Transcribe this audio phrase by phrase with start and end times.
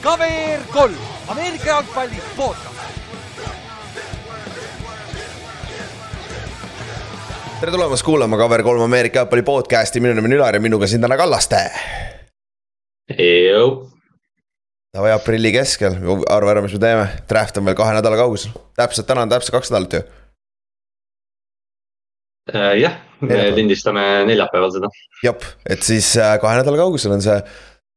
[0.00, 0.96] KVR kolm,
[1.28, 2.70] Ameerika jalgpalli podcast.
[7.60, 11.16] tere tulemast kuulama KVR3 Ameerika jalgpalli podcast'i, minu nimi on Ülar ja minuga siin täna
[11.20, 11.60] Kallaste.
[14.96, 15.98] Davai aprilli keskel,
[16.32, 19.58] arva ära, mis me teeme, draft on veel kahe nädala kaugusel, täpselt täna on täpselt
[19.58, 20.02] kaks nädalat ju.
[22.48, 24.88] Äh, jah, me lindistame neljapäeval seda.
[25.24, 27.36] jep, et siis äh, kahe nädala kaugusel on see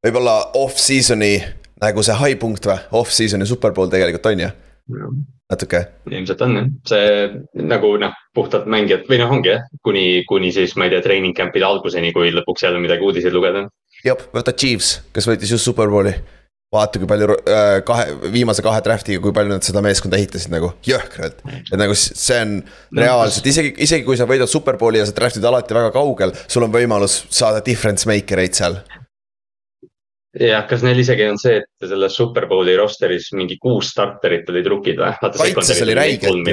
[0.03, 1.37] võib-olla off-season'i
[1.83, 4.51] nagu see high punkt või, off-season'i superpool tegelikult on ju,
[5.51, 5.81] natuke.
[6.11, 10.75] ilmselt on jah, see nagu noh, puhtalt mängijad või noh, ongi jah, kuni, kuni siis
[10.75, 13.65] ma ei tea, treening camp'ide alguseni, kui lõpuks jälle midagi uudiseid lugeda.
[14.03, 16.17] jep, võta Chiefs, kes võitis just superbowli.
[16.73, 20.73] Vaata, kui palju äh, kahe, viimase kahe draft'iga, kui palju nad seda meeskonda ehitasid nagu,
[20.87, 21.43] jõhkralt.
[21.61, 22.57] et nagu see on
[22.97, 26.73] reaalselt, isegi, isegi kui sa võidad superbowli ja sa draft'id alati väga kaugel, sul on
[26.73, 28.81] võimalus saada difference maker eid seal.
[30.39, 35.01] Jah, kas neil isegi on see, et selles Superbowli roster'is mingi kuus starterit olid rookid
[35.03, 35.11] või?
[35.37, 36.49] Kaitses oli räigelt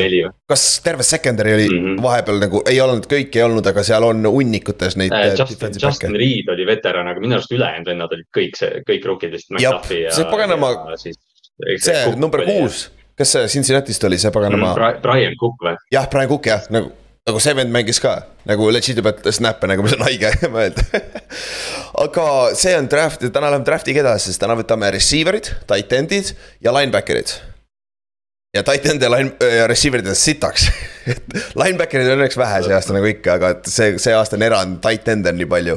[0.50, 1.86] kas terve secondary oli mm.
[1.86, 2.03] -hmm.
[2.03, 5.75] vahepeal nagu, ei olnud, kõik ei olnud, aga seal on hunnikutes neid Äh, äh, Justin,
[5.83, 6.17] Justin.
[6.17, 9.51] Reed oli veteran, aga minu arust ülejäänud vennad olid kõik see, kõik rookid vist.
[9.51, 15.77] See paganama- see number kuus, kes see Cincinnati'st oli, see paganama mm,, Brian Cook või?
[15.92, 16.92] jah, Brian Cook jah, nagu,
[17.28, 18.14] nagu see vend mängis ka
[18.48, 21.02] nagu legit'i pealt snap'e nagu, mis on haige mõelda
[22.00, 26.32] aga see on draft, täna läheme draft'iga edasi, sest täna võtame receiver'id, tight end'id
[26.64, 27.34] ja linebacker'id.
[28.54, 28.64] Ja
[29.00, 30.64] ja line ja receiver'id on sitaks
[31.60, 34.80] Linebacker'id on õnneks vähe see aasta nagu ikka, aga et see, see aasta on erand,
[34.82, 35.76] tight end'e on nii palju.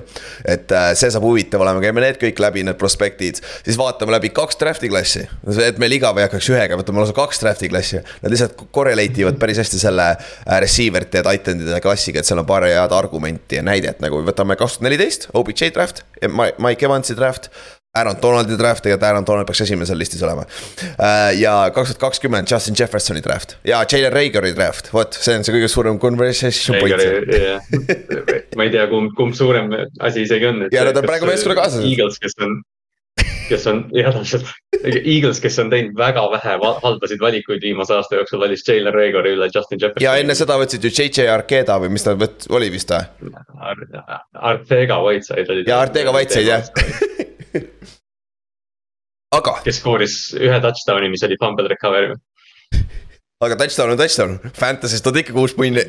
[0.55, 4.33] et äh, see saab huvitav olema, käime need kõik läbi, need prospektid, siis vaatame läbi
[4.33, 5.27] kaks draft'i klassi.
[5.67, 8.01] et meil igav ei hakkaks ühega, võtame lausa kaks draft'i klassi.
[8.23, 12.41] Nad lihtsalt correlate ivad päris hästi selle äh, receiver'ite ja tight end'ide klassiga, et seal
[12.41, 17.17] on paar head argumenti ja näidet nagu võtame kaks tuhat neliteist, OBJ draft, Mike Evansi
[17.19, 17.53] draft.
[17.93, 20.47] Aaron Donaldi draft, tegelikult Aaron Donald peaks esimene seal listis olema.
[20.97, 25.45] Äh, ja kaks tuhat kakskümmend Justin Jeffersoni draft ja Jalen Reagori draft, vot see on
[25.45, 27.03] see kõige suurem conversation point.
[28.57, 29.69] ma ei tea, kumb, kumb suurem
[30.01, 30.63] asi isegi on.
[30.73, 31.85] Ja nad on praegu meeskonna kaaslased.
[31.85, 32.55] Eagles, kes on,
[33.51, 34.49] kes on, jah täpselt,
[35.03, 36.55] Eagles, kes on teinud väga vähe
[36.87, 40.07] halbasid valikuid viimase aasta jooksul, valis Jalen Reagori üle Justin Jeffersoni.
[40.07, 43.29] ja enne seda võtsid ju JJ Arkeda või mis ta võt-, oli vist või?
[43.69, 43.85] Ar-
[44.55, 45.69] Artega Whiteside olid.
[45.69, 46.73] ja Artega Whiteside jah.
[49.37, 52.17] aga, kes skooris ühe touchdown'i, mis oli fumble recovery.
[53.43, 55.83] aga touchdown on touchdown, Fantasy'st on ikka kuus punni.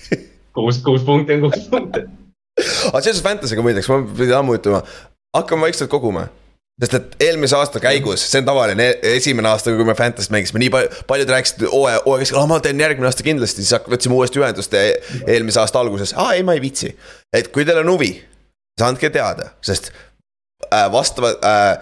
[0.56, 2.06] kuus, kuus punkti on kuus punkti.
[2.90, 4.84] aga seoses Fantasy'ga muideks, ma pidin ammu ütlema,
[5.36, 6.28] hakkame vaikselt koguma
[6.82, 10.72] sest et eelmise aasta käigus, see on tavaline, esimene aasta, kui me Fantasy't mängisime, nii
[10.74, 14.42] palju, paljud rääkisid hooaja, hooaja keskel, aa ma teen järgmine aasta kindlasti, siis võtsime uuesti
[14.42, 16.90] ühendust e- eelmise aasta alguses, aa ei, ma ei viitsi.
[17.34, 18.10] et kui teil on huvi,
[18.74, 19.92] siis andke teada, sest
[20.74, 21.78] äh, vastavad äh,.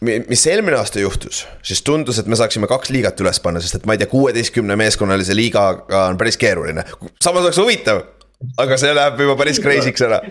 [0.00, 3.80] mi- mis eelmine aasta juhtus, siis tundus, et me saaksime kaks liigat üles panna, sest
[3.80, 6.84] et ma ei tea, kuueteistkümne meeskonnalise liigaga on päris keeruline.
[7.22, 8.02] samas oleks huvitav,
[8.58, 10.22] aga see läheb juba päris crazy'ks ära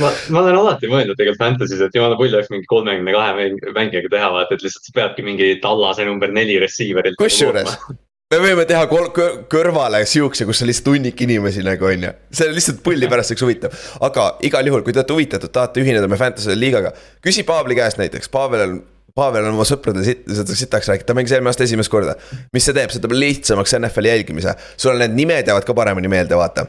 [0.00, 4.12] ma, ma olen alati mõelnud tegelikult Fantasy's, et jumala pull oleks mingi kolmekümne kahe mängijaga
[4.14, 7.18] teha, vaata, et lihtsalt sa peadki mingi tallase number neli receiver'ilt.
[7.20, 7.76] kusjuures
[8.32, 12.12] me võime teha kol- kõ- kõrvale siukse, kus on lihtsalt hunnik inimesi nagu on ju.
[12.32, 13.76] see on lihtsalt pulli pärast oleks huvitav,
[14.08, 16.94] aga igal juhul, kui te olete huvitatud, tahate ühineda me Fantasy liigaga,
[17.24, 18.80] küsi Paavli käest näiteks, Pavel on.
[19.12, 22.14] Pavel on oma sõpradele sit-, seda sitaks rääkinud, ta mängis eelmine aasta esimest korda.
[22.56, 26.38] mis see teeb, see teeb lihtsamaks NFL-i jälgimise, sul need nimed jäävad ka paremini meelde,
[26.38, 26.64] vaata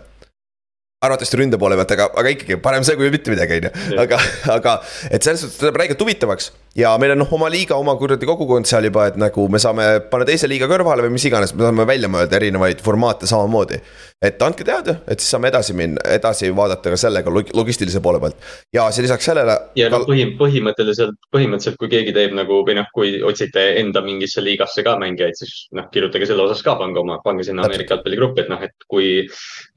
[1.03, 3.71] arvatavasti ründe poole pealt, aga, aga ikkagi parem see kui mitte midagi, on ju,
[4.03, 4.19] aga,
[4.57, 4.75] aga
[5.09, 6.49] et selles suhtes ta teeb räigelt huvitavaks.
[6.75, 9.85] Ja meil on noh, oma liiga, oma kuradi kogukond seal juba, et nagu me saame
[10.09, 13.79] panna teise liiga kõrvale või mis iganes, me saame välja mõelda erinevaid formaate samamoodi.
[14.23, 18.19] et andke teada, et siis saame edasi minna, edasi vaadata ka sellega log- logistilise poole
[18.23, 18.37] pealt.
[18.73, 19.57] ja siis lisaks sellele.
[19.75, 24.41] ja noh, põhi, põhimõtteliselt, põhimõtteliselt, kui keegi teeb nagu või noh, kui otsite enda mingisse
[24.41, 28.45] liigasse ka mängijaid, siis noh, kirjutage selle osas ka, pange oma, pange sinna Ameerika jalgpalligruppi,
[28.45, 29.27] et noh, et kui.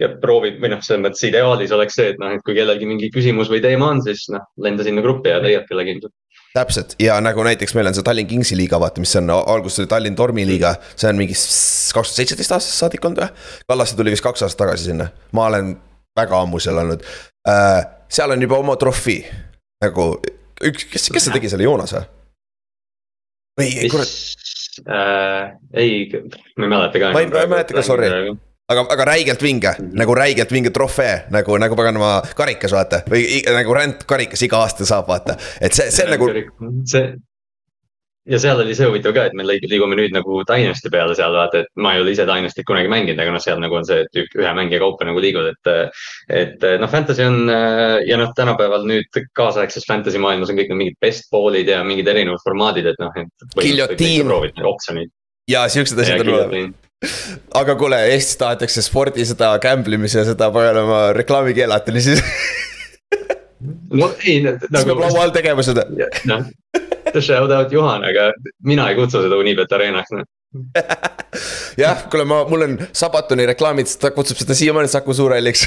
[0.00, 3.10] ja proovib või noh, selles mõttes ideaalis oleks see, et noh, et kui kellelgi mingi
[3.12, 6.14] küsimus või teema on, siis noh, lenda sinna gruppi ja leiad kellegi ilmselt.
[6.56, 9.90] Täpselt ja nagu näiteks meil on see Tallinn Kingsi liiga, vaata, mis on alguses oli
[9.90, 13.46] Tallinn Tormi liiga, see on mingi kaks tuhat seitseteist aastast saadik olnud või?
[13.68, 15.74] Kallaste tuli vist kaks aastat tagasi sinna, ma olen
[16.16, 17.04] väga ammu seal olnud
[17.48, 17.84] äh,.
[18.08, 19.20] seal on juba oma trofii
[19.84, 20.10] nagu
[20.64, 22.06] üks, kes, kes see tegi selle, Joonas või?
[23.60, 24.12] või ei, kurat,
[24.84, 25.94] äh, ei,
[26.56, 27.12] ma ei mäleta ka.
[27.16, 28.10] Ma ei mäleta ka, sorry.
[28.72, 29.98] aga, aga räigelt vinge mm, -hmm.
[30.02, 35.08] nagu räigelt vinge trofee nagu, nagu paganama karikas, vaata või nagu rändkarikas iga aasta saab,
[35.08, 36.28] vaata, et see, see nagu.
[36.84, 37.04] see,
[38.26, 41.62] ja seal oli see huvitav ka, et me liigume nüüd nagu Dynasty peale seal vaata,
[41.62, 44.18] et ma ei ole ise Dynasty't kunagi mänginud, aga noh, seal nagu on see, et
[44.40, 45.92] ühe mängija kaupa nagu liigud, et.
[46.28, 47.46] et noh, fantasy on
[48.06, 52.10] ja noh, tänapäeval nüüd kaasaegses fantasy maailmas on kõik need mingid best ball'id ja mingid
[52.10, 53.14] erinevad formaadid, et noh,
[55.46, 56.74] ja siuksed asjad on olemas
[57.60, 62.22] aga kuule, Eestis tahetakse spordi seda gamble imise ja seda paganama reklaami keelata, siis
[63.92, 64.62] no ei nagu....
[64.70, 65.84] siis peab laua all tegema seda.
[66.30, 66.46] noh,
[67.20, 68.30] shout out Juhan, aga
[68.64, 70.24] mina ei kutsu seda Unibet Arenaks noh
[71.76, 75.66] jah, kuule, ma, mul on Sabatoni reklaamid, ta kutsub seda siiamaani Saku Suurhalliks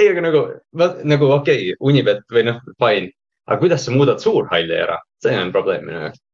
[0.00, 0.42] ei, aga nagu,
[1.04, 3.12] nagu okei okay,, Unibet või noh, fine.
[3.46, 6.24] aga kuidas sa muudad Suurhalli ära, see on probleem minu jaoks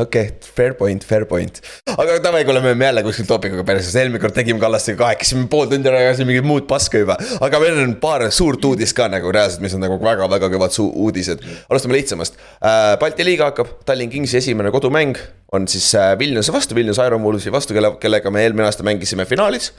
[0.00, 1.60] okei okay,, fair point, fair point.
[1.96, 5.68] aga davai, kuule, me oleme jälle kuskil topikuga perses, eelmine kord tegime Kallastega kahekesi, pool
[5.70, 7.18] tundi rääkisime mingit muud paska juba.
[7.40, 11.44] aga meil on paar suurt uudist ka nagu reaalselt, mis on nagu väga-väga kõvad uudised.
[11.68, 12.96] alustame lihtsamast äh,.
[13.00, 15.18] Balti liiga hakkab, Tallinn Kingsi esimene kodumäng
[15.52, 19.26] on siis äh, Vilniuse vastu, Vilniuse Iron Wolvesi vastu, kelle, kellega me eelmine aasta mängisime
[19.28, 19.72] finaalis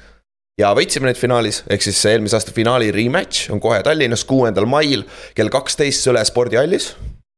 [0.60, 5.06] ja võitsime neid finaalis, ehk siis eelmise aasta finaali rematch on kohe Tallinnas, kuuendal mail
[5.38, 6.92] kell kaksteist Sõle spordihallis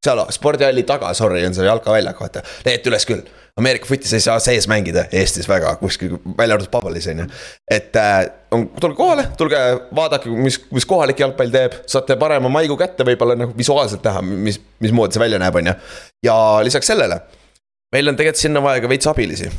[0.03, 3.23] seal spordihalli taga, sorry, on see jalkaväljak, vaata, leiate üles küll.
[3.59, 7.25] Ameerika Footis ei saa sees mängida Eestis väga kuskil, välja arvatud Pabalis on ju.
[7.69, 9.59] et äh, on, tulge kohale, tulge
[9.95, 14.57] vaadake, mis, mis kohalik jalgpall teeb, saate parema maigu kätte võib-olla nagu visuaalselt näha, mis,
[14.81, 15.75] mismoodi see välja näeb, on ju.
[16.25, 17.19] ja lisaks sellele,
[17.93, 19.51] meil on tegelikult sinna vaja ka veits abilisi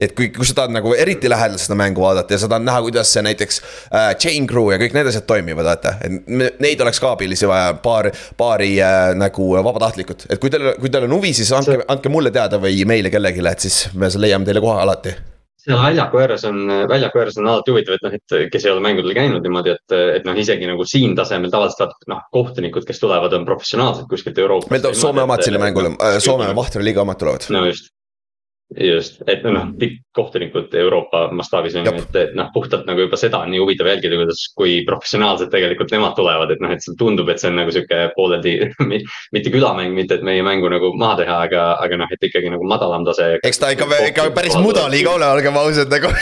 [0.00, 2.82] et kui, kui sa tahad nagu eriti lähedalt seda mängu vaadata ja sa tahad näha,
[2.86, 5.96] kuidas see näiteks äh, chain crew ja kõik need asjad toimivad, vaata.
[6.02, 10.92] et neid oleks ka abilisi vaja, paar, paari äh, nagu vabatahtlikut, et kui teil, kui
[10.92, 14.48] teil on huvi, siis andke, andke mulle teada või meile kellelegi, et siis me leiame
[14.48, 15.14] teile koha alati
[15.62, 16.56] seal väljaku ääres on,
[16.90, 19.94] väljaku ääres on alati huvitav, et noh, et kes ei ole mängudel käinud niimoodi, et,
[20.16, 24.72] et noh, isegi nagu siin tasemel tavaliselt noh, kohtunikud, kes tulevad, on professionaalsed kuskilt Euroopast.
[24.74, 25.94] meil tuleb Soome omad sinna mängule,
[26.24, 27.46] Soome Vahtra liiga omad tulevad.
[27.54, 27.92] no just,
[28.80, 33.42] just, et noh, tippkohtunikud Euroopa mastaabis on ju, et, et noh, puhtalt nagu juba seda
[33.44, 37.42] on nii huvitav jälgida, kuidas, kui professionaalselt tegelikult nemad tulevad, et noh, et tundub, et
[37.42, 38.56] see on nagu sihuke pooleldi
[39.34, 42.66] mitte külamäng, mitte et meie mängu nagu maha teha, aga, aga noh, et ikkagi nagu
[42.68, 43.34] madalam tase.
[43.42, 46.12] eks ta ikka, ikka päris mudaliiga ole, olgem ausad nagu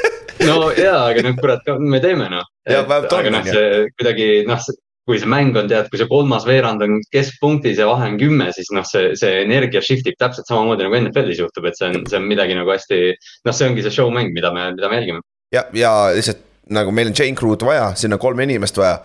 [0.48, 2.46] no jaa, aga noh, kurat, me teeme noh.
[2.66, 4.70] aga noh, see kuidagi noh,
[5.10, 8.50] kui see mäng on, tead, kui see kolmas veerand on keskpunktis ja vahe on kümme,
[8.54, 12.04] siis noh, see, see energia shift ib täpselt samamoodi nagu NFL-is juhtub, et see on,
[12.06, 13.00] see on midagi nagu hästi,
[13.48, 15.24] noh, see ongi see show mäng, mida me, mida me jälgime.
[15.54, 19.00] ja, ja lihtsalt nagu meil on chain crew'd vaja, sinna kolme inimest vaja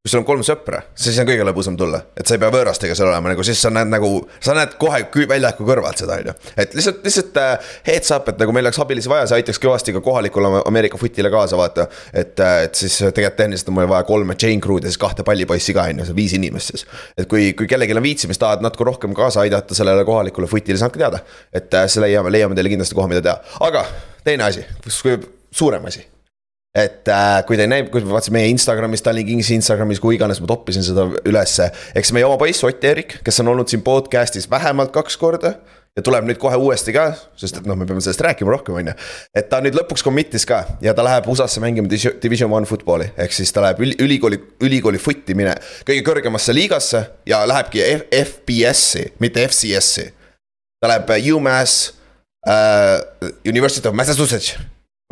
[0.00, 2.94] kui sul on kolm sõpra, siis on kõige lõbusam tulla, et sa ei pea võõrastega
[2.96, 4.08] seal olema, nagu siis sa näed nagu,
[4.40, 6.32] sa näed kohe väljaku kõrvalt seda, on ju.
[6.56, 9.92] et lihtsalt, lihtsalt uh, heads up, et nagu meil oleks abilisi vaja, see aitaks kõvasti
[9.92, 11.84] ka kohalikule Ameerika footile kaasa, vaata.
[12.16, 15.26] et, äh, et siis tegelikult tehniliselt on meil vaja kolme chain crew'd ja siis kahte
[15.26, 16.86] pallipoissi ka, on ju, viis inimest siis.
[17.20, 20.86] et kui, kui kellelgi on viitsimist, tahad natuke rohkem kaasa aidata sellele kohalikule footile, siis
[20.88, 21.20] andke teada.
[21.52, 23.36] et uh, siis leiame, leiame teile kindlasti koha, mida teha,
[23.68, 23.84] aga
[24.24, 24.64] teine asi,
[25.52, 26.06] suurem asi
[26.74, 30.46] et äh, kui te näinud, kui vaatasin meie Instagramis, Tallinn Kingsi Instagramis, kuhu iganes ma
[30.50, 31.70] toppisin seda ülesse.
[31.98, 35.56] eks meie oma poiss Ott-Erik, kes on olnud siin podcast'is vähemalt kaks korda.
[35.98, 38.92] ja tuleb nüüd kohe uuesti ka, sest et noh, me peame sellest rääkima rohkem, on
[38.92, 38.96] ju.
[39.34, 43.34] et ta nüüd lõpuks commit'is ka ja ta läheb USA-sse mängima division one football'i, ehk
[43.34, 45.58] siis ta läheb ülikooli, ülikooli foot'i mine.
[45.82, 47.82] kõige kõrgemasse liigasse ja lähebki
[48.22, 50.12] FBS-i, mitte FCS-i.
[50.78, 51.96] ta läheb UMass
[52.46, 53.02] uh,
[53.42, 54.54] University of Massachusetts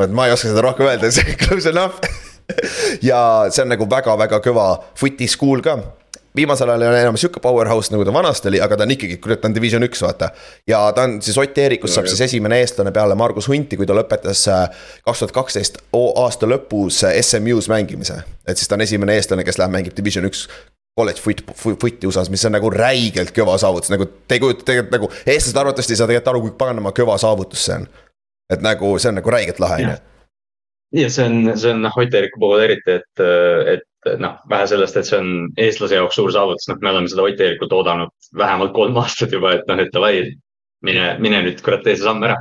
[0.04, 2.00] et ma ei oska seda rohkem öelda, see close enough.
[3.04, 5.74] Ja see on nagu väga-väga kõva footy school ka.
[6.36, 9.18] Viimasel ajal ei ole enam sihuke powerhouse nagu ta vanasti oli, aga ta on ikkagi,
[9.20, 10.30] kurat, ta on division üks, vaata.
[10.70, 13.96] ja ta on siis Ott Eerikust saab siis esimene eestlane peale Margus Hunti, kui ta
[13.96, 18.22] lõpetas äh, kaks tuhat kaksteist aasta lõpus äh, SMU-s mängimise.
[18.48, 20.46] et siis ta on esimene eestlane, kes läheb, mängib division üks
[20.98, 24.96] kolledž foot, foot'i USA-s, mis on nagu räigelt kõva saavutus, nagu te ei kujuta tegelikult
[24.96, 27.90] nagu, eestlased arvatavasti ei saa tegelikult aru, kui paganama kõva saavutus see on
[28.52, 29.96] et nagu see on nagu räigelt lahe, on ju.
[31.02, 33.24] ja see on, see on noh, Ott Eeriku puhul eriti, et,
[33.74, 37.26] et noh, vähe sellest, et see on eestlase jaoks suur saavutus, noh, me oleme seda
[37.26, 40.22] Ott Eerikut oodanud vähemalt kolm aastat juba, et noh, et davai,
[40.86, 42.38] mine, mine nüüd kurat tee see samm ära.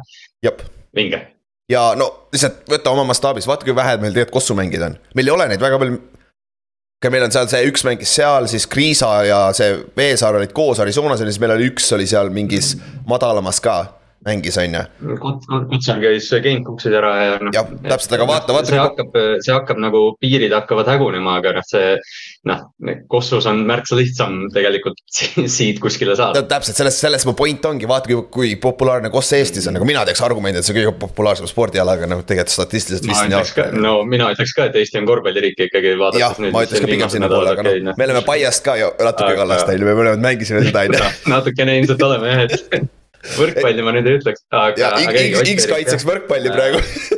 [0.96, 1.24] vinge.
[1.70, 5.28] ja no lihtsalt võta oma mastaabis, vaata kui vähe meil tegelikult kossu mängida on, meil
[5.28, 6.00] ei ole neid väga palju
[6.98, 10.80] okei, meil on seal see üks mängis seal, siis Kriisa ja see Veesaar olid koos
[10.80, 12.76] Arizonas ja siis meil oli üks oli seal mingis
[13.10, 13.82] madalamas ka
[14.28, 14.84] mängis, on ju.
[15.72, 17.54] kutsel käis GameCooksid ära ja noh.
[17.56, 18.72] jah, täpselt, aga vaata, vaata.
[18.72, 21.96] see hakkab, see hakkab nagu, piirid hakkavad hägunema, aga noh, see
[22.48, 22.66] noh,
[23.12, 25.00] kossus on märksa lihtsam tegelikult
[25.58, 26.44] siit kuskile saada.
[26.50, 30.04] täpselt, selles, selles mu point ongi, vaata kui, kui populaarne koss Eestis on, nagu mina
[30.08, 33.70] teeks argumendi, et see kõige populaarsem spordiala, aga noh, tegelikult statistiliselt vist nii jalka.
[33.76, 35.96] no mina ütleks ka, et Eesti on korvpalliriik ikkagi.
[36.20, 39.72] jah, ma ütleks ka pigem sinnapoole, aga noh, me oleme Paiast ka ju natuke kallast,
[39.72, 41.12] on ju, me mõlemad mängisime seda, on ju.
[41.34, 42.94] natukene ilmselt oleme jah, et
[43.36, 44.94] võrkpalli ma nüüd ei ütleks, aga.
[45.44, 46.82] X kaitseks võrkpalli praegu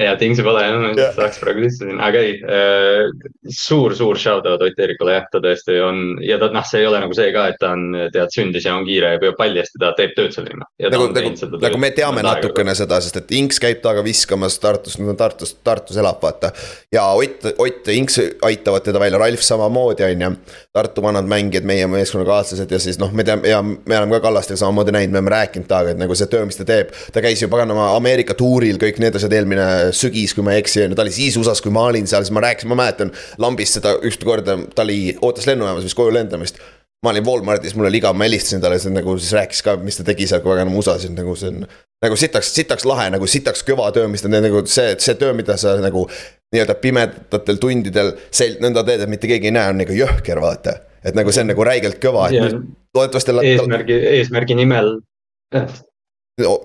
[0.00, 3.10] ja Tingsi pole jah, saaks praegu sisse sinna, aga ei äh,.
[3.50, 6.88] suur, suur shout out Ott Eerikule jah, ta tõesti on ja ta noh, see ei
[6.88, 9.62] ole nagu see ka, et ta on, tead, sündis ja on kiire ja püüab palli
[9.62, 10.68] hästi, ta teeb tööd selle nimel.
[10.94, 15.18] nagu, nagu, nagu me teame natukene seda, sest et Inks käib taga viskamas Tartus, on
[15.18, 16.52] Tartus, Tartus elab, vaata.
[16.92, 20.32] ja Ott, Ott ja Inks aitavad teda välja, Ralf samamoodi, on ju.
[20.72, 24.60] Tartu vanad mängijad, meie meeskonnakaaslased ja siis noh, me teame ja me oleme ka Kallastega
[24.60, 26.92] samamoodi näinud, me oleme rääkinud temaga, et nagu see töö, mis ta teeb.
[27.12, 29.66] ta käis ju paganama Ameerika tuuril, kõik need asjad eelmine
[29.96, 32.24] sügis, kui ma ei eksi, on ju, ta oli siis USA-s, kui ma olin seal,
[32.26, 33.12] siis ma rääkisin, ma mäletan.
[33.42, 36.60] lambist seda ühte korda, ta oli, ootas lennujaamas vist koju lendamist.
[37.04, 39.96] ma olin Walmartis, mul oli igav, ma helistasin talle, siis nagu siis rääkis ka, mis
[39.96, 41.64] ta tegi seal kogu aeg enam USA-s, nagu see on.
[42.04, 45.32] nagu sitaks, sitaks lahe, nagu sitaks kõva töö, mis ta teeb, nagu see, see töö,
[45.36, 46.06] mida sa nagu.
[46.50, 50.80] nii-öelda pimedatel tundidel, see nõnda teed, et mitte keegi ei näe, on nagu jõhker, vaata.
[51.04, 53.38] et nagu see on nagu räigelt kõva, et nüüd loodetavasti.
[53.54, 54.98] eesmärgi, eesmärgi nimel.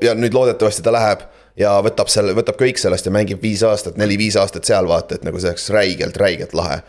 [0.02, 1.26] ja nüüd loodetavasti ta läheb
[1.60, 5.26] ja võtab selle, võtab kõik sellest ja mängib viis aastat, neli-viis aastat seal vaata, et
[5.28, 6.82] nagu see oleks räigelt, räigelt lahe.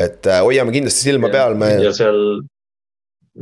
[0.00, 1.68] et äh, hoiame kindlasti silma ja, peal, me.
[1.84, 2.18] ja seal,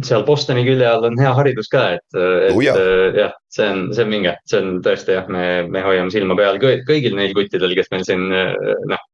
[0.04, 2.82] seal Bostoni külje all on hea haridus ka, et, et uh, jah,
[3.16, 6.60] jah, see on, see on vinge, see on tõesti jah, me, me hoiame silma peal
[6.62, 9.08] kõigil neil kuttidel, kes meil siin noh.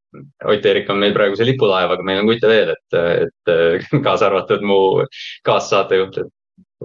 [0.49, 3.51] Ott Eerik on meil praegu see lipulaev, aga meil on kutte veel, et, et
[4.07, 4.79] kaasa arvatud mu
[5.45, 6.31] kaassaatejuht, et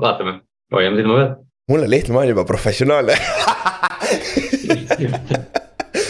[0.03, 0.41] vaatame,
[0.75, 1.29] hoiame silma peal
[1.69, 3.17] mulle Lehtme on juba professionaalne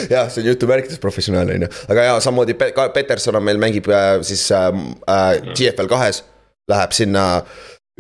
[0.10, 2.56] jah, see on jutumärkides professionaalne on ju, aga ja samamoodi
[2.94, 4.68] Peterson on meil mängib äh, siis äh,
[5.10, 6.24] äh, GFL kahes,
[6.70, 7.26] läheb sinna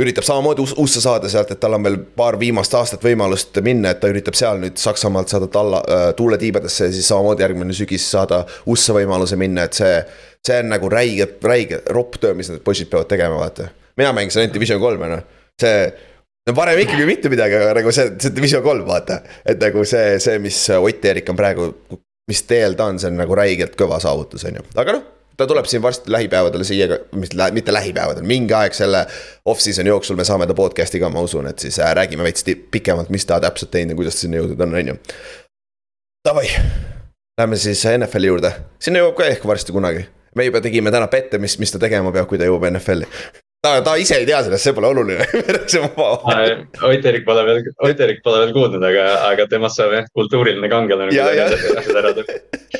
[0.02, 4.02] üritab samamoodi USA saada sealt, et tal on veel paar viimast aastat võimalust minna, et
[4.02, 8.08] ta üritab seal nüüd Saksamaalt saada talla äh,, tuule tiibadesse ja siis samamoodi järgmine sügis
[8.12, 10.00] saada USA võimaluse minna, et see.
[10.44, 13.70] see on nagu räige, räige ropp töö, mis need poisid peavad tegema, vaata.
[13.98, 15.22] mina mängisin ainult Division kolme noh,
[15.62, 15.86] see
[16.48, 19.22] no varem ikkagi mitte midagi, aga nagu see, see Division kolm, vaata.
[19.46, 21.72] et nagu see, see, mis Ott Eerik on praegu,
[22.30, 25.48] mis teel ta on, see on nagu räigelt kõva saavutus, on ju, aga noh ta
[25.50, 26.88] tuleb siin varsti lähipäevadel siia,
[27.52, 29.06] mitte lähipäevadel, mingi aeg selle
[29.50, 33.10] off-season jooksul me saame ta podcast'i ka, ma usun, et siis äh, räägime veits pikemalt,
[33.14, 34.98] mis ta täpselt teinud ja kuidas sinna jõudnud on, on ju.
[36.28, 36.46] Davai,
[37.42, 40.06] lähme siis NFL-i juurde, sinna jõuab ka ehk varsti kunagi.
[40.36, 43.10] me juba tegime täna pette, mis, mis ta tegema peab, kui ta jõuab NFL-i
[43.64, 45.24] ta, ta ise ei tea sellest, see pole oluline
[46.90, 50.70] Ott Erik pole veel, Ott Erik pole veel kuulnud, aga, aga temast saab jah kultuuriline
[50.72, 51.14] kangelane.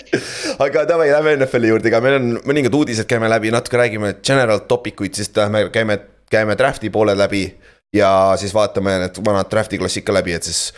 [0.66, 4.66] aga davai, lähme NFL-i juurde, ega meil on mõningad uudised, käime läbi, natuke räägime general
[4.68, 6.00] topic uid, siis lähme, käime,
[6.34, 7.46] käime draft'i poole läbi.
[7.94, 10.72] ja siis vaatame need vanad draft'i klassid ka läbi, et siis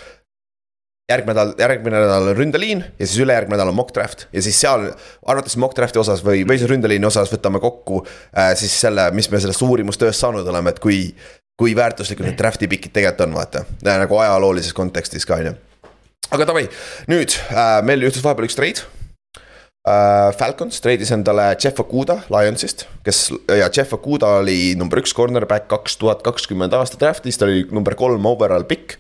[1.12, 4.58] järgmine nädal, järgmine nädal on ründeliin ja siis ülejärgmine nädal on mock draft ja siis
[4.62, 4.88] seal
[5.26, 9.30] arvates mock draft'i osas või, või siis ründeliini osas võtame kokku äh, siis selle, mis
[9.32, 11.10] me sellest uurimustööst saanud oleme, et kui.
[11.56, 15.54] kui väärtuslikud need draft'i pikid tegelikult on, vaata äh, nagu ajaloolises kontekstis ka on ju.
[16.36, 16.66] aga davai,
[17.08, 18.82] nüüd äh, meil juhtus vahepeal üks trade
[19.88, 20.34] äh,.
[20.36, 26.00] Falcons treidis endale Jeff Okuda Lionsist, kes ja Jeff Okuda oli number üks cornerback kaks
[26.02, 28.98] tuhat kakskümmend aasta draft'is, ta oli number kolm overall pick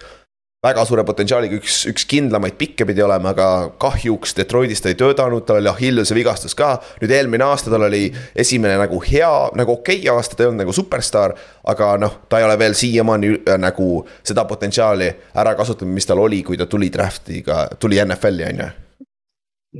[0.65, 3.47] väga suure potentsiaaliga, üks, üks kindlamaid pikke pidi olema, aga
[3.81, 6.75] kahjuks Detroitis ta ei töötanud, tal oli Achilleuse vigastus ka.
[7.01, 10.65] nüüd eelmine aasta tal oli esimene nagu hea, nagu okei okay aasta, ta ei olnud
[10.65, 11.35] nagu superstaar.
[11.63, 16.21] aga noh, ta ei ole veel siiamaani äh, nagu seda potentsiaali ära kasutanud, mis tal
[16.23, 18.71] oli, kui ta tuli draft'iga, tuli NFL-i on ju.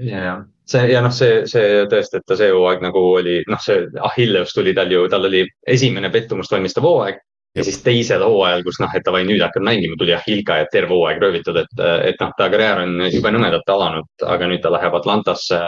[0.10, 3.62] ja, ja see ja noh, see, see tõesti, et ta see hooaeg nagu oli, noh,
[3.62, 7.22] see Achilleus tuli tal ju, tal oli esimene pettumust valmistav hooaeg
[7.56, 10.96] ja siis teisel hooajal, kus noh, et davai, nüüd hakkad mängima, tuli Ahilka ja terve
[10.96, 15.00] hooaeg röövitud, et, et noh, ta karjäär on jube nõmedalt alanud, aga nüüd ta läheb
[15.00, 15.62] Atlantasse.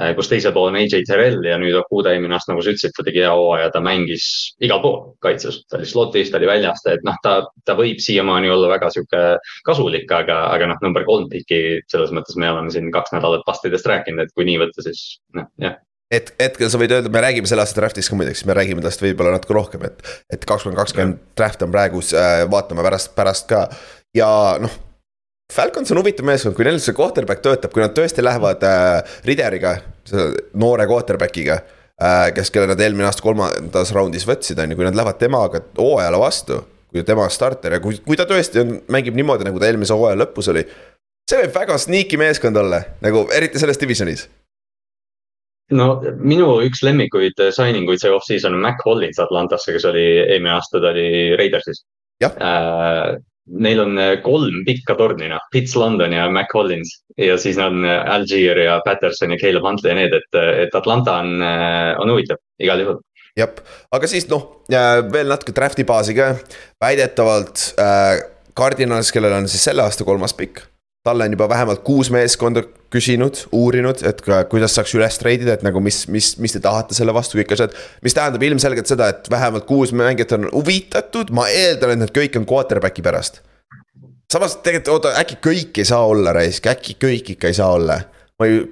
[0.00, 2.94] Äh, kus teisel pool on AJ Terrell ja nüüd Okuda eelmine aasta, nagu sa ütlesid,
[2.96, 4.24] ta tegi hea hooaja, ta mängis
[4.64, 7.34] igal pool kaitses, ta oli slot'is, ta oli väljas, et noh, ta,
[7.68, 9.20] ta võib siiamaani olla väga sihuke
[9.68, 13.92] kasulik, aga, aga noh, number kolm piki selles mõttes me oleme siin kaks nädalat pastidest
[13.92, 15.76] rääkinud, et kui nii võtta, siis noh, jah
[16.12, 19.02] et hetkel sa võid öelda, me räägime selle aasta draft'ist ka muideks, me räägime tast
[19.02, 20.00] võib-olla natuke rohkem, et.
[20.32, 23.66] et kakskümmend kakskümmend draft on praegu äh,, vaatame pärast, pärast ka
[24.16, 24.30] ja
[24.62, 24.80] noh.
[25.52, 29.74] Falcons on huvitav meeskond, kui neil see quarterback töötab, kui nad tõesti lähevad äh, Rideriga,
[30.60, 32.28] noore quarterback'iga äh,.
[32.36, 36.20] kes, kelle nad eelmine aasta kolmandas raundis võtsid, on ju, kui nad lähevad temaga hooajale
[36.20, 36.60] vastu
[36.92, 40.18] kui tema starter ja kui, kui ta tõesti on, mängib niimoodi, nagu ta eelmise hooaja
[40.20, 40.66] lõpus oli.
[41.24, 44.26] see võib väga sneaky meeskond olla, nagu eriti selles divisionis
[45.70, 45.88] no
[46.20, 50.80] minu üks lemmikuid signing uid see off-season on Mac Hollins Atlantasse, kes oli eelmine aasta,
[50.80, 51.84] ta oli Raidersis.
[52.22, 56.92] Äh, Neil on äh, kolm pikka torni, noh, Fitz London ja Mac Hollins.
[57.18, 61.18] Ja siis on äh, Algier ja Patterson ja Caleb Huntley ja need, et, et Atlanta
[61.24, 63.00] on, äh, on huvitav igal juhul.
[63.36, 63.54] Jah,
[63.96, 66.34] aga siis noh, veel natuke draft'i baasi ka,
[66.84, 68.18] väidetavalt äh,
[68.52, 70.66] Cardinals, kellel on siis selle aasta kolmas pikk
[71.04, 75.64] talle on juba vähemalt kuus meeskonda küsinud, uurinud, et ka, kuidas saaks üles treidida, et
[75.66, 77.74] nagu mis, mis, mis te tahate selle vastu, kõik asjad.
[78.04, 82.38] mis tähendab ilmselgelt seda, et vähemalt kuus mängijat on huvitatud, ma eeldan, et need kõik
[82.38, 83.42] on quarterback'i pärast.
[84.32, 87.98] samas tegelikult oota, äkki kõik ei saa olla raisk, äkki kõik ikka ei saa olla
[88.40, 88.62] ma ei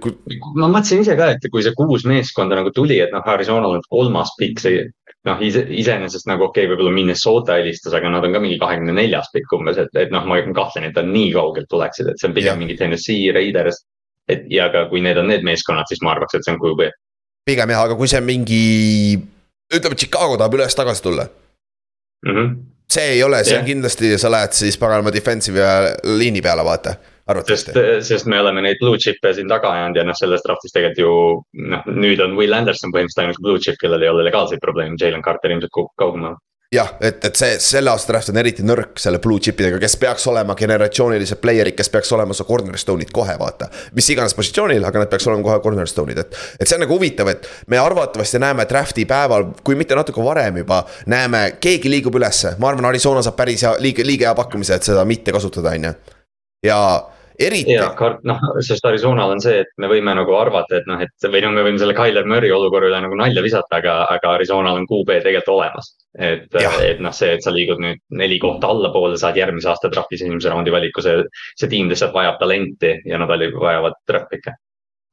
[0.57, 3.83] ma mõtlesin ise ka, et kui see kuus meeskonda nagu tuli, et noh, Arizonal on
[3.91, 4.87] kolmas pikk, see
[5.29, 8.95] noh, ise, iseenesest nagu okei okay,, võib-olla Minnesota helistas, aga nad on ka mingi kahekümne
[8.97, 12.31] neljas pikk umbes, et, et noh, ma kahtlen, et nad nii kaugelt tuleksid, et see
[12.31, 12.61] on pigem ja.
[12.62, 13.85] mingi Tennessee Raiders.
[14.31, 16.89] et ja ka kui need on need meeskonnad, siis ma arvaks, et see on QB.
[17.45, 18.65] pigem jah, aga kui see on mingi,
[19.75, 22.35] ütleme, Chicago tahab üles-tagasi tulla mm.
[22.35, 22.57] -hmm.
[22.89, 23.65] see ei ole, see yeah.
[23.65, 26.97] on kindlasti, sa lähed siis paganama defensive'i liini peale, vaata
[27.47, 27.73] sest,
[28.07, 31.71] sest me oleme neid blue chip'e siin taga ajanud ja noh, selles draft'is tegelikult ju
[31.71, 35.25] noh, nüüd on Will Anderson põhimõtteliselt ainult blue chip, kellel ei ole legaalseid probleeme, Jalen
[35.25, 36.39] Carter ilmselt kukub kaugemale
[36.75, 39.97] jah, et, et see, selle aasta draft on eriti nõrk selle blue chip idega, kes
[39.99, 43.67] peaks olema generatsioonilised player'id, kes peaks olema su cornerstone'id kohe, vaata.
[43.97, 47.33] mis iganes positsioonil, aga nad peaks olema kohe cornerstone'id, et, et see on nagu huvitav,
[47.33, 50.85] et me arvatavasti näeme draft'i päeval, kui mitte natuke varem juba.
[51.11, 54.87] näeme, keegi liigub ülesse, ma arvan, Arizona saab päris hea, liiga, liiga hea pakkumise, et
[54.93, 55.95] seda mitte kasutada, on ju.
[56.67, 56.79] Ja
[57.40, 57.73] eriti.
[57.73, 57.88] ja
[58.25, 61.55] noh, sest Arizonal on see, et me võime nagu arvata, et noh, et või noh,
[61.57, 65.21] me võime selle Tyler Murry olukorra üle nagu nalja visata, aga, aga Arizonal on QB
[65.25, 65.93] tegelikult olemas.
[66.19, 66.49] et,
[66.85, 70.52] et noh, see, et sa liigud nüüd neli kohta allapoole, saad järgmise aasta draft'is esimese
[70.52, 71.23] raundi valiku, see,
[71.57, 74.57] see tiim lihtsalt vajab talenti ja nad vajavad draft pick'e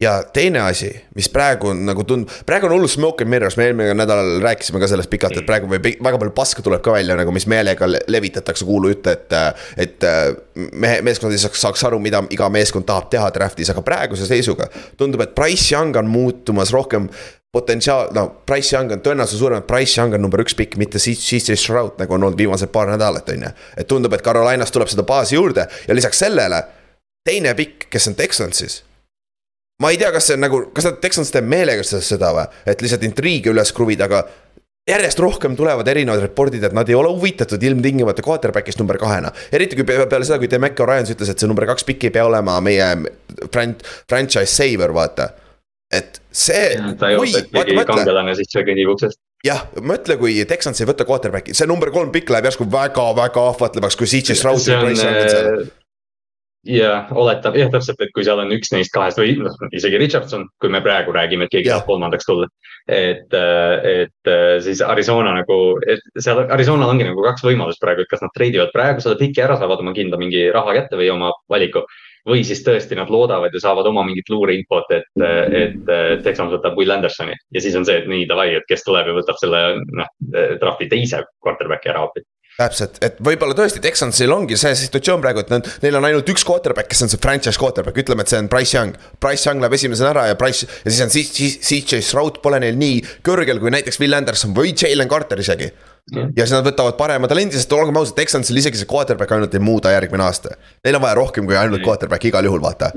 [0.02, 3.66] ja teine asi, mis praegu on nagu tund-, praegu on hullult smoke and mirrors, me
[3.66, 5.48] eelmine nädalal rääkisime ka sellest pikalt, et mm.
[5.48, 9.38] praegu väga palju paska tuleb ka välja nagu, mis meelega levitatakse kuulujutte, et.
[9.78, 10.06] et
[10.58, 14.70] mehe, meeskond ei saaks, saaks aru, mida iga meeskond tahab teha draft'is, aga praeguse seisuga.
[14.98, 17.10] tundub, et Price Young on muutumas rohkem
[17.54, 21.02] potentsiaal, no Price Young on tõenäoliselt suurem, et Price Young on number üks pikk, mitte
[21.02, 23.54] CJ Stroud, nagu on olnud viimased paar nädalat, on ju.
[23.78, 26.62] et tundub, et Carolinas tuleb seda baasi juurde ja lisaks sellele
[27.26, 28.82] teine pikk, kes on Texansis
[29.82, 32.84] ma ei tea, kas see on nagu, kas nad Texans teeb meelega seda või, et
[32.84, 34.24] lihtsalt intriige üles kruvida, aga
[34.88, 39.32] järjest rohkem tulevad erinevad report'id, et nad ei ole huvitatud ilmtingimata quarterback'ist number kahena.
[39.52, 42.26] eriti kui peale seda, kui Demeco Ryans ütles, et see number kaks pikk ei pea
[42.26, 42.90] olema meie
[43.52, 43.78] fran-,
[44.10, 45.30] franchise saver, vaata.
[45.94, 46.76] et see.
[47.00, 51.54] ta ei ole keegi kangelane sisse kõnnib uksest jah, mõtle, kui Texans ei võta quarterback'i,
[51.56, 55.70] see number kolm pikk läheb järsku väga-väga ahvatlevaks, kui CJ Stroud Young on
[56.68, 60.46] ja oletab, jah, täpselt, et kui seal on üks neist kahest või noh, isegi Richardson,
[60.62, 62.48] kui me praegu räägime, et keegi tahab kolmandaks tulla.
[62.88, 64.32] et, et
[64.64, 68.74] siis Arizona nagu, et seal Arizonal ongi nagu kaks võimalust praegu, et kas nad treidivad
[68.76, 71.86] praegu selle piki ära, saavad oma kindla mingi raha kätte või oma valiku.
[72.28, 75.06] või siis tõesti nad loodavad ja saavad oma mingit luureinfot, et,
[75.56, 75.92] et
[76.24, 79.16] Texas võtab Will Andersoni ja siis on see, et nii davai, et kes tuleb ja
[79.16, 80.10] võtab selle noh,
[80.60, 82.28] draft'i teise quarterback'i ära hoopis
[82.58, 86.46] täpselt, et võib-olla tõesti Texansil ongi see situatsioon praegu, et nad, neil on ainult üks
[86.48, 88.96] quarterback, kes on see franchise quarterback, ütleme, et see on Price Young.
[89.22, 93.04] Price Young läheb esimesena ära ja Price ja siis on CJ Stroud pole neil nii
[93.26, 95.70] kõrgel kui näiteks Will Anderson või Jalen Carter isegi.
[96.10, 99.62] ja siis nad võtavad parema talendi, sest olgem ausad, Texansil isegi see quarterback ainult ei
[99.62, 100.58] muuda järgmine aasta.
[100.82, 102.94] Neil on vaja rohkem kui ainult quarterback igal juhul, vaata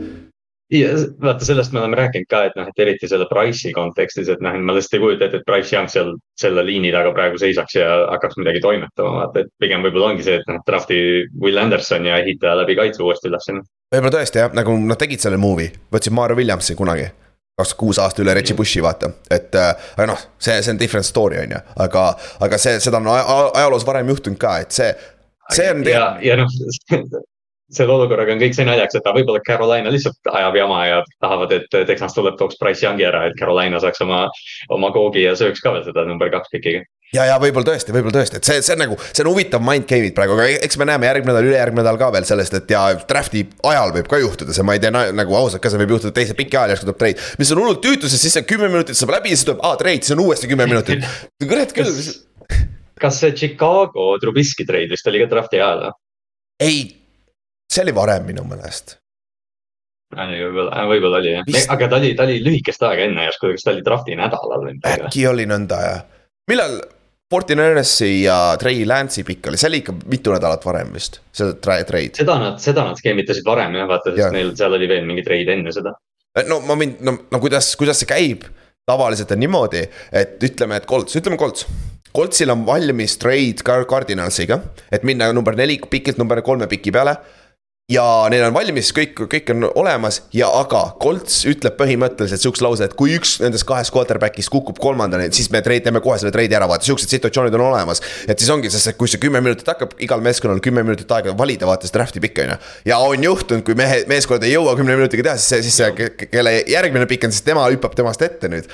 [0.71, 0.89] ja
[1.23, 4.57] vaata, sellest me oleme rääkinud ka, et noh, et eriti selle Price'i kontekstis, et noh,
[4.63, 7.89] ma lihtsalt ei kujuta ette, et Price Young seal selle liini taga praegu seisaks ja
[8.13, 11.01] hakkaks midagi toimetama, vaata, et pigem võib-olla ongi see, et noh, draft'i
[11.43, 13.51] Will Anderson ja ehita läbi kaitse uuesti üles.
[13.95, 17.11] võib-olla tõesti jah, nagu nad tegid selle movie, võtsid Mario Williamsi kunagi
[17.61, 21.05] kaks kuus aasta üle Reggie Bushi vaata, et äh, aga noh, see, see on different
[21.05, 22.05] story on ju, aga,
[22.47, 24.95] aga see, seda on ajaloos varem juhtunud ka, et see,
[25.53, 25.85] see on.
[25.85, 26.49] ja, ja noh
[27.75, 31.81] selle olukorraga on kõik see naljaks, et võib-olla Carolina lihtsalt ajab jama ja tahavad, et
[31.91, 34.25] Texas tuleb, tooks Price Youngi ära, et Carolina saaks oma,
[34.75, 38.21] oma koogi ja sööks ka veel seda number kaks pikiga ja, ja võib-olla tõesti, võib-olla
[38.21, 40.87] tõesti, et see, see on nagu, see on huvitav mind game'id praegu, aga eks me
[40.91, 44.55] näeme järgmine nädal, ülejärgmine nädal ka veel sellest, et ja draft'i ajal võib ka juhtuda
[44.57, 47.01] see, ma ei tea nagu ausalt ka, see võib juhtuda teise piki ajal järsku tuleb
[47.03, 47.25] treid.
[47.41, 49.81] mis on hullult tüütu, sest siis see kümme minutit saab läbi ja siis tuleb, aa
[49.81, 51.07] treid, siis on uuesti kümme minutit.
[51.51, 51.91] kurat küll.
[53.01, 55.95] kas see Chicago Trubisky treid vist oli ka draft'i ajal või?
[56.61, 56.81] ei
[57.71, 58.97] see oli varem minu meelest.
[60.15, 63.67] võib-olla, võib-olla oli jah Vist..., aga ta oli, ta oli lühikest aega enne järsku, kas
[63.67, 65.07] ta oli draft'i nädalal või midagi?
[65.07, 66.01] äkki oli nõnda jah,
[66.51, 66.81] millal,
[67.31, 72.09] Fortinersi ja Trey Lance'i pikk oli, see oli ikka mitu nädalat varem vist, see trade.
[72.19, 74.33] seda nad, seda nad skeemitasid varem jah, vaata, sest Jah.
[74.35, 75.95] neil seal oli veel mingi treid enne seda.
[76.51, 78.49] no ma võin, no, no kuidas, kuidas see käib?
[78.91, 79.85] tavaliselt on niimoodi,
[80.19, 81.67] et ütleme, et Colts, ütleme Colts.
[82.11, 84.59] Coltsil on valmis trade Car- Cardinalsiga,
[84.91, 87.15] et minna number neli pikilt number kolme piki peale.
[87.91, 92.87] Ja neil on valmis, kõik, kõik on olemas ja aga Colts ütleb põhimõtteliselt sihukese lause,
[92.87, 96.57] et kui üks nendest kahest quarterback'ist kukub kolmandani, siis me trade, teeme kohe selle trade'i
[96.59, 98.03] ära, vaata sihukesed situatsioonid on olemas.
[98.29, 101.67] et siis ongi, sest kui see kümme minutit hakkab, igal meeskonnal kümme minutit aega valida,
[101.67, 102.61] vaata seda draft'i pikka on ju.
[102.93, 105.93] ja on juhtunud, kui mehe, meeskond ei jõua kümne minutiga teha, siis see, siis see,
[105.99, 108.71] ke- kelle järgmine pikk on, siis tema hüppab temast ette nüüd.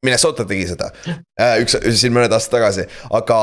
[0.00, 0.86] Minnesota tegi seda.
[1.60, 2.86] Üks, siin mõned aastad tagasi,
[3.18, 3.36] aga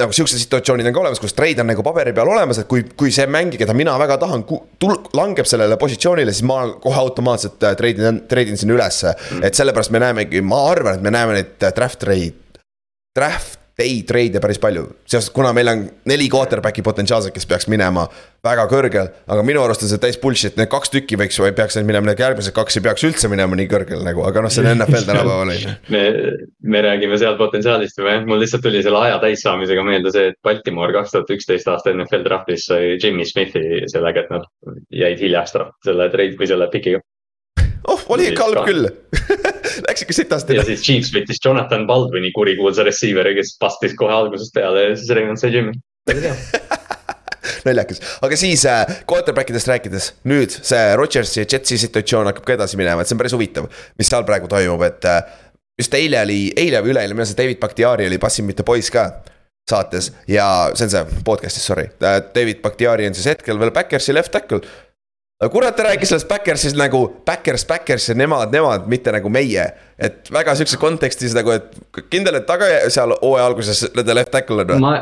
[0.00, 2.82] nagu siuksed situatsioonid on ka olemas, kus trade on nagu paberi peal olemas, et kui,
[2.98, 4.42] kui see mängija, keda mina väga tahan,
[4.82, 9.12] tul-, langeb sellele positsioonile, siis ma kohe automaatselt äh, trade in, trade in sinna ülesse
[9.14, 9.46] mm..
[9.46, 12.34] et sellepärast me näemegi, ma arvan, et me näeme neid äh, draft trade,
[13.14, 18.04] draft day trade'e päris palju, sest kuna meil on neli quarterback'i potentsiaalselt, kes peaks minema
[18.44, 21.78] väga kõrgel, aga minu arust on see täis bullshit, need kaks tükki võiks või peaks
[21.78, 24.64] need minema, need järgmised kaks ei peaks üldse minema nii kõrgel nagu, aga noh, see
[24.64, 25.76] on NFL tänapäeval on ju.
[25.94, 26.02] me,
[26.74, 30.40] me räägime seal potentsiaalist juba jah, mul lihtsalt tuli selle aja täissaamisega meelde see, et
[30.44, 34.48] Baltimore kaks tuhat üksteist aasta NFL draft'is sai Jimmy Smithi sellega, et nad
[34.92, 35.56] jäid hiljaks
[35.86, 37.00] selle trade või selle pikiga.
[37.88, 38.88] Oh, oli ikka halb küll
[39.86, 40.58] Läks ikka sitasti.
[40.58, 45.10] ja siis Chiefs võttis Jonathan Baldwini kurikuulsa receiver'i, kes pastis kohe algusest peale ja siis
[45.16, 45.76] Raymond sai Jimmy.
[47.66, 52.56] naljakas, aga siis äh, quarterback idest rääkides, nüüd see Rodgersi ja Jetsi situatsioon hakkab ka
[52.56, 53.68] edasi minema, et see on päris huvitav,
[53.98, 55.20] mis seal praegu toimub, et äh,
[55.78, 59.08] just eile oli, eile või üleeile, minu arust David Bakhtiari oli Passin mitte poiss ka
[59.68, 61.88] saates ja see on see podcast'is, sorry.
[62.34, 64.62] David Bakhtiari on siis hetkel veel Backersi left tackle.
[65.50, 69.64] Kurat, ta rääkis sellest Backersist nagu Backers, Backers ja nemad, nemad, mitte nagu meie.
[69.98, 74.62] et väga siukses kontekstis nagu, et kindel, et taga seal hooaja alguses nende left tackle
[74.62, 74.80] on või?
[74.82, 74.92] ma,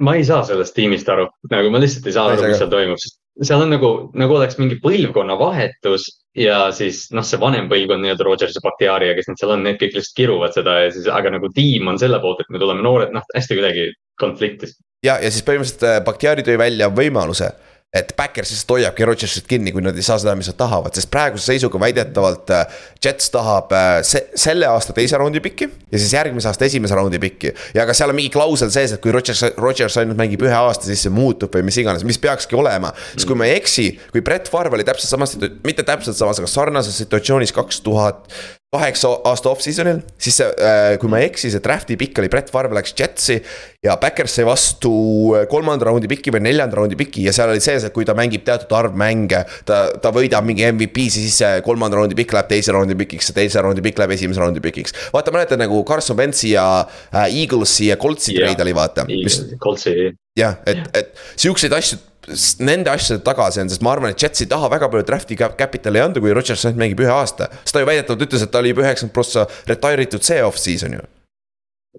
[0.00, 2.72] ma ei saa sellest tiimist aru, nagu ma lihtsalt ei saa Ma aru, mis seal
[2.72, 6.06] toimub, sest seal on nagu, nagu oleks mingi põlvkonna vahetus
[6.38, 9.64] ja siis noh, see vanem põlvkond nii-öelda Rodgers ja Bakhtiari ja kes need seal on,
[9.66, 12.62] need kõik lihtsalt kiruvad seda ja siis, aga nagu tiim on selle poolt, et me
[12.62, 13.88] tuleme noored, noh hästi kuidagi
[14.20, 14.76] konfliktis.
[15.02, 17.50] ja, ja siis põhimõtteliselt äh, Bakhtiari tõi välja võimaluse,
[17.94, 21.10] et Backers lihtsalt hoiabki Rodgersit kinni, kui nad ei saa seda, mis nad tahavad, sest
[21.12, 26.14] praeguse seisuga väidetavalt äh, Jets tahab äh, se selle aasta teise raundi pikki ja siis
[26.16, 27.54] järgmise aasta esimese raundi pikki.
[27.76, 30.88] ja ka seal on mingi klausel sees, et kui Rodgers, Rodgers ainult mängib ühe aasta,
[30.90, 32.90] siis see muutub või mis iganes, mis peakski olema.
[33.12, 36.50] sest kui ma ei eksi, kui Brett Favre oli täpselt samas, mitte täpselt samas, aga
[36.50, 38.26] sarnases situatsioonis kaks tuhat
[38.74, 42.50] kaheksa aasta off-season'il, siis see, äh, kui ma ei eksi, see draft'i pikk oli Brett
[42.52, 43.38] Favre läks Jetsi
[43.84, 44.92] ja Backers sai vastu
[45.36, 48.16] äh, kolmanda raundi piki või neljanda raundi piki ja seal oli sees, et kui ta
[48.18, 52.50] mängib teatud arv mänge, ta, ta võidab mingi MVP, siis see kolmanda raundi pikk läheb
[52.50, 54.96] teise raundi pikiks, see teise raundi pikk läheb esimese raundi pikiks.
[55.14, 58.48] vaata, mäletad nagu Carson Wentzi ja äh, Eaglesi ja Coltsi Jah.
[58.48, 59.06] trade oli vaata,
[60.38, 62.00] jah, et, et siukseid asju,
[62.64, 65.36] nende asjade taga see on, sest ma arvan, et Jets ei taha väga palju draft'i
[65.38, 67.50] cap- capital'i anda, kui Rodgers ainult mängib ühe aasta.
[67.62, 70.98] sest ta ju väidetavalt ütles, et ta oli juba üheksakümmend prossa retire itud see off-season
[70.98, 71.04] ju.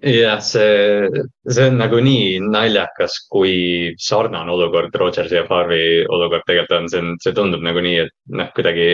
[0.04, 6.76] Jah, see, see on nagu nii naljakas, kui sarnane olukord Rodgersi ja Favre'i olukord tegelikult
[6.76, 8.88] on, see on, see tundub nagu nii, et noh, kuidagi.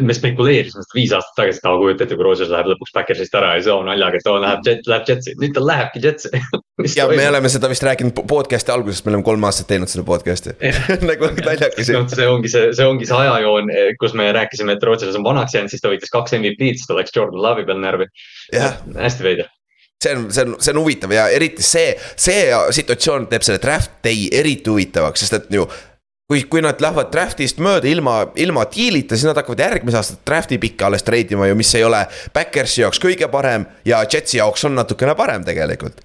[0.00, 3.36] me spekuleerisime seda viis aastat tagasi, et aa, kujuta ette, kui Rodgers läheb lõpuks Backersist
[3.36, 6.32] ära ja siis oo naljaga, et oo läheb Jet, läheb Jetsi, nüüd ta lähebki Jetsi.
[6.96, 10.00] Ja me oleme seda vist rääkinud po- podcast'i algusest, me oleme kolm aastat teinud seda
[10.08, 10.54] podcast'i.
[11.10, 13.68] Nagu naljakas noh, see ongi see, see ongi see ajajoon,
[14.00, 16.96] kus me rääkisime, et Rodgers on vanaks jäänud, siis ta võitis kaks MVP-d, siis ta
[16.96, 18.08] läks Jordan Love'i peal närvi.
[18.56, 19.52] hästi veider.
[20.04, 23.98] See on, see on, see on huvitav ja eriti see, see situatsioon teeb selle draft
[24.04, 25.66] day eriti huvitavaks, sest et ju
[26.30, 30.60] kui, kui nad lähevad draft'ist mööda ilma, ilma diilita, siis nad hakkavad järgmise aasta draft'i
[30.62, 34.78] pikka alles treidima ju, mis ei ole Backersi jaoks kõige parem ja Jetsi jaoks on
[34.78, 36.00] natukene parem tegelikult.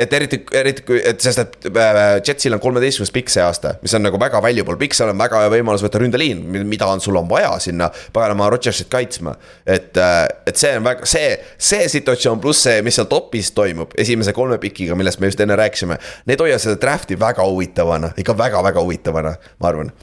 [0.00, 3.94] Et eriti, eriti kui, et sest, et äh, Jetsil on kolmeteistkümnes pikk see aasta, mis
[3.96, 7.16] on nagu väga valuable pikk, seal on väga hea võimalus võtta ründeliin, mida on, sul
[7.16, 9.36] on vaja sinna paganama Rodgersit kaitsma.
[9.64, 14.36] et, et see on väga, see, see situatsioon pluss see, mis seal top'is toimub, esimese
[14.36, 15.96] kolme pikiga, millest me just enne rääkisime.
[16.28, 19.32] Need hoiavad seda draft'i väga huvitavana, ikka väga-väga huvitavana,
[19.62, 19.94] ma arvan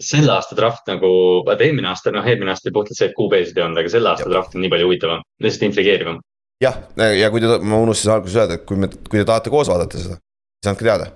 [0.00, 1.08] selle aasta draft nagu,
[1.44, 4.08] vaata eelmine aasta, noh eelmine aasta oli puhtalt see, et QB-sid ei olnud, aga selle
[4.08, 6.22] aasta draft on nii palju huvitavam, lihtsalt intrigeerivam.
[6.64, 6.80] Jah,
[7.16, 10.00] ja kui te, ma unustasin alguses öelda, et kui me, kui te tahate koos vaadata
[10.00, 10.18] seda,
[10.60, 11.12] siis andke teada.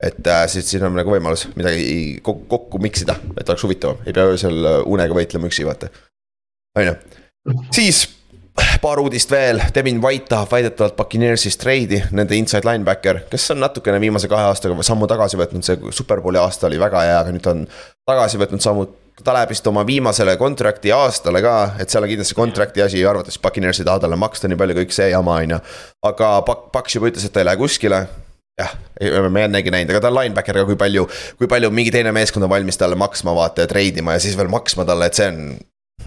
[0.00, 4.00] et äh, siis siin on nagu võimalus midagi kokku, kokku mix ida, et oleks huvitavam,
[4.06, 5.90] ei pea öösel äh, unega võitlema üksi, vaata.
[6.78, 6.96] on ju,
[7.76, 8.06] siis
[8.82, 14.00] paar uudist veel, Devin White tahab väidetavalt Buccaneersist treidi, nende inside linebacker, kes on natukene
[14.00, 17.66] viimase kahe aastaga sammu tagasi võtnud, see superbowli aasta oli väga hea, aga nüüd on
[18.08, 18.86] tagasi võtnud sammu,
[19.24, 23.38] ta läheb vist oma viimasele contract'i aastale ka, et seal on kindlasti contract'i asi, arvates
[23.42, 25.60] Buccaneers ei taha talle maksta nii palju, kõik see jama, on ju.
[26.10, 28.04] aga Paks juba ütles, et ta ei lähe kuskile
[28.60, 28.76] jah,
[29.30, 31.06] me ennegi näinud, aga ta on linebacker ka, kui palju,
[31.40, 34.50] kui palju mingi teine meeskond on valmis talle maksma, vaata ja treidima ja siis veel
[34.52, 35.40] maksma talle, et see on.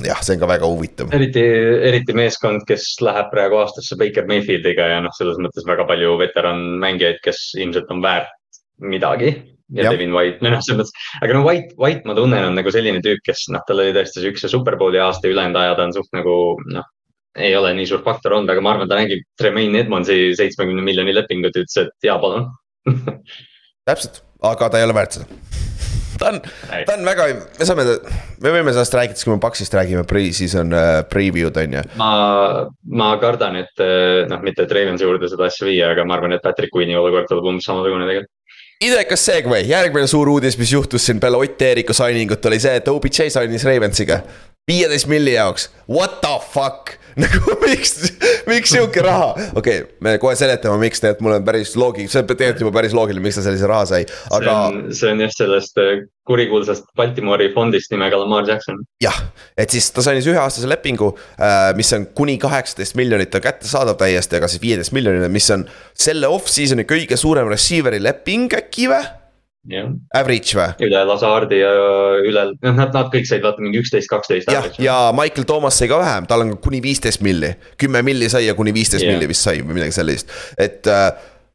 [0.01, 1.11] jah, see on ka väga huvitav.
[1.13, 1.43] eriti,
[1.89, 7.21] eriti meeskond, kes läheb praegu aastasse Baker Mayfieldiga ja noh, selles mõttes väga palju veteranmängijaid,
[7.25, 8.33] kes ilmselt on väärt
[8.81, 9.35] midagi.
[9.75, 9.91] Ja.
[9.91, 13.03] Devin White, no noh, selles mõttes, aga no White, White ma tunnen, on nagu selline
[13.05, 16.35] tüüp, kes noh, tal oli tõesti üks superbowli aasta, ülejäänud ajad on suht nagu
[16.71, 16.89] noh
[17.39, 21.15] ei ole nii suur faktor olnud, aga ma arvan, ta nägib Tremaine Edmondsi seitsmekümne miljoni
[21.15, 22.51] lepingut ja ütles, et jaa, palun
[23.89, 25.39] täpselt, aga ta ei ole väärt seda.
[26.21, 26.37] ta on,
[26.69, 27.25] ta on väga,
[27.57, 27.87] me saame,
[28.43, 31.83] me võime sellest rääkida, siis kui me Paxist räägime, pre-season uh, preview'd on ju.
[31.99, 32.11] ma,
[33.01, 36.37] ma kardan, et äh, noh, mitte et Ravensi juurde seda asja viia, aga ma arvan,
[36.37, 38.33] et Patrick Queen'i olukord tuleb umbes samasugune tegelikult
[38.81, 42.73] idekas segway, järgmine suur uudis, mis juhtus siin peale Ott Eeriku signing ut oli see,
[42.79, 44.21] et OBJ signis Ravensiga.
[44.69, 47.91] Viieteist milli jaoks, what the fuck nagu miks,
[48.49, 52.21] miks sihuke raha, okei okay,, me kohe seletame, miks tegelikult mul on päris loogiline, see
[52.23, 54.01] on tegelikult juba päris loogiline, miks ta sellise raha sai,
[54.33, 54.55] aga.
[54.95, 58.79] see on just sellest äh, kurikuulsast Baltimori fondist nimega Lamar Jackson.
[59.03, 59.19] jah,
[59.59, 63.99] et siis ta sai siis üheaastase lepingu, äh, mis on kuni kaheksateist miljonit on kättesaadav
[63.99, 69.03] täiesti, aga siis viieteist miljonile, mis on selle off-season'i kõige suurem receiver'i leping äkki või?
[69.63, 69.93] Yeah.
[70.11, 70.71] Average või?
[70.83, 71.69] üle Lazardi ja
[72.19, 74.49] üle, noh nad, nad kõik said vaata mingi üksteist, kaksteist.
[74.51, 78.43] jah, ja Michael Thomas sai ka vähem, tal on kuni viisteist milli, kümme milli sai
[78.49, 79.15] ja kuni viisteist yeah.
[79.15, 81.13] milli vist sai või midagi sellist, et äh,.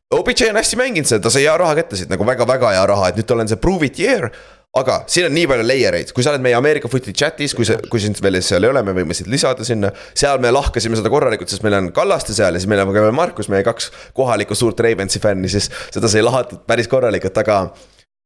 [0.09, 3.11] OBJ on hästi mänginud seda, ta sai hea raha kätte siit nagu väga-väga hea raha,
[3.11, 4.31] et nüüd tal on see prove it year
[4.77, 7.66] aga siin on nii palju layer eid, kui sa oled meie Ameerika Footi chat'is, kui
[7.68, 9.90] sa, kui sind veel seal ei ole, me võime sind lisada sinna.
[10.16, 13.05] seal me lahkasime seda korralikult, sest meil on Kallaste seal ja siis meil on ka
[13.05, 17.61] veel Markus, meie kaks kohalikku suurt Ravensi fänni, siis seda sai lahatud päris korralikult, aga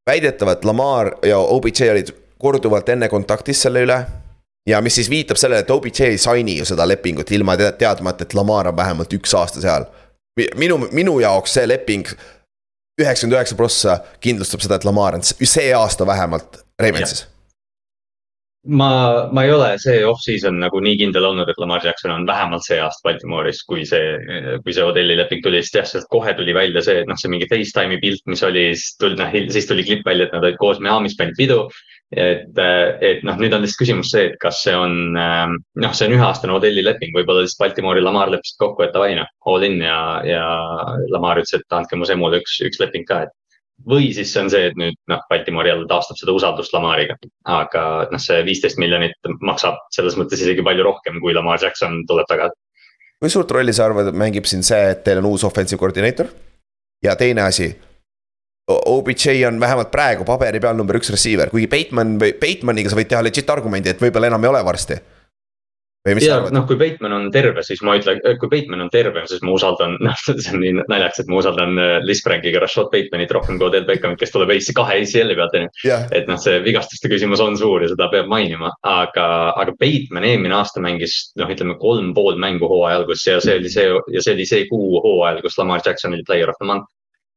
[0.06, 4.02] väidetavalt Lamar ja OBJ olid korduvalt enne kontaktis selle üle.
[4.68, 8.34] ja mis siis viitab sellele, et OBJ ei saini ju seda lepingut ilma teadmata, et
[8.34, 9.84] Lamar on vähemalt üks aasta seal.
[10.56, 12.06] minu, minu jaoks see leping,
[13.00, 17.31] üheksakümmend üheksa prossa kindlustab seda, et Lamar on see aasta vähemalt Ravensis
[18.64, 22.64] ma, ma ei ole see off-season nagu nii kindel olnud, et Lamar Jackson on vähemalt
[22.66, 24.12] see aasta Baltimooris, kui see,
[24.62, 27.32] kui see Odelli leping tuli, sest jah, sealt kohe tuli välja see, et noh, see
[27.32, 30.60] mingi Facetime'i pilt, mis oli, siis tuli, noh, siis tuli klipp välja, et nad olid
[30.62, 31.64] koos Miami's panid pidu.
[32.12, 32.58] et,
[33.00, 36.52] et noh, nüüd on lihtsalt küsimus see, et kas see on, noh, see on üheaastane
[36.52, 40.42] Odelli leping, võib-olla lihtsalt Baltimoori Lamar leppisid kokku, et davai noh, all in ja, ja
[41.14, 43.32] Lamar ütles, et andke mu semule üks, üks leping ka, et
[43.88, 47.16] või siis see on see, et nüüd noh, Baltimore jälle taastab seda usaldust Lamariga.
[47.44, 52.28] aga noh, see viisteist miljonit maksab selles mõttes isegi palju rohkem, kui Lamar Jackson tuleb
[52.30, 52.58] tagasi.
[53.20, 56.30] kui suurt rolli sa arvad, mängib siin see, et teil on uus offensive koordineeter?
[57.02, 57.72] ja teine asi.
[58.70, 63.10] OBJ on vähemalt praegu paberi peal number üks receiver, kuigi Bateman või Batemaniga sa võid
[63.10, 65.00] teha legit argumendi, et võib-olla enam ei ole varsti
[66.06, 66.54] või mis sa arvad?
[66.56, 69.96] noh, kui Bateman on terve, siis ma ütlen, kui Bateman on terve, siis ma usaldan,
[70.06, 73.86] noh, see on nii naljakas, et ma usaldan äh, Lisbrankiga Rashad Batemanit rohkem kui Odell
[73.88, 75.98] Beckhamit, kes tuleb AC kahe ACL-i pealt, on ju.
[76.18, 80.58] et noh, see vigastuste küsimus on suur ja seda peab mainima, aga, aga Bateman eelmine
[80.58, 84.34] aasta mängis, noh, ütleme kolm pool mängu hooaja alguses ja see oli see ja see
[84.36, 86.90] oli see kuu hooajal, kus Lamar Jackson oli player of the month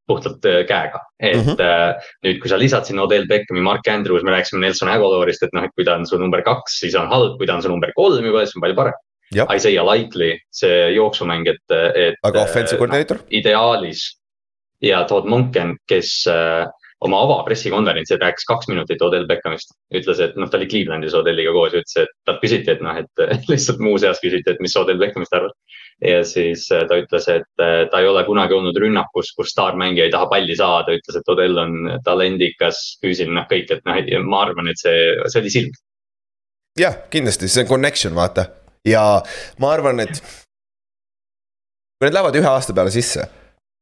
[0.07, 2.05] puhtalt äh, käega, et mm -hmm.
[2.25, 5.63] nüüd, kui sa lisad sinna Odell Beckhami, Mark Andrews, me rääkisime Nelson Aguilarist, et noh,
[5.65, 7.91] et kui ta on su number kaks, siis on halb, kui ta on su number
[7.95, 8.93] kolm juba, siis on palju parem.
[9.55, 11.63] Isaiah Likely, see jooksumäng, et,
[11.95, 12.15] et.
[12.23, 14.05] aga offensive koordineeter ideaalis
[14.81, 16.67] ja Todd Monken, kes äh,
[17.05, 19.73] oma avapressikonverentsil rääkis kaks minutit Odell Beckhamist.
[19.93, 22.97] ütles, et noh, ta oli Clevelandis Odelliga koos ja ütles, et talt küsiti, et noh,
[23.01, 25.55] et lihtsalt muuseas küsiti, et mis Odell Beckhamist arvad
[26.03, 30.09] ja siis äh, ta ütles, et äh, ta ei ole kunagi olnud rünnakus, kus staarmängija
[30.09, 34.43] ei taha palli saada, ütles, et Odell on talendikas, füüsiline, noh kõik, et noh, ma
[34.47, 35.79] arvan, et see, see oli silm.
[36.79, 38.49] jah, kindlasti, see on connection, vaata
[38.85, 39.05] ja
[39.63, 40.21] ma arvan, et.
[41.95, 43.23] kui need lähevad ühe aasta peale sisse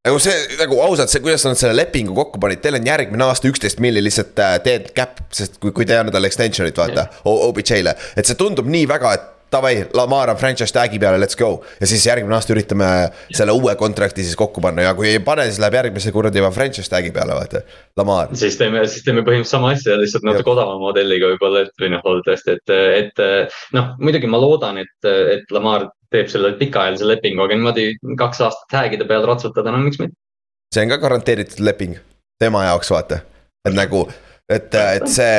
[0.04, 3.48] nagu see, nagu ausalt, see, kuidas nad selle lepingu kokku panid, teil on järgmine aasta
[3.48, 7.06] üksteist milli lihtsalt äh, teed cap, sest kui, kui te ei anna talle extension'it, vaata
[7.06, 7.96] yeah., OBJ-le.
[8.20, 11.56] et see tundub nii väga, et davai, Lamar on franchise tag'i peale, let's go.
[11.80, 12.90] ja siis järgmine aasta üritame
[13.32, 16.52] selle uue contract'i siis kokku panna ja kui ei pane, siis läheb järgmise kuradi juba
[16.56, 17.64] franchise tag'i peale, vaata,
[18.00, 18.34] Lamar.
[18.38, 22.04] siis teeme, siis teeme põhimõtteliselt sama asja, lihtsalt natuke odavama modelliga võib-olla, et või noh,
[22.08, 27.58] loodetavasti, et, et noh, muidugi ma loodan, et, et Lamar teeb selle pikaajalise lepingu, aga
[27.58, 27.88] niimoodi
[28.20, 30.18] kaks aastat tag'ide peal ratsutada, no miks mitte.
[30.74, 31.98] see on ka garanteeritud leping
[32.42, 33.22] tema jaoks, vaata,
[33.68, 34.06] et nagu,
[34.50, 35.38] et, et see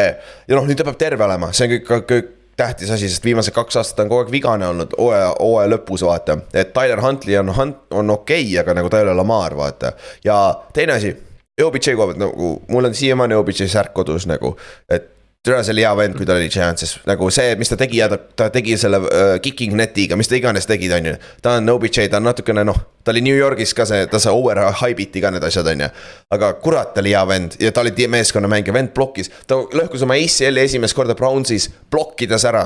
[0.49, 3.55] ja noh, nüüd ta peab terve olema, see on kõik, kõik tähtis asi, sest viimased
[3.55, 6.39] kaks aastat on kogu aeg vigane olnud hooaja, hooaja lõpus, vaata.
[6.55, 7.53] et Tyler Huntley on,
[7.91, 9.93] on okei okay,, aga nagu ole Lamar, vaata.
[10.25, 10.39] ja
[10.73, 11.15] teine asi,
[11.63, 14.57] OBJ koha pealt nagu, mul on siiamaani OBJ särk kodus nagu,
[14.89, 15.14] et
[15.45, 18.09] türa, see oli hea vend, kui ta oli Giantsis, nagu see, mis ta tegi ja
[18.09, 21.17] ta, ta tegi selle uh, kicking net'iga, mis ta iganes tegi, on ju.
[21.45, 24.33] ta on OBJ, ta on natukene noh, ta oli New Yorgis ka see, ta sai
[24.33, 25.91] over hype'iti ka need asjad, on ju.
[26.37, 30.17] aga kurat, ta oli hea vend ja ta oli meeskonnamängija, vend blokkis, ta lõhkus oma
[30.17, 32.65] ACL-i esimest korda Brownsis, blokkides ära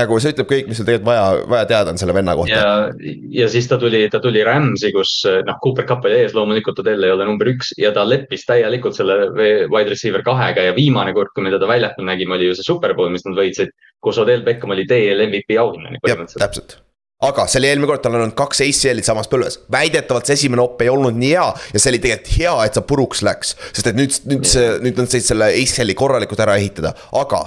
[0.00, 2.56] nagu see ütleb kõik, mis sul tegelikult vaja, vaja teada on selle venna kohta.
[2.56, 6.80] ja, ja siis ta tuli, ta tuli Rams'i, kus noh, Cooper Cup oli ees, loomulikult
[6.80, 11.12] Odell ei ole number üks ja ta leppis täielikult selle wide receiver kahega ja viimane
[11.16, 13.76] kord, kui me teda väljakul nägime, oli ju see superbowl, mis nad võitsid.
[14.02, 16.40] kus Odell Beckham oli teel MVP auhinnani põhimõtteliselt.
[16.40, 16.80] täpselt
[17.22, 19.60] aga see oli eelmine kord, tal on olnud kaks ACL-i samas põlves.
[19.70, 22.88] väidetavalt see esimene op ei olnud nii hea ja see oli tegelikult hea, et see
[22.88, 23.56] puruks läks.
[23.70, 27.44] sest et nüüd, nüüd see, nüüd nad said selle ACL-i korralikult ära ehitada, aga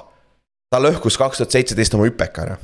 [0.76, 2.58] ta lõhkus kaks tuhat seitseteist oma hüpeka ära.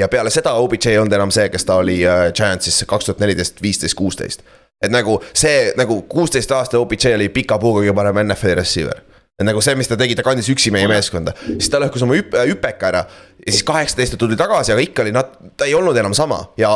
[0.00, 3.20] ja peale seda OBJ ei olnud enam see, kes ta oli äh, Giantsis kaks tuhat
[3.20, 4.44] neliteist, viisteist, kuusteist.
[4.84, 9.00] et nagu see nagu kuusteist aasta OBJ oli pika puuga kõige parem NFL-i receiver
[9.40, 12.18] et nagu see, mis ta tegi, ta kandis üksi meie meeskonda, siis ta lõhkus oma
[12.18, 13.06] hüp hüpeka ära.
[13.40, 16.42] ja siis kaheksateist ta tuli tagasi, aga ikka oli nad, ta ei olnud enam sama
[16.60, 16.74] ja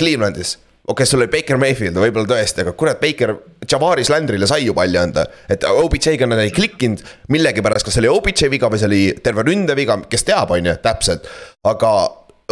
[0.00, 4.66] Clevelandis okei okay,, sul oli Baker Mayfield, võib-olla tõesti, aga kurat, Baker, Javaris Landrile sai
[4.66, 5.24] ju palli anda.
[5.48, 7.00] et OBJ-ga nad ei klikkinud
[7.32, 10.68] millegipärast, kas see oli OBJ viga või see oli terve ründe viga, kes teab, on
[10.68, 11.28] ju, täpselt.
[11.64, 11.94] aga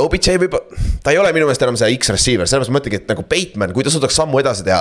[0.01, 0.57] OBJ võib,
[1.05, 3.85] ta ei ole minu meelest enam see X-receiver, sellepärast ma mõtlengi, et nagu Bateman, kui
[3.85, 4.81] ta suudaks sammu edasi teha.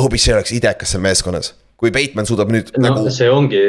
[0.00, 3.12] OBJ oleks idekas seal meeskonnas kui Bateman suudab nüüd no, nagu.
[3.14, 3.60] see ongi,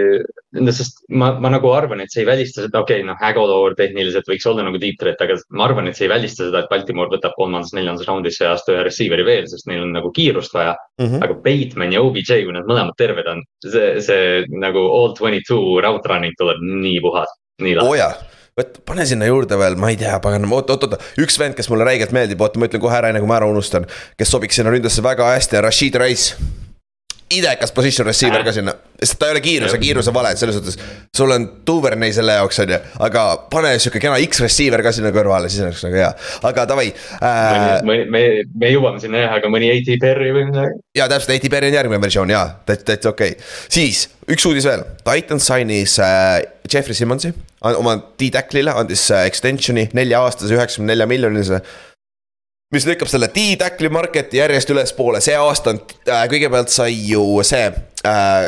[0.51, 4.27] sest ma, ma nagu arvan, et see ei välista seda, okei okay,, noh, Hagolor tehniliselt
[4.27, 7.11] võiks olla nagu deep threat, aga ma arvan, et see ei välista seda, et Baltimore
[7.13, 11.05] võtab kolmandas-neljandas raundis see aasta ühe receiver'i veel, sest neil on nagu kiirust vaja mm.
[11.05, 11.23] -hmm.
[11.23, 15.79] aga Bateman ja OBJ, kui nad mõlemad terved on, see, see nagu all twenty two
[15.81, 17.31] route running tuleb nii puhas,
[17.63, 17.87] nii lahe.
[17.87, 18.13] oo oh, jaa
[18.59, 21.71] vot pane sinna juurde veel, ma ei tea, pagan, oot, oot, oot, üks vend, kes
[21.71, 23.87] mulle räigelt meeldib, oota, ma ütlen kohe ära, enne kui ma ära unustan.
[24.19, 26.60] kes sobiks sinna ründesse väga hästi, Rashid Rice
[27.37, 30.77] idekas position receiver ka sinna, sest ta ei ole kiiruse, kiiruse vale, et selles suhtes.
[31.17, 35.49] sul on Duvernay selle jaoks, on ju, aga pane sihuke kena X-receiver ka sinna kõrvale,
[35.51, 36.09] siis oleks nagu hea,
[36.49, 37.81] aga davai äh,.
[37.87, 38.23] me, me,
[38.63, 40.81] me jõuame sinna jah, aga mõni AT Perry või midagi.
[40.97, 44.67] ja täpselt, AT Perry on järgmine versioon ja, täitsa, täitsa okei okay., siis üks uudis
[44.69, 46.41] veel, Titans sainis äh,
[46.71, 47.33] Jeffrey Simmonsi
[47.69, 51.61] oma D-tackle'ile andis äh, extension'i nelja-aastase, üheksakümne nelja miljonilise
[52.71, 57.67] mis lükkab selle D-tackli market'i järjest ülespoole, see aasta on äh,, kõigepealt sai ju see
[58.07, 58.47] äh,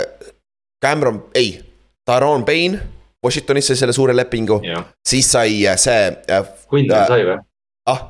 [0.84, 1.58] Cameron, ei,
[2.06, 2.82] Taron Payne.
[3.24, 4.58] Washingtonis sai selle suure lepingu,
[5.08, 6.50] siis sai äh, see äh,.
[6.72, 7.38] Quinlan äh, sai või?
[7.88, 8.02] ah.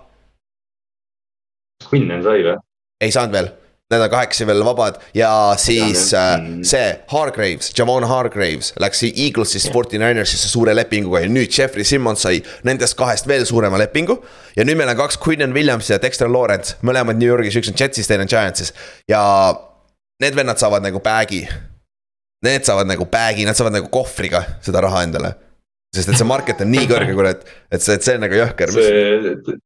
[1.90, 2.56] Quinlan sai või?
[3.04, 3.52] ei saanud veel
[3.94, 5.30] Need on kaheksa veel vabad ja
[5.62, 6.34] siis äh,
[6.66, 12.40] see Hargraves, Javon Hargraves läks Eaglesist Forty Ninersisse suure lepinguga ja nüüd Jeffrey Simmons sai
[12.68, 14.18] nendest kahest veel suurema lepingu.
[14.58, 17.78] ja nüüd meil on kaks Quinnen Williams ja Dexter Lawrence, mõlemad New Yorgis, üks on
[17.80, 18.74] Jetsis, teine on Giantsis
[19.10, 19.22] ja
[20.24, 21.46] need vennad saavad nagu bag'i.
[22.44, 25.36] Need saavad nagu bag'i, nad saavad nagu kohvriga seda raha endale
[25.94, 28.74] sest et see market on nii kõrge, kurat, et see, et see on nagu jõhker.
[28.74, 29.60] see,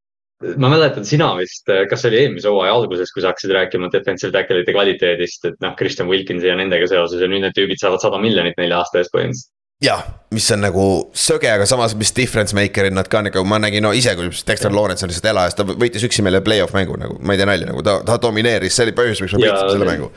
[0.61, 4.33] ma mäletan, sina vist, kas see oli eelmise hooaja alguses, kui sa hakkasid rääkima defensive
[4.35, 8.19] tackle'ite kvaliteedist, et noh, Christian Wilkinsi ja nendega seoses ja nüüd need tüübid saavad sada
[8.21, 9.53] miljonit nelja aasta eest põhimõtteliselt.
[9.85, 9.99] Jah,
[10.33, 13.91] mis on nagu söge, aga samas, mis difference maker'id nad ka nagu, ma nägin no
[13.93, 17.35] ise, kui Dexter Lawrence on lihtsalt elajas, ta võitis üksi meile play-off mängu nagu, ma
[17.35, 20.09] ei tee nalja, nagu ta, ta domineeris, see oli põhjus, miks me võitsime selle mängu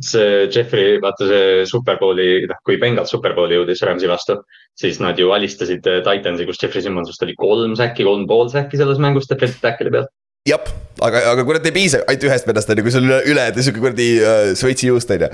[0.00, 4.38] see Jeffrey, vaata see Superbowli, noh kui Bengals Superbowli jõudis Rams'i vastu,
[4.78, 8.80] siis nad ju alistasid äh, Titansi, kus Jeffrey Simmonsist oli kolm säkki, kolm pool säkki
[8.80, 10.12] selles mängus defensive tackle'i pealt.
[10.48, 10.64] jah,
[11.04, 13.84] aga, aga kurat ei piisa ainult ühest vennast on ju, kui sul üle, üle sihuke
[13.84, 15.32] kuradi uh, Šveitsi juust on ju.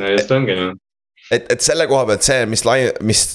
[0.00, 0.74] no just ongi noh
[1.34, 3.26] et, et selle koha pealt see, mis lai-, mis,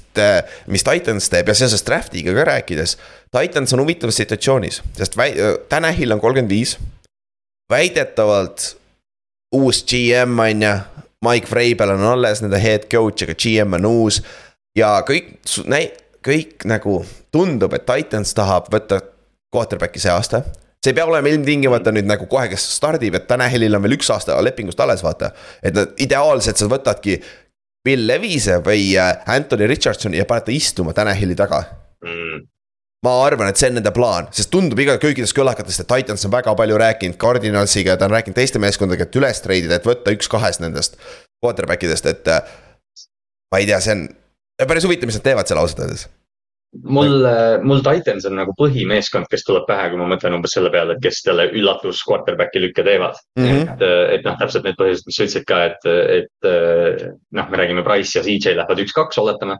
[0.71, 2.95] mis Titans teeb ja seoses draft'iga ka rääkides.
[3.35, 5.35] Titans on huvitavas situatsioonis, sest väi-,
[5.71, 6.77] Tanahil on kolmkümmend viis.
[7.71, 8.77] väidetavalt
[9.55, 10.73] uus GM on ju.
[11.21, 14.21] Mike Vrabel on alles nende head coach, aga GM on uus.
[14.75, 15.35] ja kõik,
[16.25, 19.01] kõik nagu tundub, et Titans tahab võtta
[19.53, 20.41] quarterback'i see aasta
[20.81, 24.09] see ei pea olema ilmtingimata nüüd nagu kohe, kes stardib, et Tanahilil on veel üks
[24.09, 25.29] aasta lepingust alles, vaata.
[25.61, 27.19] et nad ideaalselt sa võtadki
[27.85, 31.65] Bill Levise või äh, Anthony Richardsoni ja paned ta istuma Tanahili taga
[32.01, 32.47] mm
[33.05, 36.33] ma arvan, et see on nende plaan, sest tundub iga kõikidest kõlakatest, et Titans on
[36.33, 40.29] väga palju rääkinud Cardinalsiga, ta on rääkinud teiste meeskondadega, et üles treidida, et võtta üks
[40.31, 40.99] kahest nendest
[41.41, 42.33] quarterback idest, et.
[43.51, 44.07] ma ei tea, see on
[44.69, 46.05] päris huvitav, mis nad teevad seal ausalt öeldes
[46.71, 47.27] mul,
[47.67, 51.03] mul Titans on nagu põhimeeskond, kes tuleb pähe, kui ma mõtlen umbes selle peale, et
[51.03, 53.45] kes talle üllatus quarterback'i lükke teevad mm.
[53.45, 53.73] -hmm.
[53.73, 55.89] et, et noh, täpselt need põhjused, mis sa ütlesid ka, et,
[56.21, 56.51] et
[57.37, 59.59] noh, me räägime Price ja CJ lähevad üks-kaks, oletame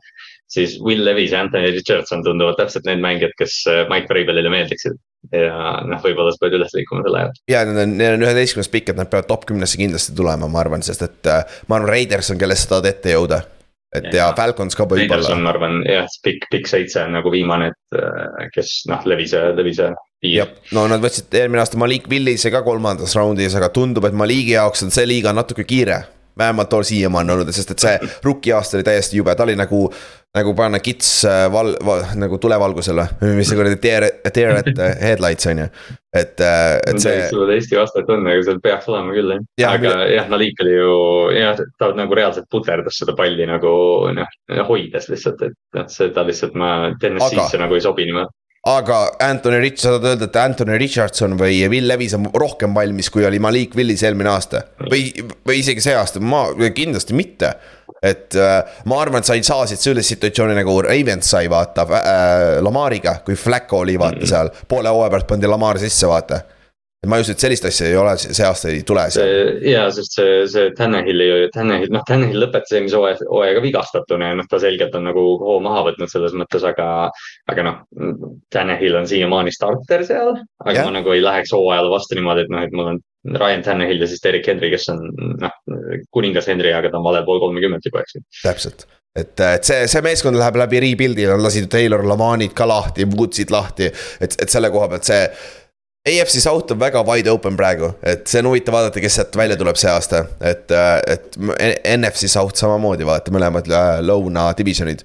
[0.53, 4.99] siis Will Levis ja Anthony Richardson tunduvad täpselt need mängijad, kes äh, Mike Vrabelile meeldiksid.
[5.37, 5.53] ja
[5.85, 7.35] noh, võib-olla sa pead üles liikuma selle ajal.
[7.51, 10.63] ja need on, neil on üheteistkümnes pikk, et nad peavad top kümnesse kindlasti tulema, ma
[10.63, 13.43] arvan, sest et äh, ma arvan, Raiders on, kellest sa tahad ette jõuda.
[13.95, 15.35] Et ja, ja Falcons ka võib-olla.
[15.41, 19.91] ma arvan jah, pikk, pikk seitse on nagu viimane, et äh, kes noh, levise, levise
[20.21, 20.55] piir.
[20.75, 24.87] no nad võtsid eelmine aasta Malik Willise ka kolmandas raundis, aga tundub, et Maliki jaoks
[24.87, 26.03] on see liiga natuke kiire
[26.37, 29.81] vähemalt tol siiamaani olnud, sest et see rookie aasta oli täiesti jube, ta oli nagu,
[30.37, 34.71] nagu panna kits äh, val-, val, nagu tulevalgusele või mis see kuradi tear, tear at
[35.01, 35.69] headlights on ju.
[36.15, 37.23] et, äh, et see.
[37.29, 39.71] sulle Eesti vastet on, aga seal peaks olema küll jah.
[39.71, 40.11] aga mille...
[40.15, 40.91] jah, Nalik oli ju
[41.37, 43.73] jah, ta nagu reaalselt puterdas seda palli nagu
[44.17, 44.37] noh,
[44.69, 47.65] hoides lihtsalt, et noh, seda lihtsalt ma TNS-isse aga...
[47.65, 51.87] nagu ei sobi niimoodi aga Anthony Rich-, sa tahad öelda, et Anthony Richardson või Will
[51.89, 54.65] Levis on rohkem valmis, kui oli Malik Willis eelmine aasta.
[54.85, 55.09] Või,
[55.47, 57.55] või isegi see aasta, ma kindlasti mitte.
[58.01, 61.85] et äh, ma arvan, et sa ei saa siit sellist situatsiooni nagu Ravens sai vaata
[61.85, 66.41] äh, Lamariga, kui Flacco oli vaata seal, poole hooaja pärast pandi Lamar sisse, vaata
[67.09, 69.07] ma ei usu, et sellist asja ei ole, see aasta ei tule.
[69.65, 74.49] ja, sest see, see Tannehilli, Tannehill, noh, Tannehill lõpetas eelmise hooaja, hooajaga vigastatuna ja noh,
[74.49, 77.09] ta selgelt on nagu hoo maha võtnud selles mõttes, aga.
[77.49, 77.81] aga noh,
[78.53, 80.85] Tannehill on siiamaani starter seal, aga ja.
[80.85, 84.09] ma nagu ei läheks hooajale vastu niimoodi, et noh, et mul on Ryan Tannehill ja
[84.11, 85.01] siis Derek Henry, kes on
[85.41, 85.59] noh,
[86.13, 88.27] kuningas Henry, aga ta on valel pool kolmekümmet juba, eks ju.
[88.43, 93.03] täpselt et, et see, see meeskond läheb läbi rebuild'i, nad lasid Taylor Lamanit ka lahti,
[93.11, 93.89] Woodsid lahti,
[94.23, 95.25] et, et selle koha pealt see
[96.09, 99.57] AFC South on väga wide open praegu, et see on huvitav vaadata, kes sealt välja
[99.57, 101.37] tuleb see aasta, et, et
[101.93, 105.03] NFC South samamoodi vaata, mõlemad äh, lõuna divisionid.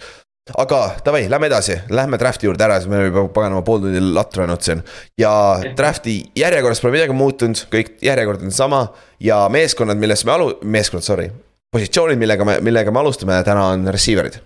[0.57, 4.01] aga davai, lähme edasi, lähme draft'i juurde ära, sest me oleme juba paganama pool tundi
[4.01, 4.81] latranud siin.
[5.21, 5.35] ja
[5.77, 8.87] draft'i järjekorras pole midagi muutunud, kõik järjekord on sama
[9.21, 11.31] ja meeskonnad, millest me alu-, meeskonnad, sorry.
[11.77, 14.41] positsioonid, millega me, millega me alustame täna on receiver'id.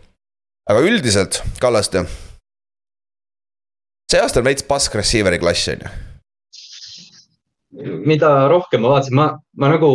[0.66, 2.06] aga üldiselt, Kallaste.
[4.10, 5.98] see aasta on veits pask receiver'i klass, on ju
[7.78, 9.90] mida rohkem ma vaatasin, ma, ma nagu,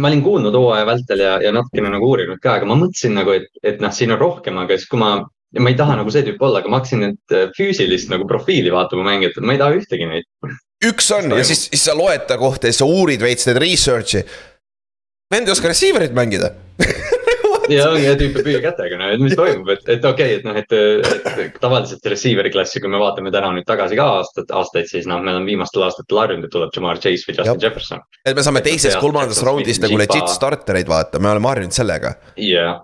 [0.00, 3.34] ma olin kuulnud hooaja vältel ja, ja natukene nagu uurinud ka, aga ma mõtlesin nagu,
[3.36, 5.16] et, et noh, siin on rohkem, aga siis kui ma,
[5.60, 8.72] ma ei taha nagu see tüüp olla, aga ma hakkasin nüüd äh, füüsilist nagu profiili
[8.74, 10.28] vaatama mängijatel, ma ei taha ühtegi neid.
[10.86, 13.60] üks on ja siis, siis sa loed ta kohta ja siis sa uurid veits neid
[13.62, 14.24] research'i.
[15.32, 16.52] vend ei oska receiver'it mängida
[17.72, 20.58] ja ongi, et hüppab püügikätega, no et mis toimub, et, et okei okay,, et noh,
[20.58, 20.74] et,
[21.44, 25.22] et tavaliselt receiver'i klassi, kui me vaatame täna nüüd tagasi ka aastat, aastaid, siis noh,
[25.24, 27.62] meil on viimastel aastatel harjunud, et tuleb Jamar Chase või Justin Jab.
[27.64, 28.04] Jefferson.
[28.24, 32.14] et me saame teises-kolmandas raundis nagu legit startereid vaata, me oleme harjunud sellega.
[32.40, 32.78] jah,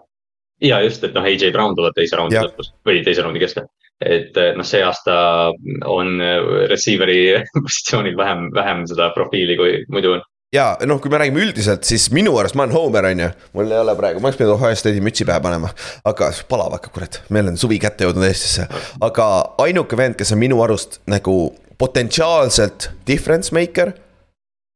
[0.63, 3.69] ja just, et noh, AJ Brown tuleb teise raundi lõpus või teise raundi keskel
[4.03, 5.15] et noh, see aasta
[5.87, 6.17] on
[6.71, 11.87] receiver'i positsioonil vähem, vähem seda profiili, kui muidu on ja noh, kui me räägime üldiselt,
[11.89, 13.31] siis minu arust ma olen Homer, on ju.
[13.57, 15.73] mul ei ole praegu, ma oleks pidanud Ohio State'i mütsi pähe panema.
[16.05, 18.69] aga palav hakkab, kurat, meil on suvi kätte jõudnud Eestisse.
[19.01, 19.29] aga
[19.65, 21.37] ainuke vend, kes on minu arust nagu
[21.81, 23.95] potentsiaalselt difference maker.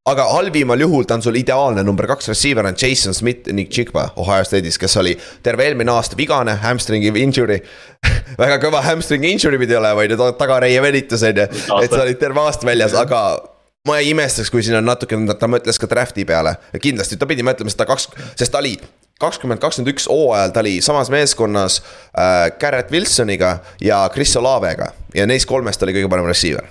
[0.06, 4.08] aga halvimal juhul ta on sul ideaalne number kaks receiver on Jason Smith Nick Chigba
[4.16, 5.12] Ohio State'is, kes oli
[5.42, 7.58] terve eelmine aasta vigane, hamstringi injury
[8.44, 11.46] väga kõva hamstringi injury pidi olema, on ju, tagareie venitus, on ju.
[11.82, 13.26] et sa olid terve aasta väljas, aga
[13.86, 17.46] ma ei imestaks, kui siin on natuke, ta mõtles ka draft'i peale, kindlasti ta pidi
[17.46, 18.76] mõtlema seda kaks, sest ta oli
[19.20, 25.26] kakskümmend kakskümmend üks hooajal ta oli samas meeskonnas äh, Garrett Wilsoniga ja Chris Olavega ja
[25.26, 26.66] neist kolmest oli kõige parem receiver.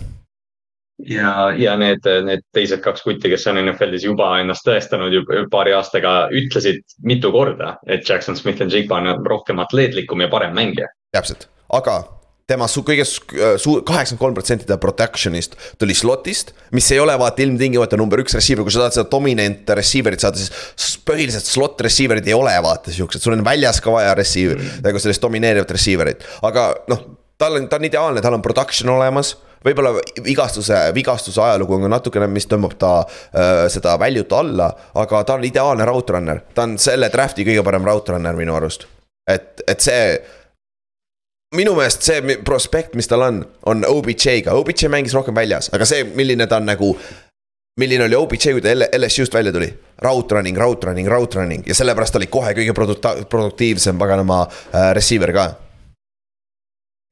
[1.10, 5.74] ja, ja need, need teised kaks kutti, kes on NFL-is juba ennast tõestanud juba paari
[5.76, 10.92] aastaga, ütlesid mitu korda, et Jackson Smith and Jigba on rohkem atleetlikum ja parem mängija.
[11.18, 12.04] täpselt, aga
[12.50, 16.54] tema su kõige äh, su-, kaheksakümmend kolm protsenti ta protection'ist tuli slot'ist.
[16.78, 20.42] mis ei ole vaata ilmtingimata number üks receiver, kui sa tahad seda dominant receiver'it saada,
[20.42, 24.86] siis põhiliselt slot receiver'id ei ole vaata siuksed, sul on väljas ka vaja receiver mm.,
[24.86, 26.30] nagu sellist domineerivat receiver'it.
[26.46, 27.02] aga noh,
[27.42, 29.36] tal on, ta on ideaalne, tal on production olemas
[29.66, 34.70] võib-olla vigastuse, vigastuse ajalugu on ka natukene, mis tõmbab ta äh, seda väljut alla,
[35.02, 38.54] aga ta on ideaalne route runner, ta on selle draft'i kõige parem route runner minu
[38.54, 38.86] arust.
[39.26, 40.20] et, et see
[41.56, 46.04] minu meelest see prospekt, mis tal on, on OBJ-ga, OBJ mängis rohkem väljas, aga see,
[46.18, 46.96] milline ta on nagu.
[47.76, 49.68] milline oli OBJ, kui ta LSU-st välja tuli,
[50.04, 51.66] route running, route running, route running.
[51.68, 55.50] Ja sellepärast oli kohe kõige produkta-, produktiivsem paganama äh, receiver ka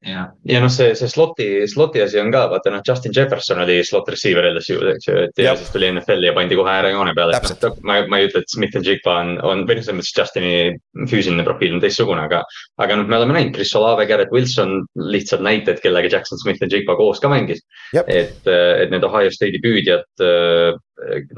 [0.06, 3.78] ja, ja noh, see, see slot'i, slot'i asi on ka, vaata noh, Justin Jefferson oli
[3.86, 7.40] slot receiver LSU-s, eks ju, et ja, siis tuli NFL-i ja pandi kohe äärejoone peale,
[7.40, 10.14] noh, ma, ma ei ütle, et Smith and Jigba on, on, või noh, selles mõttes
[10.18, 10.52] Justini
[11.10, 12.42] füüsiline profiil on teistsugune, aga.
[12.84, 14.76] aga noh, me oleme näinud, Chris Olave, Garrett Wilson,
[15.14, 17.64] lihtsalt näited, kellega Jackson Smith and Jigba koos ka mängis.
[18.04, 20.06] et, et need Ohio State'i püüdjad,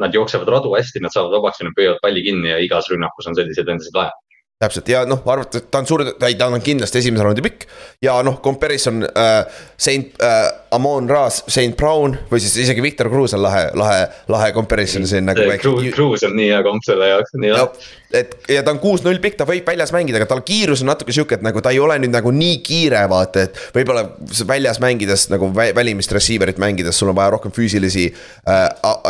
[0.01, 3.31] nad jooksevad radu hästi, nad saavad vabaks ja nad püüavad palli kinni ja igas rünnakus
[3.31, 4.13] on selliseid vendasid vaja
[4.57, 7.67] täpselt ja noh, arvata, et ta on suur, ei ta on kindlasti esimese raundi pikk.
[8.01, 13.37] ja noh, comparison äh, Saint äh, Amon Raas, Saint Brown või siis isegi Victor Cruz
[13.37, 15.45] on lahe, lahe, lahe comparison siin nagu.
[15.93, 17.69] Cruz on nii hea komp selle jaoks, nii hea
[18.15, 21.15] et ja ta on kuus-null pikk, ta võib väljas mängida, aga tal kiirus on natuke
[21.15, 23.61] sihuke, et nagu ta ei ole nüüd nagu nii kiire, vaata, et.
[23.75, 24.05] võib-olla
[24.49, 28.07] väljas mängides nagu välimist receiver'it mängides, sul on vaja rohkem füüsilisi
[28.49, 28.65] äh,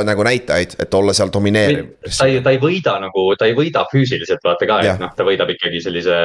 [0.06, 1.92] nagu näitajaid, et olla seal domineeriv.
[2.08, 5.26] ta ei, ta ei võida nagu, ta ei võida füüsiliselt vaata ka, et noh, ta
[5.36, 6.18] võidab ikkagi sellise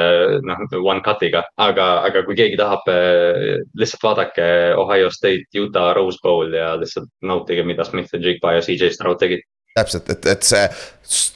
[0.47, 1.43] noh, one cut'iga.
[1.61, 7.11] aga, aga kui keegi tahab, äh, lihtsalt vaadake Ohio State, Utah Rose Bowl ja lihtsalt
[7.21, 9.45] nautige, mida Smith ja Jigba ja CJ Stroud tegid
[9.75, 10.63] täpselt, et, et see,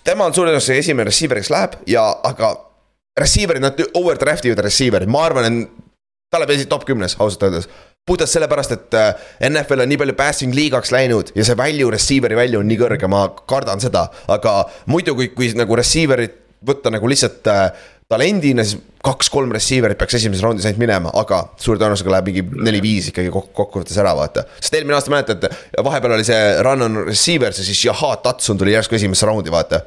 [0.03, 2.55] tema on suure tõenäosusega esimene receiver, kes läheb ja, aga.
[3.15, 5.61] Receiver'id, nad overdraft ivad receiver'id, ma arvan,
[6.27, 7.69] ta läheb esi top kümnes, ausalt öeldes.
[8.05, 12.35] puhtalt sellepärast, et äh, NFL on nii palju passing liigaks läinud ja see value, receiver'i
[12.35, 14.09] value on nii kõrge, ma kardan seda.
[14.27, 16.35] aga muidu, kui, kui nagu receiver'it
[16.65, 17.67] võtta nagu lihtsalt äh,
[18.11, 23.11] talendina, siis kaks-kolm receiver'it peaks esimeses raundis ainult minema, aga suure tõenäosusega läheb mingi neli-viis
[23.11, 24.45] ikkagi kokkuvõttes ära, vaata.
[24.59, 25.51] sest eelmine aasta mäletate,
[25.85, 29.81] vahepeal oli see run on receivers ja siis Jahat Tatsun tuli järsku esimesse raundi, vaata.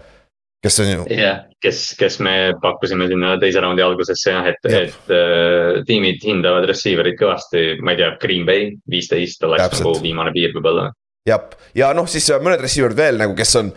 [0.63, 1.07] kes on ju.
[1.15, 6.23] jah kes, kes me pakkusime sinna teise raundi algusesse jah, et ja., et äh, tiimid
[6.27, 10.91] hindavad receiver'it kõvasti, ma ei tea, Green Bay viisteist oleks nagu viimane piir võib-olla
[11.29, 11.47] jah,
[11.77, 13.73] ja noh, siis mõned receiver'id veel nagu, kes on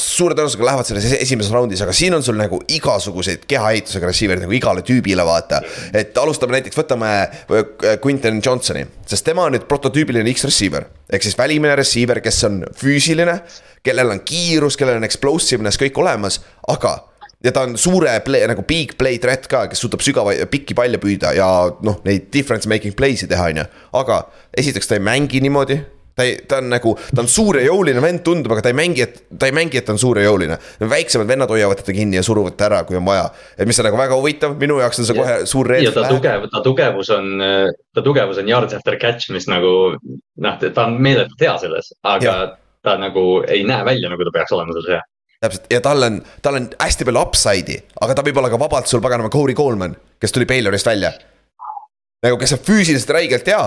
[0.00, 4.56] suure tõenäosusega lähevad selles esimeses raundis, aga siin on sul nagu igasuguseid kehaehitusega receiver'id nagu
[4.56, 5.60] igale tüübile vaata.
[5.92, 10.86] et alustame näiteks, võtame äh, Quinton Johnsoni, sest tema on nüüd prototüübiline X-receiver.
[11.10, 13.40] ehk siis välimine receiver, kes on füüsiline,
[13.84, 16.96] kellel on kiirus, kellel on explosiveness kõik olemas, aga
[17.44, 21.00] ja ta on suure play, nagu big play threat ka, kes suudab sügava, pikki palle
[21.02, 21.48] püüda ja
[21.84, 23.66] noh, neid difference making play'si teha, on ju.
[24.00, 24.22] aga
[24.56, 25.82] esiteks ta ei mängi niimoodi
[26.14, 28.76] ta ei, ta on nagu, ta on suur ja jõuline vend, tundub, aga ta ei
[28.78, 30.58] mängi, et ta ei mängi, et ta on suur ja jõuline.
[30.80, 33.30] väiksemad vennad hoiavad teda kinni ja suruvad ta ära, kui on vaja.
[33.58, 35.90] et mis on nagu väga huvitav, minu jaoks on see kohe suur reede.
[35.90, 37.32] ja ta tugev, ta tugevus on,
[37.94, 42.30] ta tugevus on yards after catch, mis nagu noh, ta on meeletult hea selles, aga
[42.30, 42.54] ja.
[42.84, 45.02] ta nagu ei näe välja, nagu ta peaks olema selles hea
[45.44, 48.88] täpselt ja tal on, tal on hästi palju upside'i, aga ta võib olla ka vabalt
[48.88, 51.10] sul paganama Corey Coleman, kes tuli Baylorist välja.
[52.24, 53.66] nagu, kes on füüsiliselt räigelt hea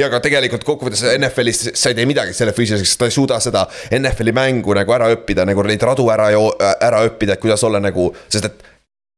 [0.00, 3.66] ja ka tegelikult kokkuvõttes NFL-is sa ei tee midagi selle füüsiliseks, ta ei suuda seda
[3.92, 6.30] NFL-i mängu nagu ära õppida, nagu neid radu ära,
[6.72, 8.70] ära õppida, et kuidas olla nagu, sest et.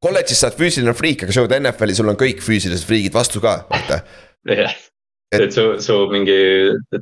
[0.05, 3.41] kolledžis sa oled füüsiline friik, aga sa jõuad NFL-i, sul on kõik füüsilised friigid vastu
[3.45, 4.03] ka, vaata.
[4.51, 4.75] jah,
[5.39, 6.37] et su, su mingi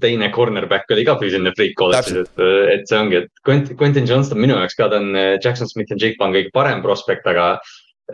[0.05, 2.45] teine cornerback oli ka füüsiline friik kolledžis, et,
[2.77, 5.99] et see ongi, et Quentin, Quentin Johnston minu jaoks ka, ta on Jackson Smith ja
[5.99, 7.57] Jake on kõige parem prospekt, aga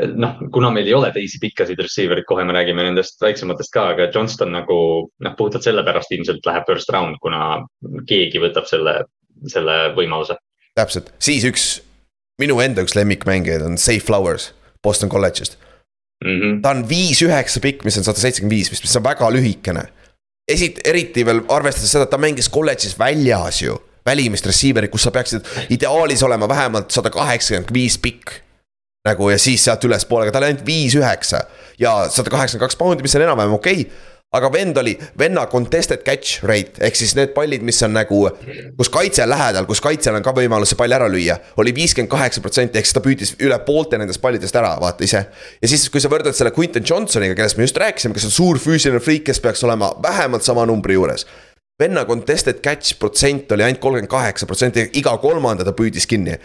[0.07, 4.09] noh, kuna meil ei ole teisi pikkasid receiver'id, kohe me räägime nendest väiksematest ka, aga
[4.15, 4.79] Johnston nagu
[5.11, 7.65] noh, puhtalt sellepärast ilmselt läheb first round, kuna
[8.09, 9.01] keegi võtab selle,
[9.51, 10.39] selle võimaluse.
[10.79, 11.69] täpselt, siis üks,
[12.39, 15.59] minu enda üks lemmikmängijaid on Safe Flowers Boston kolledžist
[16.25, 16.41] mm.
[16.41, 16.61] -hmm.
[16.63, 19.89] ta on viis-üheksa pikk, mis on sada seitsekümmend viis, mis on väga lühikene.
[20.53, 25.11] esit-, eriti veel arvestades seda, et ta mängis kolledžis väljas ju välimist receiver'it, kus sa
[25.11, 28.48] peaksid ideaalis olema vähemalt sada kaheksakümmend viis pikk
[29.07, 31.45] nagu ja siis sealt ülespoole, aga tal oli ainult viis üheksa
[31.79, 36.03] ja sada kaheksakümmend kaks poundi, mis on enam-vähem okei okay aga vend oli, venna contested
[36.05, 38.27] catch rate ehk siis need pallid, mis on nagu,
[38.77, 41.39] kus kaitse on lähedal, kus kaitsel on ka võimalus see pall ära lüüa.
[41.57, 45.25] oli viiskümmend kaheksa protsenti, ehk siis ta püüdis üle poolte nendest pallidest ära, vaata ise.
[45.63, 48.61] ja siis, kui sa võrdled selle Quinton Johnsoniga, kellest me just rääkisime, kes on suur
[48.61, 51.25] füüsiline friik, kes peaks olema vähemalt sama numbri juures.
[51.81, 56.37] venna contested catch protsent oli ainult kolmkümmend kaheksa protsenti, iga kolmanda ta püüdis kinni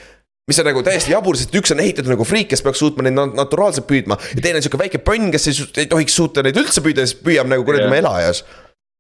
[0.50, 3.16] mis on nagu täiesti jabur, sest üks on ehitatud nagu friik, kes peaks suutma neid
[3.38, 6.84] naturaalselt püüdma ja teine on sihuke väike pönn, kes ei, ei tohiks suuta neid üldse
[6.84, 8.44] püüda, siis püüab nagu kuradi oma elajas.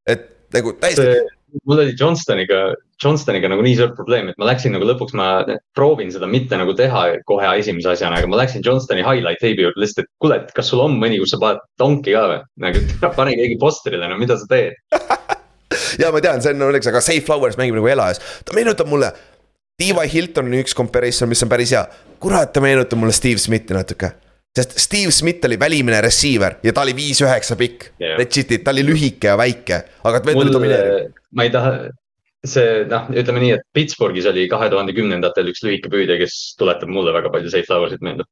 [0.07, 1.17] et nagu täiesti.
[1.67, 2.61] mul oli Johnstoniga,
[3.03, 5.43] Johnstoniga nagu nii suur probleem, et ma läksin nagu lõpuks, ma
[5.75, 9.83] proovin seda mitte nagu teha kohe esimese asjana, aga ma läksin Johnstoni highlight teibi juurde
[9.83, 12.39] lihtsalt, et kuule, et kas sul on mõni, kus sa paned donki ka või?
[12.63, 12.87] nagu
[13.19, 14.79] pane keegi postrile, no mida sa teed
[16.01, 19.11] ja ma tean, see on õnneks, aga Safe Flowers mängib nagu elajas, ta meenutab mulle
[19.77, 20.09] T.Y.
[20.13, 21.81] Hilton on üks comparison, mis on päris hea.
[22.21, 24.11] kurat, ta meenutab mulle Steve Smithi natuke.
[24.53, 28.19] sest Steve Smith oli välimine receiver ja ta oli viis-üheksa pikk yeah..
[28.19, 31.07] Legit'id, ta oli lühike ja väike, aga ta oli domineeriv.
[31.33, 31.71] ma ei taha,
[32.45, 36.93] see noh, ütleme nii, et Pittsburghis oli kahe tuhande kümnendatel üks lühike püüdja, kes tuletab
[36.93, 38.27] mulle väga palju safe flowers'it meelde.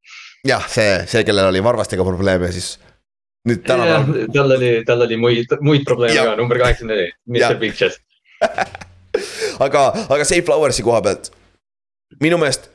[0.46, 2.76] jah, see, see, kellel oli varvastega probleeme, siis
[3.50, 4.30] nüüd tänapäeval.
[4.38, 7.98] tal oli, tal oli muid, muid probleeme ka, number kaheksakümmend neli, Mr Big Chest
[9.62, 11.32] aga, aga Safe Flowers'i koha pealt,
[12.20, 12.68] minu meelest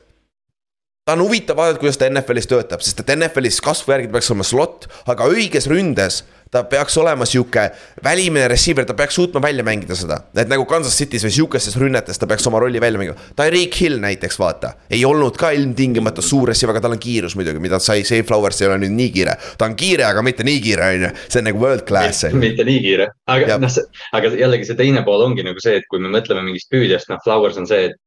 [1.08, 4.44] ta on huvitav vaadata, kuidas ta NFL-is töötab, sest et NFL-is kasvu järgi peaks olema
[4.44, 6.20] slot, aga õiges ründes
[6.50, 7.68] ta peaks olema sihuke
[8.04, 10.20] välimine receiver, ta peaks suutma välja mängida seda.
[10.34, 13.16] et nagu Kansas City's või sihukestes rünnetes ta peaks oma rolli välja mängima.
[13.36, 17.62] Tyreek Hill näiteks vaata, ei olnud ka ilmtingimata suur receiver, aga tal on kiirus muidugi,
[17.62, 19.36] mida sai, Safe Flowers ei ole nüüd nii kiire.
[19.58, 22.24] ta on kiire, aga mitte nii kiire, on ju, see on nagu world class.
[22.32, 23.80] mitte nii kiire, aga noh,
[24.12, 27.20] aga jällegi see teine pool ongi nagu see, et kui me mõtleme mingist püüdjast, noh,
[27.24, 27.98] Flowers on see, et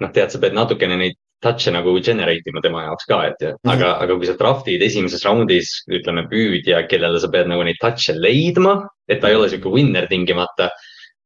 [0.00, 3.56] noh, tead, sa pead natukene neid touch'e nagu generate ima tema jaoks ka, et mm
[3.56, 3.72] -hmm.
[3.74, 8.14] aga, aga kui sa draft'id esimeses raundis, ütleme püüdja, kellele sa pead nagu neid touch'e
[8.16, 10.70] leidma, et ta ei ole sihuke winner tingimata.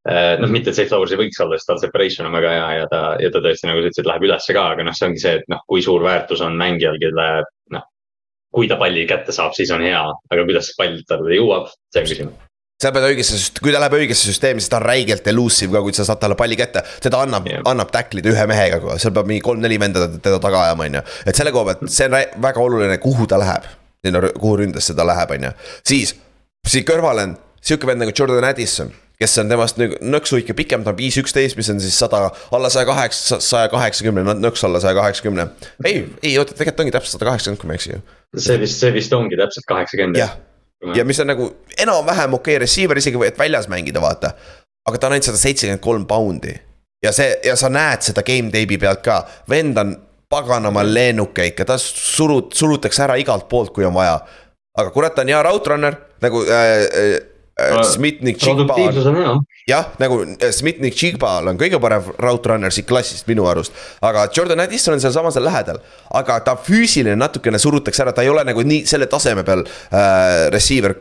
[0.08, 2.72] Eh, noh, mitte et Safe Flowers ei võiks olla, sest tal separation on väga hea
[2.78, 5.22] ja ta, ja ta tõesti nagu sa ütlesid, läheb ülesse ka, aga noh, see ongi
[5.22, 7.28] see, et noh, kui suur väärtus on mängijal, kelle
[7.72, 7.86] noh.
[8.52, 12.10] kui ta palli kätte saab, siis on hea, aga kuidas pall talle jõuab, see on
[12.12, 15.82] küsimus sa pead õigesse, kui ta läheb õigesse süsteemi, siis ta on räigelt elusive ka,
[15.84, 16.82] kui sa saad talle palli kätte.
[17.02, 20.88] seda annab yeah., annab tacklida ühe mehega, seal peab mingi kolm-neli venda teda taga ajama,
[20.88, 21.04] on ju.
[21.30, 22.18] et selle koha pealt, see on
[22.48, 23.70] väga oluline, kuhu ta läheb.
[24.40, 25.54] kuhu ründesse ta läheb, on ju.
[25.86, 26.16] siis,
[26.66, 30.82] siit kõrval on sihuke vend nagu Jordan Addison kes on temast nagu nõksu ikka pikem,
[30.84, 34.82] ta on viis üksteist, mis on siis sada, alla saja kaheksa, saja kaheksakümne, nõks alla
[34.82, 35.46] saja kaheksakümne.
[35.86, 38.02] ei, ei oota, tegelikult ongi täpselt sada kaheksakümmend, kui ma ei eksi ju.
[38.48, 40.18] see vist, see vist ongi täpselt kaheksakümmend.
[40.18, 40.34] jah
[40.94, 44.34] ja mis on nagu enam-vähem okei okay receiver isegi, et väljas mängida, vaata.
[44.88, 46.54] aga ta on ainult sada seitsekümmend kolm poundi.
[47.04, 49.96] ja see, ja sa näed seda game tape'i pealt ka, vend on
[50.30, 54.18] paganama lennuke ikka, ta surut-, surutakse ära igalt poolt, kui on vaja.
[54.78, 57.33] aga kurat, ta on hea route runner nagu äh, Äh,
[57.86, 63.28] Smitnik Chigba on, jah, nagu äh, Smitnik Chigbal on kõige parem route runner siit klassist
[63.30, 63.74] minu arust.
[64.02, 65.78] aga Jordan Addison on sealsamas seal lähedal,
[66.18, 70.48] aga ta füüsiline natukene surutakse ära, ta ei ole nagu nii selle taseme peal äh,
[70.54, 70.96] receiver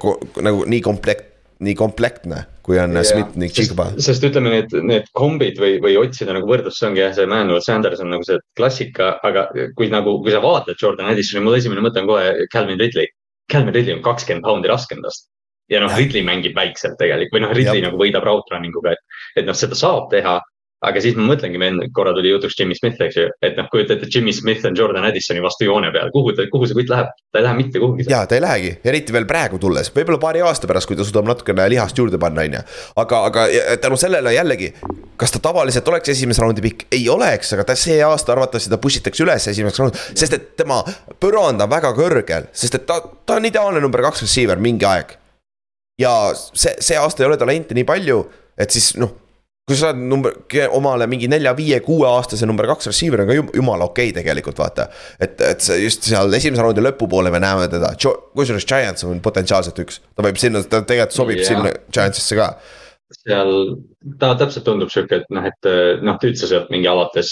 [0.46, 1.32] nagu nii komplekt
[1.64, 3.06] nii komplektne, kui on yeah.
[3.08, 3.86] Smith ning Chigba.
[4.02, 7.64] sest ütleme, need, need kombid või, või otsida nagu võrdlust, see ongi jah, see Manuel
[7.64, 9.48] Sanders on nagu see klassika, aga
[9.78, 13.14] kui nagu, kui sa vaatad Jordan Addisoni, mul esimene mõte on kohe Calvin Ridley.
[13.52, 15.30] Calvin Ridley on kakskümmend poundi raskem tast
[15.72, 17.90] ja noh, Ridley mängib väikselt tegelikult või noh, Ridley ja.
[17.90, 20.42] nagu võidab route running uga, et, et noh, seda saab teha.
[20.84, 23.96] aga siis ma mõtlengi, meil korra tuli jutuks Jimmy Smith, eks ju, et noh, kujuta
[23.96, 27.14] ette, Jimmy Smith on Jordan Addisoni vastu joone peal, kuhu ta, kuhu see kutt läheb,
[27.32, 28.04] ta ei lähe mitte kuhugi.
[28.12, 31.32] ja ta ei lähegi, eriti veel praegu tulles, võib-olla paari aasta pärast, kui ta suudab
[31.32, 32.66] natukene lihast juurde panna, on ju.
[33.06, 33.48] aga, aga
[33.86, 34.74] tänu sellele jällegi,
[35.16, 38.84] kas ta tavaliselt oleks esimese raundi pikk, ei oleks, aga ta see aasta arvatavasti ta
[38.84, 40.84] push itakse üles esimeseks raundiks, sest et tema
[41.16, 45.22] põrand on väga kõrgel, sest et ta, ta on ideaalne number kaks receiver mingi aeg
[46.00, 48.24] ja see, see aasta ei ole talenti nii palju,
[48.58, 49.20] et siis noh
[49.64, 50.34] kui sa saad number,
[50.76, 54.90] omale mingi nelja-viie-kuue aastase number kaks receiver on ka jumala okei okay tegelikult vaata.
[55.24, 57.94] et, et see just seal esimese raundi lõpupoole me näeme teda,
[58.36, 61.48] kusjuures Giants on potentsiaalselt üks, ta võib sinna, ta tegelikult sobib yeah.
[61.48, 62.50] sinna Giantsisse ka.
[63.22, 63.54] seal,
[64.20, 65.72] ta täpselt tundub sihuke, et noh, et
[66.04, 67.32] noh, üldse sealt mingi alates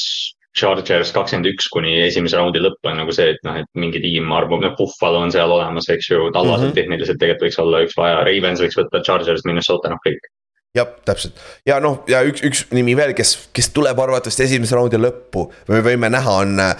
[0.58, 4.32] Chargers kakskümmend üks kuni esimese raundi lõpp on nagu see, et noh, et mingi tiim
[4.36, 6.76] arvab, noh, Buffalo on seal olemas, eks ju, Tallasel mm -hmm.
[6.76, 10.28] tehniliselt tegelikult võiks olla üks vaja, Ravens võiks võtta, Chargers, Minnesota, noh kõik
[10.76, 15.00] jah, täpselt ja noh, ja üks, üks nimi veel, kes, kes tuleb arvatavasti esimese raundi
[15.00, 16.76] lõppu, me võime näha, on äh,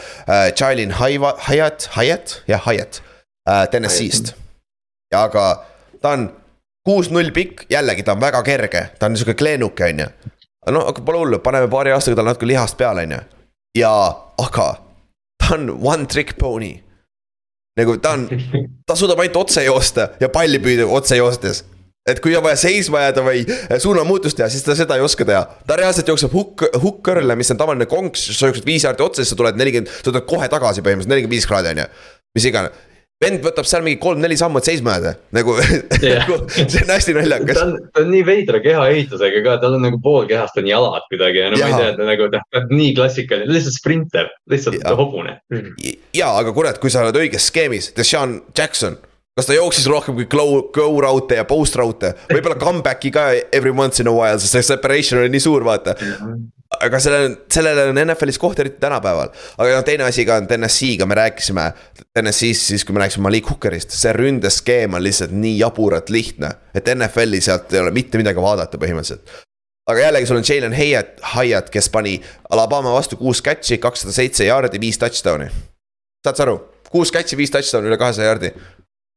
[0.52, 3.02] Jalen Hyatt, Hyatt, jah, Hyatt
[3.50, 4.36] äh, Tennessee'st.
[5.12, 5.66] ja aga
[6.02, 6.30] ta on
[6.88, 10.08] kuus-null pikk, jällegi ta on väga kerge, ta on niisugune kleenuke, on ju.
[10.72, 13.22] no aga pole hullu, paneme paari aastaga talle natuke lihast peale, on ju
[13.78, 13.94] ja,
[14.38, 14.70] aga
[15.42, 16.76] ta on one trick pony.
[17.80, 18.28] nagu ta on,
[18.86, 21.64] ta suudab ainult otse joosta ja palli püüda otse joostes
[22.10, 23.44] et kui on vaja seisma jääda või
[23.82, 25.44] suunamuutust teha, siis ta seda ei oska teha.
[25.68, 29.34] ta reaalselt jookseb hukk, hukkõrle, mis on tavaline konks, sa jooksed viis jaardi otsa, siis
[29.36, 31.88] sa tuled nelikümmend, sa tuled kohe tagasi põhimõtteliselt nelikümmend viis kraadi on ju.
[32.38, 32.82] mis iganes,
[33.22, 35.56] vend võtab seal mingi kolm-neli sammu, et seisma jääda, nagu
[36.04, 36.30] yeah.
[36.58, 37.60] see on hästi naljakas.
[37.60, 41.06] ta on, ta on nii veidra kehaehitusega ka, tal on nagu pool kehast on jalad
[41.12, 41.70] kuidagi ja no ja.
[41.70, 44.96] ma ei tea, ta nagu ta on nii klassikaline, lihtsalt sprinter, lihtsalt ja.
[44.98, 45.38] hobune.
[46.18, 48.98] ja, aga kurat, kui sa oled õiges skeemis, Deshaun Jackson
[49.38, 50.46] kas ta jooksis rohkem kui go,
[50.76, 54.66] go raute ja post raute, võib-olla comeback'i ka every once in a while, sest see
[54.74, 55.96] separation oli nii suur, vaata
[56.80, 59.30] aga sellel, sellele on NFL-is koht eriti tänapäeval.
[59.58, 61.68] aga noh, teine asi ka on TNS-iga, me rääkisime.
[62.14, 66.52] TNS-is siis, kui me rääkisime Malik Hookerist, see ründeskeem on lihtsalt nii jaburalt lihtne.
[66.74, 69.36] et NFL-i sealt ei ole mitte midagi vaadata põhimõtteliselt.
[69.92, 74.46] aga jällegi, sul on Jalen Hyatt, Hyatt, kes pani Alabama vastu kuus catch'i, kakssada seitse
[74.46, 75.50] jaardi, viis touchdown'i.
[76.26, 76.60] saad sa aru,
[76.92, 78.54] kuus catch'i, viis touchdown'i üle kahesaja jaardi.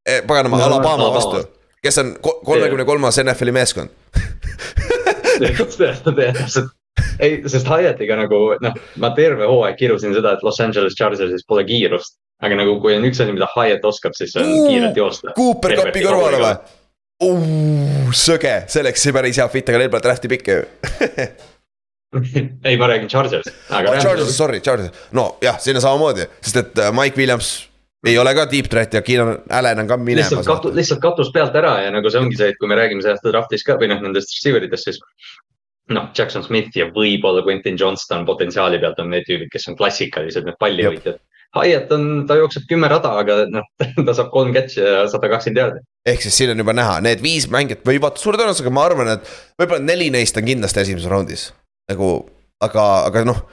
[0.05, 1.45] Eh, paganama, Alabama vastu,
[1.81, 3.89] kes on kolmekümne kolmas NFL-i meeskond
[6.35, 6.75] täpselt
[7.19, 11.65] ei, sest Hyattiga nagu noh, ma terve hooaeg kirusin seda, et Los Angeles Chargersis pole
[11.67, 12.19] kiirust.
[12.43, 15.33] aga nagu, kui on üks asi, mida Hyatt oskab, siis see on uh, kiirelt joosta.
[15.37, 16.55] Cooper Cupi kõrvale või?
[18.15, 20.65] Sõge, see oleks päris hea fit, aga neil pole draft'i pikke ju
[22.67, 23.47] ei, ma räägin Chargers.
[23.69, 27.55] Oh, Chargers, sorry, Chargers, no jah, sinna samamoodi, sest et äh, Mike Williams
[28.05, 30.29] ei ole ka deep threat ja Keenan Allan on ka minemas.
[30.31, 33.03] lihtsalt katu-, lihtsalt katus pealt ära ja nagu see ongi see, et kui me räägime
[33.03, 34.99] see aasta draft'is ka või noh, nendest receiver itest, siis.
[35.93, 40.47] Noh, Jackson Smith ja võib-olla Quentin Johnston potentsiaali pealt on need tüübid, kes on klassikalised,
[40.47, 41.19] need pallivõitjad.
[41.55, 43.67] Hyatt on, ta jookseb kümme rada, aga noh,
[44.07, 45.83] ta saab kolm catch'i ja sada kakskümmend jaardi.
[46.11, 49.29] ehk siis siin on juba näha, need viis mängijat võivad suure tõenäosusega, ma arvan, et
[49.61, 51.51] võib-olla neli neist on kindlasti esimeses raundis.
[51.91, 52.09] nagu,
[52.65, 53.45] aga, aga noh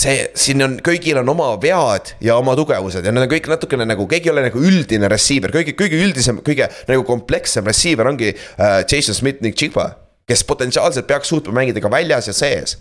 [0.00, 3.86] see, siin on, kõigil on oma vead ja oma tugevused ja need on kõik natukene
[3.86, 8.32] nagu, keegi ei ole nagu üldine receiver, kõige, kõige üldisem, kõige nagu komplekssem receiver ongi
[8.34, 9.92] äh, Jason Smith ning Chigba.
[10.28, 12.78] Kes potentsiaalselt peaks suutma mängida ka väljas ja sees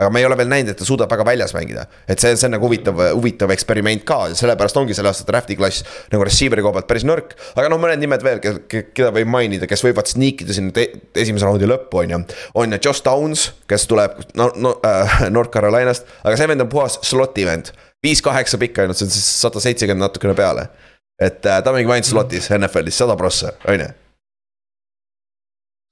[0.00, 1.84] aga me ei ole veel näinud, et ta suudab väga väljas mängida.
[2.08, 5.84] et see, see on nagu huvitav, huvitav eksperiment ka sellepärast ongi selle aasta draft'i klass
[6.12, 7.34] nagu receiver'i koha pealt päris nõrk.
[7.52, 10.86] aga noh, mõned nimed veel, keda võib mainida, kes võivad sneak ida sinna
[11.20, 12.22] esimese raundi lõppu, on ju.
[12.62, 16.96] on Josh Downs, kes tuleb no, no, äh, North Carolinast, aga see vend on puhas
[17.04, 17.74] slot'i vend.
[18.00, 20.70] viis-kaheksa pikk ainult, see on siis sada seitsekümmend natukene peale.
[21.20, 23.92] et äh, ta mängib ainult slot'is NFL-is, sada prossa, on ju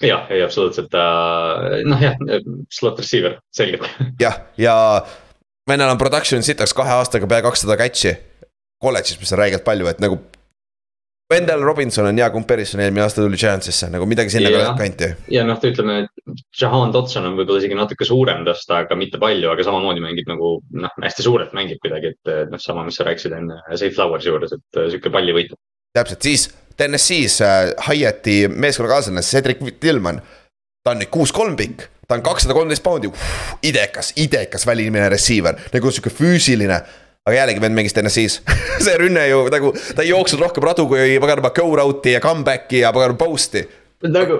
[0.02, 2.16] jah, ei absoluutselt äh,, noh jah,
[2.72, 3.88] slot receiver, selgelt.
[4.20, 4.74] jah, ja
[5.68, 8.16] vennal on production sitaks kahe aastaga pea kakssada catch'i.
[8.78, 10.20] kolledžis, mis on räigelt palju, et nagu.
[11.28, 15.10] Wendell Robinson on hea comparison, eelmine aasta tuli Giantsisse nagu midagi sinna ja, kanti.
[15.28, 19.50] ja noh, ütleme, et Jahan Dotson on võib-olla isegi natuke suurem tast, aga mitte palju,
[19.50, 23.34] aga samamoodi mängib nagu noh, hästi suurelt mängib kuidagi, et noh, sama, mis sa rääkisid
[23.36, 25.52] enne Safe Flowers'i juures, et sihuke pallivõit.
[25.98, 30.20] täpselt, siis TNS-is äh, Hyatt'i meeskonnakaaslane Cedric Tillman.
[30.84, 33.10] ta on nüüd kuus-kolm pikk, ta on kakssada kolmteist poundi,
[33.66, 36.78] idekas, idekas välimine receiver, nagu sihuke füüsiline.
[37.28, 38.38] Aga jällegi vend mängis TNS-is
[38.84, 42.84] see rünne ju nagu, ta ei jooksnud rohkem radu kui paganama go round'i ja comeback'i
[42.84, 43.66] ja paganama post'i.
[44.06, 44.38] nagu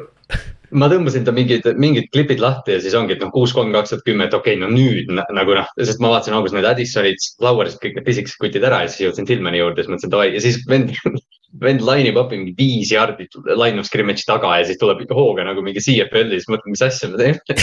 [0.78, 3.92] ma tõmbasin ta mingid, mingid klipid lahti ja siis ongi, et noh, kuus, kolm, kaks
[3.92, 7.28] tuhat kümme, et okei okay,, no nüüd nagu noh, sest ma vaatasin alguses need Addisonid,
[7.40, 10.42] Flowers'id, kõik need pisikesed kutid ära ja siis jõudsin Tillmani juurde, siis mõtlesin davai ja
[10.44, 10.92] siis vend,
[11.62, 15.16] vend line ib up'i mingi viis jaardi line of scrimmage'i taga ja siis tuleb ikka
[15.18, 17.58] hooga nagu mingi CFL-i, siis mõtlen, mis asja me teeme.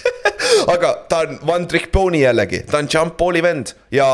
[0.74, 4.08] Aga ta on one trick pony jällegi, ta on jump ball'i vend ja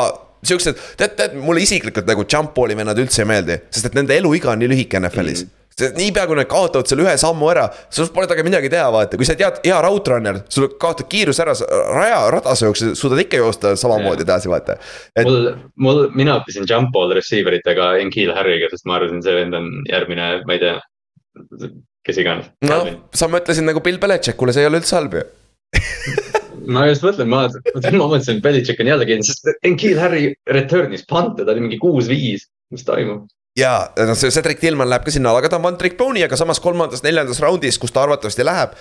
[0.47, 4.17] siuksed, tead, tead mulle isiklikult nagu jump ball'i vennad üldse ei meeldi, sest et nende
[4.19, 5.53] eluiga on nii lühike NFL-is mm.
[5.53, 8.87] -hmm sest niipea, kui nad kaotavad selle ühe sammu ära, sul pole temaga midagi teha,
[8.95, 11.53] vaata, kui sa tead, hea raudrunner, sul kaotad kiiruse ära,
[11.93, 14.79] raja, rada sa jooksed, suudad ikka joosta samamoodi edasi, vaata.
[15.13, 15.29] Et....
[15.29, 15.51] mul,
[15.85, 19.69] mul, mina õppisin jump ball receiver itega Enkeel Harry'ga, sest ma arvasin, see vend on
[19.91, 20.79] järgmine, ma ei tea,
[22.09, 22.49] kes iganes.
[22.65, 25.27] noh, sa mõtlesid nagu Bill Belichikule, see ei ole üldse halb ju.
[26.67, 31.45] Ma just mõtlen, ma, ma mõtlesin, et Belichik on jällegi, sest Enkeel Harry return'is pante,
[31.45, 35.43] ta oli mingi kuus-viis, mis toimub ja noh, see Cedric Tillman läheb ka sinna alla,
[35.45, 38.79] aga ta on one trick pony, aga samas kolmandas-neljandas raundis, kus ta arvatavasti läheb.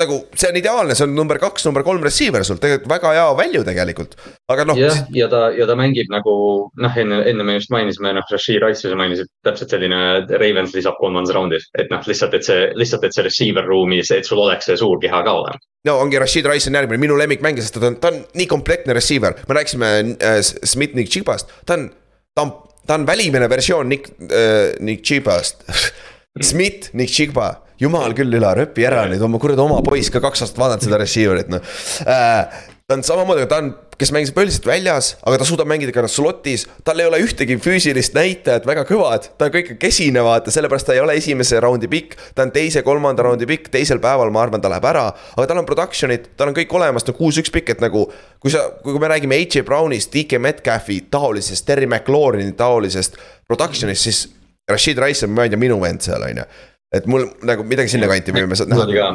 [0.00, 3.24] nagu see on ideaalne, see on number kaks, number kolm receiver sul tegelikult väga hea
[3.36, 4.14] value tegelikult,
[4.48, 4.78] aga noh.
[4.80, 6.32] jah, ja ta, ja ta mängib nagu
[6.72, 9.98] noh, enne, enne me just mainisime, noh, Rashid Rice sa mainisid täpselt selline
[10.40, 14.24] Ravens lisab kolmandas raundis, et noh, lihtsalt, et see, lihtsalt, et see receiver ruumis, et
[14.24, 17.68] sul oleks see suur keha ka olemas no ongi Rashid Rice on järgmine, minu lemmikmängija,
[17.68, 21.76] sest ta on, ta on nii komplektne receiver, me rääkisime äh, Smith Nick Chibast, ta
[21.76, 21.90] on,
[22.32, 22.56] ta on
[22.90, 25.62] ta on välimine versioon Nick äh,, Nick Chibast
[26.50, 27.48] Smith, Nick Chigba,
[27.82, 30.98] jumal küll, Ülar, õpi ära nüüd oma kuradi oma poiss ka kaks aastat vaadanud seda
[31.02, 31.62] receiver'it noh
[32.06, 32.60] äh,.
[32.90, 33.68] Ta on samamoodi, ta on,
[34.00, 36.64] kes mängis põhiliselt väljas, aga ta suudab mängida ka slot'is.
[36.84, 40.96] tal ei ole ühtegi füüsilist näitajat väga kõvad, ta on kõik kesine, vaata, sellepärast ta
[40.96, 42.16] ei ole esimese raundi pikk.
[42.34, 45.70] ta on teise-kolmanda raundi pikk, teisel päeval ma arvan, ta läheb ära, aga tal on
[45.70, 48.08] production'id, tal on kõik olemas, ta on kuus-üks pikk, et nagu.
[48.42, 54.26] kui sa, kui me räägime AJ Brownist, DK Metcalfi taolisest, Terry McLaurini taolisest production'ist, siis
[54.70, 56.50] Rashid Rice on, ma ei tea, minu vend seal, on ju.
[56.90, 59.14] et mul nagu midagi sinnakanti võime sealt näha.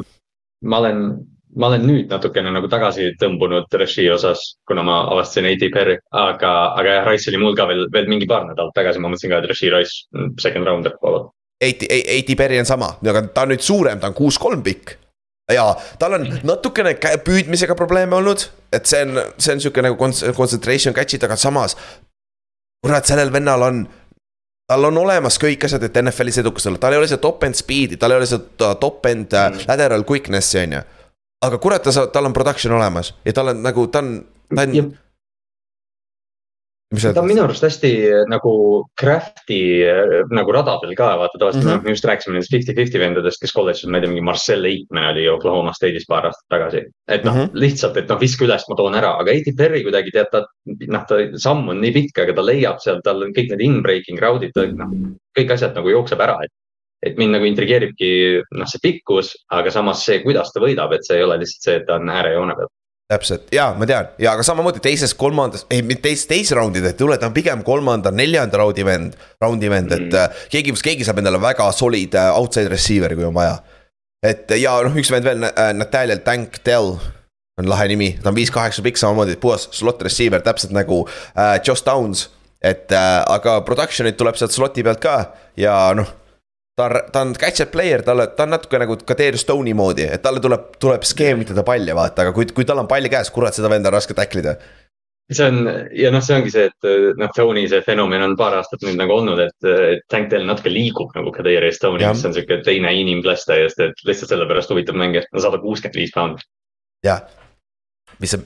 [0.64, 1.10] ma olen,
[1.56, 6.52] ma olen nüüd natukene nagu tagasi tõmbunud Rashid osas, kuna ma avastasin AT Perry, aga,
[6.76, 9.40] aga jah, Rice oli mul ka veel, veel mingi paar nädalat tagasi, ma mõtlesin ka,
[9.40, 10.06] et Rashid Rice,
[10.44, 11.32] second rounder, vabalt.
[11.64, 14.98] AT, AT Perry on sama, aga ta on nüüd suurem, ta on kuus-kolm pikk
[15.54, 15.66] ja
[16.02, 21.24] tal on natukene püüdmisega probleeme olnud, et see on, see on sihuke nagu concentration catch'id,
[21.28, 21.78] aga samas.
[22.86, 23.86] kurat, sellel vennal on
[24.70, 28.00] tal on olemas kõik asjad, et NFL-is edukas olla, tal ei ole seda top-end speed'i,
[28.02, 29.68] tal ei ole seda top-end äh, mm.
[29.70, 30.84] lateral quickness'i, on ju.
[31.42, 34.20] Aga kurat, ta, tal on production olemas ja tal on nagu, ta on,
[34.56, 34.94] ta on
[36.94, 38.52] ta on minu arust hästi eh, nagu
[39.00, 41.84] crafty eh, nagu radadel ka, vaata tavaliselt mm -hmm.
[41.84, 45.28] me just rääkisime nendest fifty-fifty vendadest, kes kolledžis, ma ei tea, mingi Marcel Aikman oli
[45.30, 46.84] Oklahoma State'is paar aastat tagasi.
[47.08, 49.56] et noh mm -hmm., lihtsalt, et noh, viska üles, ma toon ära, aga A.T.
[49.58, 50.46] Perry kuidagi tead, ta
[50.88, 54.22] noh, ta samm on nii pikk, aga ta leiab seal, tal on kõik need in-breaking
[54.22, 54.94] round'id, noh,
[55.38, 56.52] kõik asjad nagu jookseb ära, et
[57.04, 58.10] et mind nagu intrigeeribki
[58.56, 61.78] noh, see pikkus, aga samas see, kuidas ta võidab, et see ei ole lihtsalt see,
[61.82, 62.72] et ta on äärejoone peal
[63.10, 66.98] täpselt ja ma tean ja aga samamoodi teises, kolmandas, ei mitte teises, teise raundide ei
[66.98, 71.06] tule, ta on pigem kolmanda, neljanda raundi vend, raundi vend mm., et äh, keegi, keegi
[71.06, 73.60] saab endale väga solid äh, outside receiver'i, kui on vaja.
[74.26, 76.96] et ja noh, üks vend veel äh,, Nathaniel Tank Dell
[77.62, 81.86] on lahe nimi, ta on viis-kaheksa pikk, samamoodi puhas slot receiver, täpselt nagu äh, Josh
[81.86, 82.32] Downs.
[82.66, 85.20] et äh, aga production'it tuleb sealt slot'i pealt ka
[85.62, 86.10] ja noh
[86.76, 90.08] ta on, ta on catch-up player, talle, ta on natuke nagu ka Darius Stone'i moodi,
[90.12, 93.56] et talle tuleb, tuleb skeemitada palli, vaata, aga kui, kui tal on pall käes, kurat,
[93.56, 94.58] seda venda on raske tacklida.
[95.34, 98.84] see on ja noh, see ongi see, et noh, Stone'i see fenomen on paar aastat
[98.86, 99.70] nüüd nagu olnud, et,
[100.12, 104.06] Tank Dell natuke liigub nagu ka Darius Stone'i, mis on sihuke teine inimklass täiesti, et
[104.06, 106.46] lihtsalt sellepärast huvitav mängija, no sada kuuskümmend viis poundi.
[107.08, 107.24] jah,
[108.20, 108.46] mis on,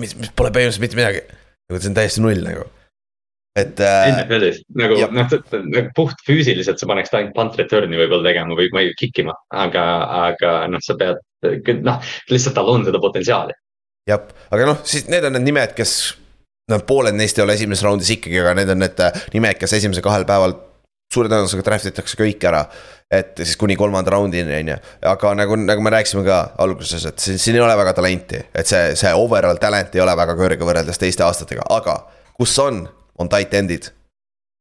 [0.00, 1.24] mis, mis pole põhimõtteliselt mitte midagi,
[1.68, 2.68] nagu see on täiesti null nagu
[3.58, 4.12] et äh,.
[4.12, 8.92] NFL-is nagu noh, nagu puht füüsiliselt sa paneks ainult punt return'i võib-olla tegema või, või
[8.98, 9.84] kick ima, aga,
[10.28, 11.18] aga noh, sa pead,
[11.82, 13.56] noh, lihtsalt tal on seda potentsiaali.
[14.10, 14.22] jah,
[14.54, 15.96] aga noh, siis need on need nimed, kes,
[16.70, 19.74] noh, pooled neist ei ole esimeses raundis ikkagi, aga need on need äh, nimed, kes
[19.80, 20.54] esimesel kahel päeval
[21.10, 22.64] suure tõenäosusega draft itakse kõik ära.
[23.10, 24.76] et siis kuni kolmanda raundini, on ju,
[25.10, 28.70] aga nagu, nagu me rääkisime ka alguses, et siin, siin ei ole väga talenti, et
[28.70, 31.96] see, see overall talent ei ole väga kõrge võrreldes teiste aastatega, aga
[32.38, 32.84] kus on
[33.20, 33.90] on tight end'id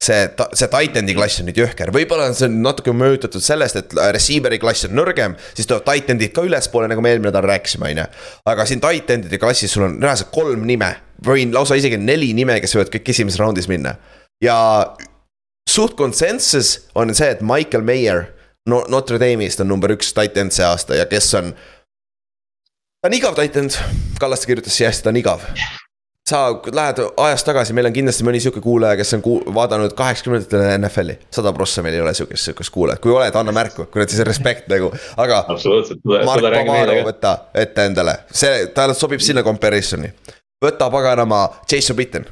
[0.03, 3.95] see, see tight end'i klass on nüüd jõhker, võib-olla on see natuke mõjutatud sellest, et
[4.15, 7.91] receiver'i klass on nõrgem, siis tulevad tight end'id ka ülespoole, nagu me eelmine nädal rääkisime,
[7.91, 8.07] on ju.
[8.53, 10.93] aga siin tight end'ide klassis sul on reaalselt kolm nime,
[11.25, 13.97] võin lausa isegi neli nime, kes võivad kõik esimeses raundis minna.
[14.43, 14.57] ja
[15.69, 18.29] suht konsensus on see, et Michael Mayer
[18.69, 21.51] no, Notre Dame'ist on number üks tight end see aasta ja kes on.
[23.03, 23.75] ta on igav tight end,
[24.19, 25.43] Kallaste kirjutas siia hästi, ta on igav
[26.29, 26.39] sa
[26.73, 31.15] lähed ajas tagasi, meil on kindlasti mõni sihuke kuulaja, kes on ku-, vaadanud kaheksakümnendatele NFL-i.
[31.33, 34.69] sada prossa meil ei ole sihukest, sihukest kuulajat, kui oled, anna märku, kurat siis respekt
[34.71, 35.43] nagu, aga.
[36.27, 40.11] Mark Pamaro võta ette endale, see, ta sobib sinna comparison'i.
[40.63, 42.27] võta paganama Jason Bitten,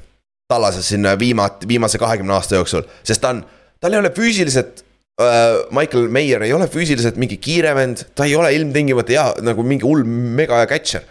[0.51, 3.43] tallases sinna viimat-, viimase kahekümne aasta jooksul, sest ta on,
[3.81, 4.83] tal ei ole füüsiliselt
[5.21, 5.65] uh,.
[5.73, 9.87] Michael Mayer ei ole füüsiliselt mingi kiire vend, ta ei ole ilmtingimata hea nagu mingi
[9.87, 11.07] hull mega catcher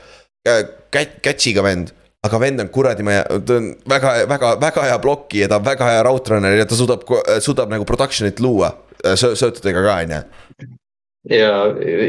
[0.46, 0.66] uh,.
[0.96, 1.90] Catch'iga vend
[2.24, 5.68] aga vend on kuradi, ma, ta on väga, väga, väga hea ploki ja ta on
[5.68, 7.04] väga hea raudrunner ja ta suudab,
[7.44, 8.72] suudab nagu production'it luua
[9.04, 10.22] söötudega ka, on ju
[11.30, 11.50] ja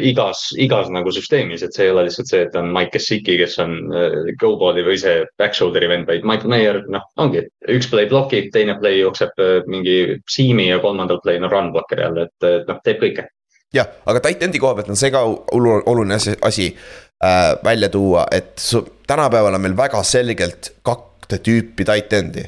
[0.01, 3.57] igas, igas nagu süsteemis, et see ei ole lihtsalt see, et on Mike Gesicki, kes
[3.63, 7.41] on uh, go-ball'i või see back shoulder'i vend, vaid Michael Mayer, noh, ongi,
[7.73, 12.03] üks play blokib, teine play jookseb uh, mingi seam'i ja kolmandal play'l on run blocker
[12.05, 13.27] jälle, et, et noh, teeb kõike.
[13.75, 18.27] jah, aga tight end'i koha pealt on see ka oluline asi, asi äh, välja tuua,
[18.31, 22.45] et su, tänapäeval on meil väga selgelt kahte tüüpi tight end'i.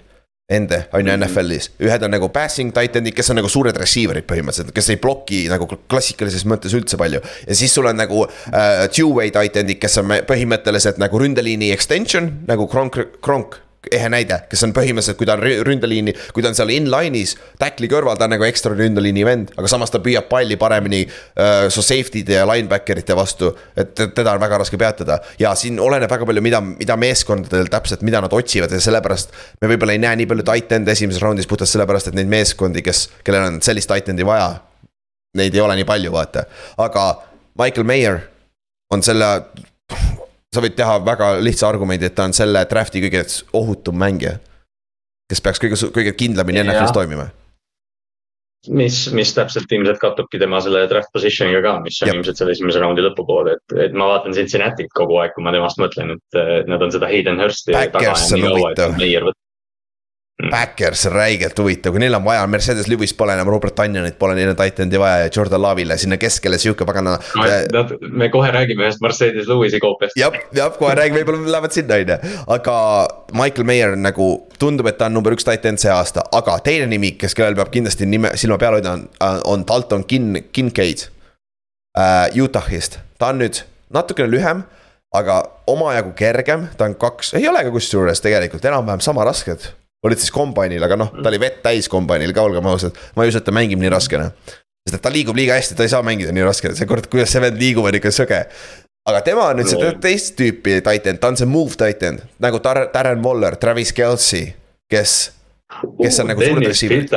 [0.49, 4.25] Ende on ju NFL-is, ühed on nagu passing tight end'id, kes on nagu suured receiver'id
[4.25, 7.21] põhimõtteliselt, kes ei ploki nagu klassikalises mõttes üldse palju.
[7.21, 12.31] ja siis sul on nagu äh, two-way tight end'id, kes on põhimõtteliselt nagu ründeliini extension
[12.49, 13.59] nagu Kronk, Kronk
[13.95, 17.89] ehe näide, kes on põhimõtteliselt, kui ta on ründeliini, kui ta on seal inline'is, tackli
[17.91, 21.83] kõrval, ta on nagu ekstra ründeliini vend, aga samas ta püüab palli paremini uh, so
[21.85, 23.51] safety'de ja linebacker ite vastu.
[23.79, 28.03] et teda on väga raske peatada ja siin oleneb väga palju, mida, mida meeskondadel täpselt,
[28.05, 29.33] mida nad otsivad ja sellepärast.
[29.61, 32.83] me võib-olla ei näe nii palju tight end'e esimeses raundis puhtalt sellepärast, et neid meeskondi,
[32.85, 34.51] kes, kellel on sellist tight end'i vaja.
[35.37, 36.47] Neid ei ole nii palju, vaata,
[36.81, 37.09] aga
[37.59, 38.21] Michael Mayer
[38.89, 39.27] on selle
[40.55, 43.25] sa võid teha väga lihtsa argumendi, et ta on selle draft'i kõige
[43.57, 44.39] ohutum mängija.
[45.29, 47.27] kes peaks kõige, kõige kindlamini NFL-is toimima.
[48.67, 52.15] mis, mis täpselt ilmselt kattubki tema selle draft position'iga ka, mis on Jab.
[52.17, 55.79] ilmselt selle esimese raundi lõpupoole, et, et ma vaatan Cincinnati't kogu aeg, kui ma temast
[55.81, 57.77] mõtlen, et nad on seda Hayden Hursti.
[57.77, 58.97] On huvitav.
[60.47, 64.37] Backers on räigelt huvitav, kui neil on vaja, Mercedes Lewis pole enam, Robert Tanjanit pole
[64.37, 67.47] neil on titan'i vaja ja Jordan Love'ile sinna keskele sihuke pagana no,.
[67.73, 70.15] Nad, me kohe räägime ühest Mercedes Lewisi koopiast.
[70.15, 72.37] jah, jah, kohe räägime, võib-olla lähevad sinna, on ju.
[72.55, 72.75] aga
[73.35, 74.29] Michael Mayer nagu
[74.61, 77.73] tundub, et ta on number üks titan see aasta, aga teine nimi, kes, kellel peab
[77.73, 81.03] kindlasti nime, silma peal hoida, on, on Dalton Kin-, Kincaid
[81.99, 82.31] uh,.
[82.31, 83.59] Utah'ist, ta on nüüd
[83.91, 84.63] natukene lühem
[85.19, 89.67] aga omajagu kergem, ta on kaks, ei ole ka kusjuures tegelikult enam-vähem sama rasked
[90.03, 92.97] olid siis kombainil, aga noh, ta oli vett täis kombainil ka, olgem ausad.
[93.15, 94.29] ma ei usu, et ta mängib nii raskena.
[94.87, 97.33] sest et ta liigub liiga hästi, ta ei saa mängida nii raskena, see kord, kuidas
[97.33, 98.39] see vend liigub, on ikka sõge.
[99.09, 102.87] aga tema on nüüd see teist tüüpi titan, ta on see move titan nagu Tar-,
[102.93, 104.45] Darren Waller, Travis Kelci,
[104.91, 105.19] kes,
[105.99, 107.15] kes on nagu suured receiver'id.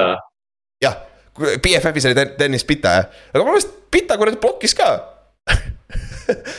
[0.82, 0.98] jah,
[1.38, 4.90] BFF-is oli Dennis Pita jah, aga minu meelest Pita kuradi blokkis ka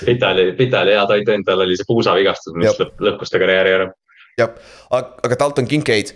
[0.06, 3.76] Pita oli, Pita oli hea titan, tal oli see puusavigastus, mis lõpp, lõhkus ta karjääri
[3.76, 3.92] ära
[4.38, 4.54] jah,
[4.92, 6.14] aga Dalton Kincaid,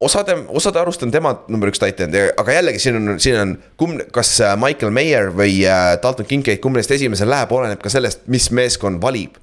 [0.00, 4.02] osade, osade arust on tema number üks titan, aga jällegi siin on, siin on, kumb,
[4.14, 8.26] kas äh, Michael Mayer või äh, Dalton Kincaid, kumb neist esimesel läheb, oleneb ka sellest,
[8.32, 9.38] mis meeskond valib.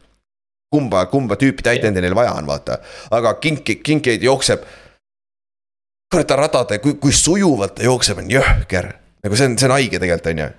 [0.73, 2.81] kumba, kumba tüüpi titan'i neil vaja on, vaata.
[3.11, 4.63] aga Kink-, Kinkeid jookseb.
[6.11, 8.93] kurat, ta radade, kui, kui sujuvalt ta jookseb, on jõhker.
[9.23, 10.49] nagu see on, see on haige tegelikult, on ju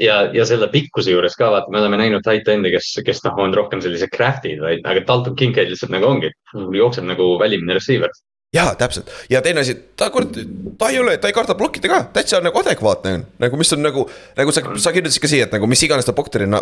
[0.00, 3.56] ja, ja selle pikkuse juures ka vaata, me oleme näinud titan'e, kes, kes noh, on
[3.56, 8.12] rohkem sellised craft'id, vaid, aga Dalton Kincaid lihtsalt nagu ongi, jookseb nagu välimine receiver
[8.54, 10.36] jaa, täpselt ja teine asi, ta kurat,
[10.78, 13.24] ta ei ole, ta ei karda blokkida ka, täitsa nagu adekvaatne on.
[13.42, 14.04] nagu mis on nagu,
[14.38, 16.60] nagu sa, sa kirjutasid ka siia, et nagu mis iganes ta blokkerina,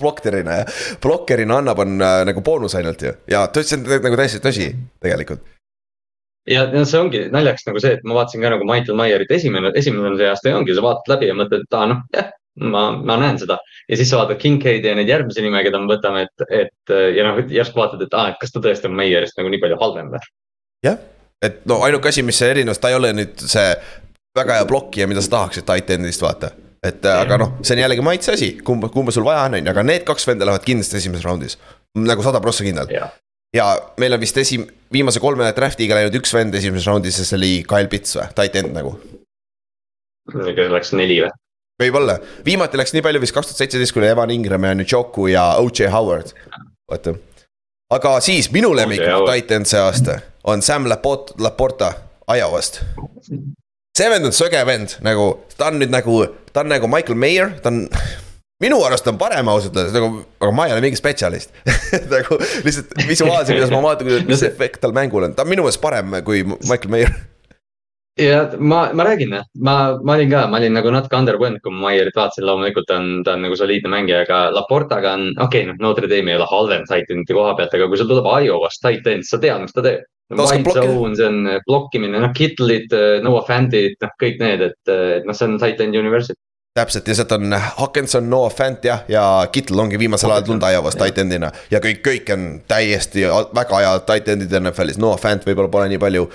[0.00, 0.62] blokkerina,
[1.02, 3.12] blokkerina annab, on äh, nagu boonus ainult ju.
[3.30, 4.70] ja ütles, et nagu täiesti tõsi
[5.02, 5.44] tegelikult
[6.46, 9.72] ja no see ongi naljakas nagu see, et ma vaatasin ka nagu Michael Myerit esimene,
[9.76, 12.30] esimene see aasta ja ongi, sa vaatad läbi ja mõtled, et aa noh, jah,
[12.60, 13.58] ma, ma näen seda.
[13.88, 17.28] ja siis sa vaatad Kincaidi ja neid järgmisi nime, keda me võtame, et, et ja
[17.28, 20.14] noh, järsku vaatad, et aa, et kas ta tõesti on Meyerist nagu nii palju halvem
[20.14, 20.24] või?
[20.86, 20.98] jah
[21.42, 23.66] et no ainuke asi, mis see erinevus, ta ei ole nüüd see
[24.36, 26.52] väga hea blokkija, mida sa tahaksid titan'ist vaata.
[26.86, 27.20] et ja.
[27.24, 29.84] aga noh, see on jällegi maitse asi, kumba, kumba sul vaja on, on ju, aga
[29.86, 31.58] need kaks venda lähevad kindlasti esimeses raundis.
[31.96, 32.90] nagu sada prossa kindel.
[33.56, 33.68] ja
[34.00, 37.52] meil on vist esi-, viimase kolme draft'iga läinud üks vend esimeses raundis ja see oli
[37.68, 38.96] Kyle Pitts või, titan nagu.
[40.32, 41.32] kes läks neli või?
[41.80, 45.46] Võib-olla, viimati läks nii palju vist kaks tuhat seitseteist, kui Evan Ingram ja Njoku ja
[45.62, 46.32] OJ Howard,
[46.90, 47.16] vaata.
[47.92, 51.92] aga siis minu lemmik titan see aasta on Sam Laport-, Laporta
[52.32, 52.80] Iowast.
[53.96, 56.22] see vend on söge vend, nagu ta on nüüd nagu,
[56.52, 57.86] ta on nagu Michael Mayer, ta on
[58.62, 61.52] minu arust on parem ausalt öeldes nagu, aga ma ei ole mingi spetsialist.
[62.12, 65.82] Nagu lihtsalt visuaalselt, kuidas ma vaatan, mis efekt tal mängul on, ta on minu meelest
[65.82, 67.12] parem kui Michael Mayer
[68.18, 71.88] ja ma, ma räägin, ma, ma olin ka, ma olin nagu natuke underwhelmed, kui ma
[71.88, 75.78] Maierit vaatasin, loomulikult on, ta on nagu soliidne mängija, aga Laportaga on, okei okay,, noh,
[75.84, 79.40] Notre Dame ei ole halvem titanite koha pealt, aga kui sul tuleb Iowast titan, sa
[79.42, 80.06] tead, mis ta teeb.
[80.34, 84.80] White zone, see on äh, blokkimine, noh, Kittle'id, äh, Noah Fant'id, noh, kõik need, et,
[84.90, 86.40] et noh, see on Titan University.
[86.76, 91.00] täpselt ja sealt on Hawkinson, Noah Fant jah, ja Kittle ongi viimasel ajal tulnud Iowast
[91.00, 91.48] titan'ina.
[91.70, 93.24] Ja kõik, kõik on täiesti
[93.56, 96.26] väga head titan'id NFL-is, Noah Fant võib-olla pole nii palju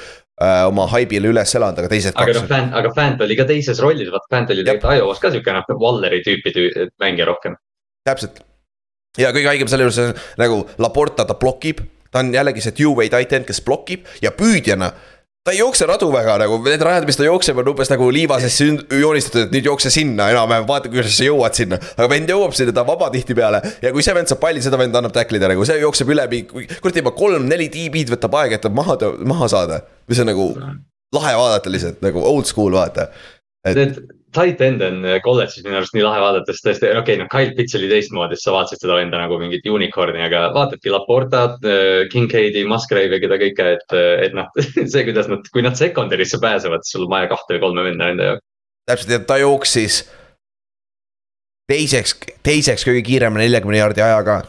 [0.41, 2.45] oma haibile üles elanud, aga teised aga kaks.
[2.47, 5.73] aga, aga Fant oli ka teises rollis, vaata Fant oli tegelikult Iowas ka sihuke noh,
[5.81, 6.69] Walleri tüüpi tüü,
[7.01, 7.57] mängija rohkem.
[8.07, 8.41] täpselt
[9.19, 13.33] ja kõige haigem selle juures nagu Laporta ta blokib ta on jällegi see two-way tight
[13.35, 14.91] end, kes blokib ja püüdjana
[15.45, 18.67] ta ei jookse radu väga nagu, need rajad, mis ta jookseb, on umbes nagu liivasesse
[19.01, 21.79] joonistatud, et nüüd jookse sinna enam-vähem, vaata, kuidas sa jõuad sinna.
[21.97, 24.77] aga vend jõuab sinna, ta on vaba tihtipeale ja kui see vend saab palli, seda
[24.81, 26.27] vend annab tacklida nagu, see jookseb üle,
[26.77, 28.99] kurat juba kolm-neli DB-d võtab aega, et ta maha,
[29.33, 29.81] maha saada.
[30.11, 30.47] mis on nagu
[31.15, 33.09] lahe vaadata lihtsalt nagu old school vaata
[33.65, 33.75] et....
[33.75, 37.19] Need tight end on äh, kolledžis minu arust nii lahe vaadata, sest tõesti, okei okay,,
[37.21, 40.93] noh, Kyle Pitts oli teistmoodi, sest sa vaatasid seda venda nagu mingit unicorn'i, aga vaatadki
[40.93, 44.49] Laportat, äh, Kincaidi, Musgrave'i, keda kõike, et, äh, et noh
[44.93, 48.09] see, kuidas nad, kui nad secondary'sse pääsevad, siis sul on vaja kahte või kolme venda
[48.13, 48.45] enda jaoks.
[48.91, 50.01] täpselt, ja ta jooksis
[51.71, 54.41] teiseks, teiseks kõige kiirema neljakümne jaardi ajaga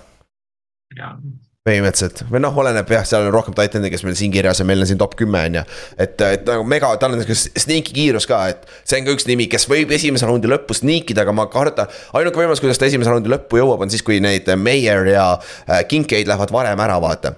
[1.63, 4.83] põhimõtteliselt või noh, oleneb jah, seal on rohkem titan'e, kes meil siin kirjas on, meil
[4.83, 5.63] on siin top kümme on ju.
[5.95, 9.29] et, et nagu mega, tal on niisugune sneaky kiirus ka, et see on ka üks
[9.29, 11.93] nimi, kes võib esimese raundi lõppu sneak ida, aga ma kardan.
[12.19, 15.85] ainuke võimalus, kuidas ta esimese raundi lõppu jõuab, on siis, kui neid Meyer ja äh,
[15.87, 17.37] Kincaid lähevad varem ära, vaata.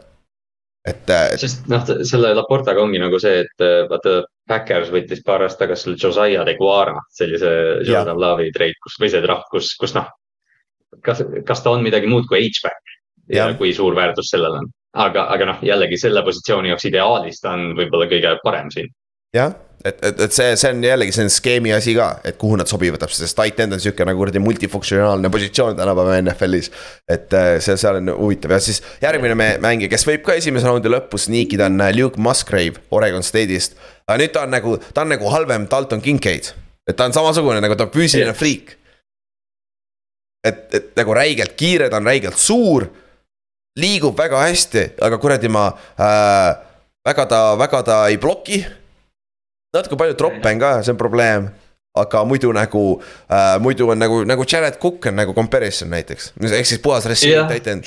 [0.89, 4.23] et, äh, sest noh, selle Laportaga ongi nagu see, et äh, vaata.
[4.45, 7.49] Backers võttis paar aastat tagasi selle Josiah de Guara, sellise
[7.89, 10.11] Jordan Love'i trade, kus või see trahv, kus, kus noh.
[11.01, 12.94] kas, kas ta on midagi muud kui H-back?
[13.29, 14.73] Ja, ja kui suur väärtus sellel on.
[14.95, 18.91] aga, aga noh, jällegi selle positsiooni jaoks ideaalis ta on võib-olla kõige parem siin.
[19.35, 19.55] jah,
[19.85, 22.71] et, et, et see, see on jällegi, see on skeemi asi ka, et kuhu nad
[22.71, 26.71] sobivad täpselt, sest tight end on sihuke nagu kuradi multifunktsionaalne positsioon tänapäeva NFL-is.
[27.11, 30.93] et äh, see, seal on huvitav ja siis järgmine mängija, kes võib ka esimese raundi
[30.93, 33.79] lõppu sniikida, on äh, Luke Musgrave Oregon State'ist.
[34.09, 36.55] aga nüüd ta on nagu, ta on nagu halvem Dalton Kincaid,
[36.89, 38.77] et ta on samasugune nagu ta on füüsiline friik.
[40.45, 42.89] et, et nagu räigelt kiire, ta on räigelt suur
[43.79, 45.67] liigub väga hästi, aga kuradi ma
[45.99, 46.51] äh,,
[47.07, 48.63] väga ta, väga ta ei bloki.
[49.75, 51.51] natuke palju troppe on ka, see on probleem.
[51.95, 52.85] aga muidu nagu
[53.31, 57.47] äh,, muidu on nagu, nagu Jared Cook on nagu comparison näiteks, ehk siis puhas receiver
[57.51, 57.87] tight end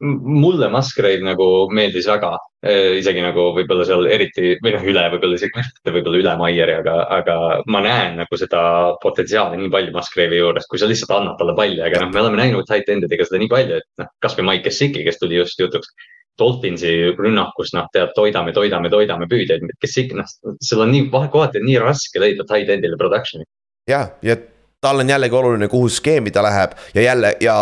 [0.00, 1.46] mulle Musgrave nagu
[1.76, 2.32] meeldis väga,
[2.64, 6.94] eh, isegi nagu võib-olla seal eriti või noh, üle võib-olla isegi võib-olla üle Maieri, aga,
[7.18, 7.36] aga
[7.66, 8.62] ma näen nagu seda
[9.02, 12.40] potentsiaali nii palju Musgrave'i juures, kui sa lihtsalt annad talle palli, aga noh, me oleme
[12.40, 15.60] näinud tight end idega seda nii palju, et noh, kasvõi Mike Gesicki, kes tuli just
[15.60, 15.92] jutuks.
[16.40, 21.60] Dolphinsi rünnakus, noh, tead, toidame, toidame, toidame püüdjaid, kes ikka, noh, sul on nii, kohati
[21.60, 23.44] on nii raske leida tight end'ile production'i.
[23.90, 24.38] ja, ja
[24.80, 27.56] tal on jällegi oluline, kuhu skeemi ta läheb ja jälle ja,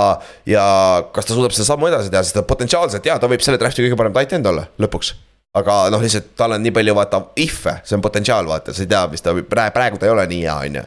[0.46, 0.66] ja
[1.12, 3.82] kas ta suudab seda sammu edasi teha, sest ta potentsiaalselt ja ta võib selle draft'i
[3.86, 5.14] kõige parem tight end olla lõpuks.
[5.58, 8.90] aga noh, lihtsalt tal on nii palju vaata if'e, see on potentsiaal, vaata, sa ei
[8.90, 10.84] tea, mis ta praegu, praegu ta ei ole nii hea, on ju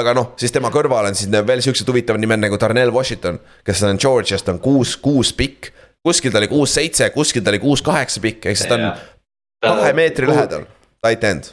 [0.00, 3.82] aga noh, siis tema kõrval on siis veel siuksed huvitavad nimed nagu Darnell Washington, kes
[3.88, 5.72] on Georgiast, on kuus, kuus pikk.
[6.02, 8.88] kuskil ta oli kuus-seitse, kuskil ta oli kuus-kaheksa pikk, ehk siis ta on
[9.62, 10.68] kahe meetri lähedal,
[11.00, 11.52] tight end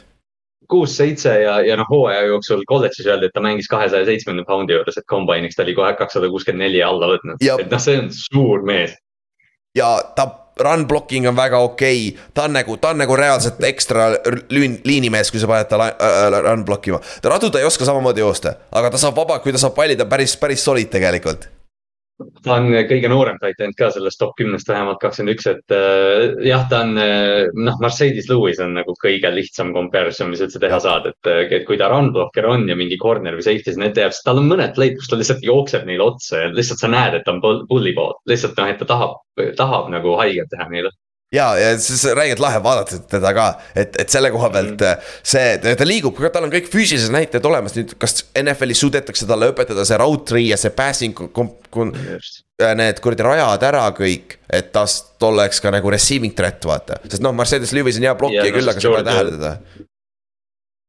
[0.70, 4.98] kuus-seitse ja, ja noh, hooaja jooksul kolledžis öeldi, et ta mängis kahesaja seitsmekümne poundi juures,
[4.98, 8.64] et combine'iks ta oli kohe kakssada kuuskümmend neli alla võtnud, et noh, see on suur
[8.66, 8.96] mees.
[9.76, 10.28] ja ta
[10.60, 14.10] run blocking on väga okei okay., ta on nagu, ta on nagu reaalselt ekstra
[14.52, 17.00] lüün, liinimees, kui sa paned ta äh, run block ima.
[17.22, 19.96] ta radu ta ei oska samamoodi joosta, aga ta saab vaba, kui ta saab palli,
[19.96, 21.48] ta on päris, päris solid tegelikult
[22.44, 26.66] ta on kõige noorem titan ka sellest top kümnest vähemalt kakskümmend üks, et äh, jah,
[26.70, 31.10] ta on äh, noh, Mercedes Lewis on nagu kõige lihtsam comparison, mis üldse teha saad,
[31.12, 34.16] et, et kui ta run blocker on ja mingi corner või safety, siis need teab,
[34.24, 37.26] tal on mõned play'd, kus ta lihtsalt jookseb neile otsa ja lihtsalt sa näed, et
[37.26, 39.20] ta on bully pool, lihtsalt noh, et ta tahab,
[39.58, 40.92] tahab nagu haiget teha neile
[41.34, 43.46] ja, ja siis räigelt lahe vaadata teda ka,
[43.78, 45.10] et, et selle koha pealt mm.
[45.32, 49.86] see, ta liigub, tal on kõik füüsilised näitajad olemas, nüüd kas NFL-is suudetakse talle õpetada
[49.86, 51.56] see tree ja see passing kom-.
[52.60, 57.32] Need kuradi rajad ära kõik, et tast oleks ka nagu receiving threat, vaata, sest noh,
[57.32, 59.54] Mercedes Lewis on hea blokkija küll, aga sa pole tähele teda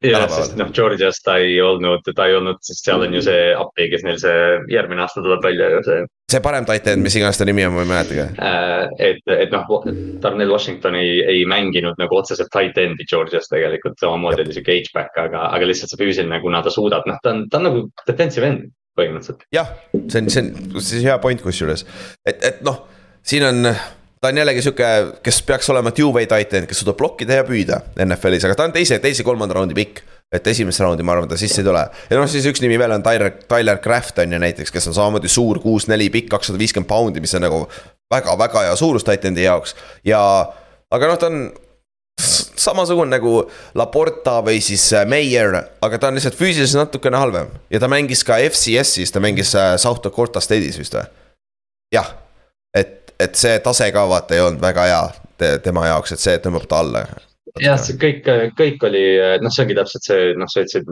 [0.02, 3.52] jah, sest noh, Georgias ta ei olnud, ta ei olnud, sest seal on ju see
[3.58, 4.38] appi, kes neil see
[4.74, 6.02] järgmine aasta tuleb välja ju see.
[6.32, 8.86] See parem titan, mis iganes ta nimi on, ma ei mäletagi äh,.
[9.12, 9.86] et, et noh,
[10.24, 15.48] Darnell Washington ei, ei mänginud nagu otseselt titan'i Georgias tegelikult, samamoodi oli sihuke H-back, aga,
[15.56, 18.70] aga lihtsalt see füüsiline, kuna ta suudab, noh, ta on, ta on nagu defensive end
[18.98, 19.48] põhimõtteliselt.
[19.56, 19.74] jah,
[20.08, 21.86] see on, see on, see on hea point kusjuures,
[22.28, 22.84] et, et noh,
[23.28, 23.74] siin on
[24.22, 24.88] ta on jällegi sihuke,
[25.26, 29.00] kes peaks olema two-way titan, kes suudab blokkida ja püüda NFL-is, aga ta on teise,
[29.02, 30.04] teise-kolmanda raundi pikk.
[30.32, 31.82] Et esimesse raundi, ma arvan, ta sisse ei tule.
[32.10, 34.96] ja noh, siis üks nimi veel on Tyler, Tyler Craft on ju näiteks, kes on
[34.96, 37.66] samamoodi suur, kuus-neli pikk, kakssada viiskümmend poundi, mis on nagu
[38.12, 39.76] väga-väga hea suurus titan'i jaoks
[40.08, 40.22] ja,
[40.92, 41.44] aga noh, ta on
[42.62, 43.34] samasugune nagu
[43.76, 48.24] Laporta või siis äh, Meier, aga ta on lihtsalt füüsiliselt natukene halvem ja ta mängis
[48.28, 51.08] ka FCS-is, ta mängis äh, South Dakota State'is vist või?
[51.92, 52.16] jah,
[52.78, 55.02] et et see tase ka vaata ei olnud väga hea
[55.38, 57.06] te, tema jaoks, et see tõmbab ta alla.
[57.60, 58.28] Jah, see kõik,
[58.58, 59.04] kõik oli,
[59.44, 60.90] noh, see ongi täpselt see, noh, sa ütlesid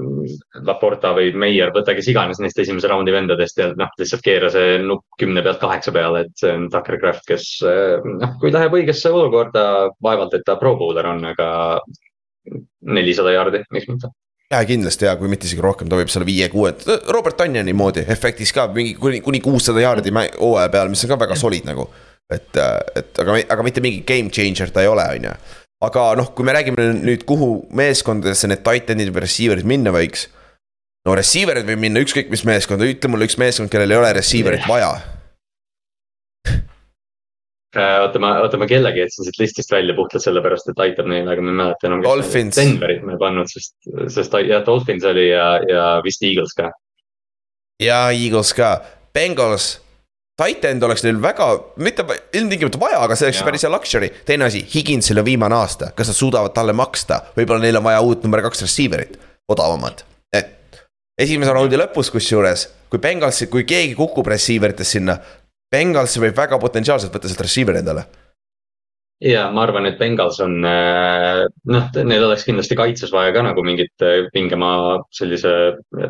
[0.68, 4.78] Laporta või Meier, võta kes iganes neist esimese raundi vendadest ja noh, lihtsalt keera see
[4.84, 9.14] nupp kümne pealt kaheksa peale, et see on Tucker Craft, kes noh, kui läheb õigesse
[9.14, 9.66] olukorda,
[10.03, 11.51] vaevalt, et ta pro bowler on, aga
[12.89, 14.12] nelisada jaardi, miks mitte
[14.49, 16.74] ja kindlasti ja kui mitte isegi rohkem, ta võib seal viie-kuue,
[17.14, 21.20] Robert Tanjani moodi efektis ka mingi kuni, kuni kuussada jaardi hooaja peal, mis on ka
[21.22, 21.86] väga solid nagu
[22.34, 22.60] et,
[22.99, 25.34] et aga, aga mitte mingi game changer ta ei ole, on ju.
[25.86, 30.27] Aga noh, kui me räägime nüüd, kuhu meeskondadesse need titan'id või receiver'id minna võiks.
[31.07, 34.67] no receiver'id võib minna ükskõik mis meeskonda, ütle mulle üks meeskond, kellel ei ole receiver'it
[34.67, 34.91] vaja
[37.80, 41.45] äh, ma, oota, ma kellegi jätsin siit listist välja puhtalt sellepärast, et aitab neile, aga
[41.45, 42.03] ma ei mäleta enam.
[42.03, 42.59] Dolphins.
[42.59, 43.75] Denverit ma ei pannud, sest,
[44.11, 46.73] sest jah, Dolphins oli ja, ja vist Eagles ka.
[47.80, 48.73] ja Eagles ka,
[49.15, 49.77] Bengals
[50.40, 51.50] Titan oleks neil väga,
[51.84, 54.10] mitte ilmtingimata vaja, aga see oleks päris hea luxury.
[54.26, 58.00] teine asi, Higginsil on viimane aasta, kas nad suudavad talle maksta, võib-olla neil on vaja
[58.06, 59.20] uut number kaks receiver'it,
[59.52, 60.06] odavamat.
[60.34, 60.80] et
[61.20, 65.20] esimese raundi lõpus kusjuures, kui Bengalsi, kui keegi kukub receiver itest sinna.
[65.70, 68.08] Bengalsi võib väga potentsiaalselt võtta sealt receiver'i endale
[69.22, 73.63] ja ma arvan, et Bengals on, äh, noh, neil oleks kindlasti kaitses vaja ka nagu
[73.67, 75.51] mingit äh, pingemaa sellise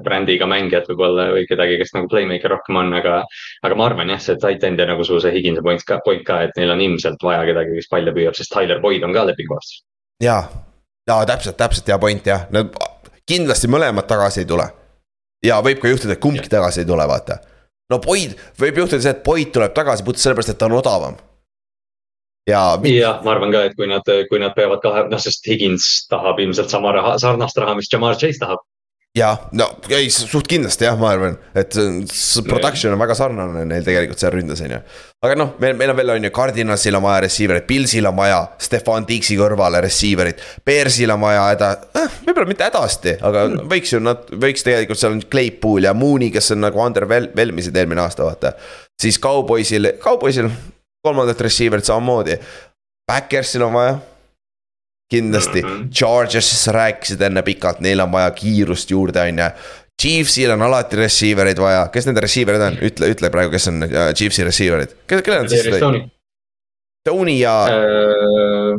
[0.06, 3.22] brändiga mängijat võib-olla või kedagi, kes nagu playmaker rohkem on, aga.
[3.66, 6.26] aga ma arvan jah, see tight end ja nagu su see Higinse point ka, point
[6.26, 9.26] ka, et neil on ilmselt vaja kedagi, kes palle püüab, sest Tyler Boyd on ka
[9.32, 9.82] lepingu vastas.
[10.24, 10.44] ja,
[11.10, 12.76] ja täpselt, täpselt hea point jah, nad
[13.30, 14.68] kindlasti mõlemad tagasi ei tule.
[15.46, 17.40] ja võib ka juhtuda, et kumbki tagasi ei tule, vaata.
[17.90, 21.18] no Boyd, võib juhtuda see, et Boyd tuleb tagasi puhtalt sellepärast, et ta on odavam
[22.48, 22.64] ja.
[22.84, 26.40] jah, ma arvan ka, et kui nad, kui nad peavad kahe, noh, sest Higins tahab
[26.40, 28.64] ilmselt sama raha, sarnast raha, mis Jamar Chase tahab
[29.18, 29.66] jah, no
[29.96, 34.34] ei suht kindlasti jah, ma arvan, et see production on väga sarnane neil tegelikult seal
[34.36, 34.80] ründes on ju.
[35.26, 38.40] aga noh, meil, meil on veel on ju Cardinalsil on vaja receiver'it, Pilsil on vaja
[38.62, 40.44] Stefan Dixi kõrvale receiver'it.
[40.66, 43.70] Bearsil on vaja häda eh,, võib-olla mitte hädasti, aga mm.
[43.74, 47.78] võiks ju nad, võiks tegelikult seal on Claypool ja Mooney, kes on nagu under Velmisid
[47.82, 48.54] eelmine aasta, vaata.
[49.02, 50.54] siis Cowboysil, Cowboysil
[51.06, 52.38] kolmandat receiver'it samamoodi.
[53.10, 54.00] Backersil on vaja.
[55.10, 55.90] kindlasti mm, -hmm.
[55.90, 59.46] Chargers'is sa rääkisid enne pikalt, neil on vaja kiirust juurde, on ju.
[60.02, 63.84] Chiefsil on alati receiver eid vaja, kes nende receiver'id on, ütle, ütle praegu, kes on
[63.84, 65.66] uh, Chiefsi receiver'id, kellel on siis?
[67.04, 68.78] Tony ja uh....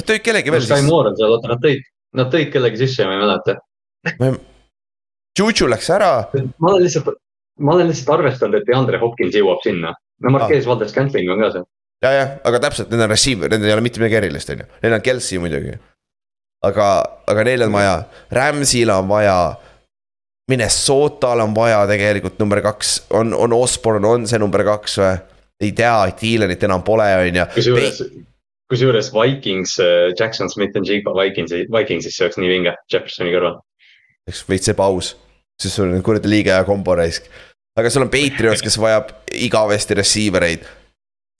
[0.00, 0.74] Nad tõid kellegi veel siis.
[0.74, 1.86] Sky Moore on seal, oota nad tõid,
[2.18, 3.56] nad tõid kellegi sisse, ma ei mäleta.
[5.38, 6.12] Juju läks ära.
[6.58, 7.14] ma olen lihtsalt,
[7.60, 10.68] ma olen lihtsalt arvestanud, et Andre Hopkins jõuab sinna no Marquez ah.
[10.70, 11.66] Valdes Scantling on ka seal.
[12.04, 14.70] ja, jah, aga täpselt, need on receiver, nendel ei ole mitte midagi erilist, on ju,
[14.84, 15.76] neil on Kelsey muidugi.
[16.68, 16.88] aga,
[17.32, 17.98] aga neil on vaja,
[18.38, 19.36] Rams'il on vaja.
[20.50, 25.12] Minnesotal on vaja tegelikult number kaks, on, on Osborne, on see number kaks või?
[25.62, 27.44] ei tea, et Thielerit enam pole, on ju.
[27.54, 28.00] kusjuures,
[28.70, 33.60] kusjuures Vikings, äh, Jackson Smith and Jigba Vikingsi, Vikingsis see oleks nii vinge Jeffersoni kõrval.
[34.28, 35.12] eks veits ebaus,
[35.60, 37.30] sest sul on kuradi liiga hea kombo raisk.
[37.78, 40.66] Aga sul on Patriots, kes vajab igavesti receiver eid.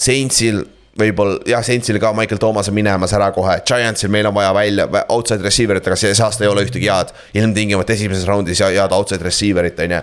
[0.02, 0.62] Saintsil
[0.98, 4.88] võib-olla jah, Saintsil ka Michael Thomas on minemas ära kohe, Giantsil meil on vaja välja
[5.08, 7.14] outside receiver it, aga see aasta ei ole ühtegi head.
[7.34, 10.02] ilmtingimata esimeses raundis head outside receiver'it on ju.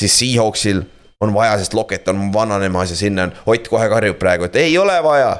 [0.00, 0.82] siis Seahawksil
[1.20, 4.78] on vaja, sest Lockett on vananemas ja sinna on, Ott kohe karjub praegu, et ei
[4.78, 5.30] ole vaja.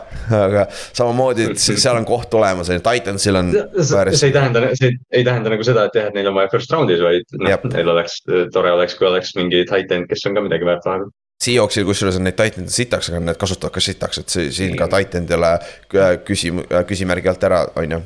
[0.47, 3.53] aga samamoodi, et seal on koht olemas, on ju, Titansil on.
[3.83, 6.73] see ei tähenda, see ei tähenda nagu seda, et jah, et neil on vaja first
[6.73, 8.23] round'is, vaid noh, neil oleks,
[8.53, 11.15] tore oleks, kui oleks mingi titan, kes on ka midagi väärt vahepeal.
[11.45, 14.89] Seahawksil kusjuures on neid titan'id sitaks, aga need kasutavad ka sitaks, et see siin ka
[14.97, 18.05] titan ei ole äh, küsim-, äh, küsimärgi alt ära, on ju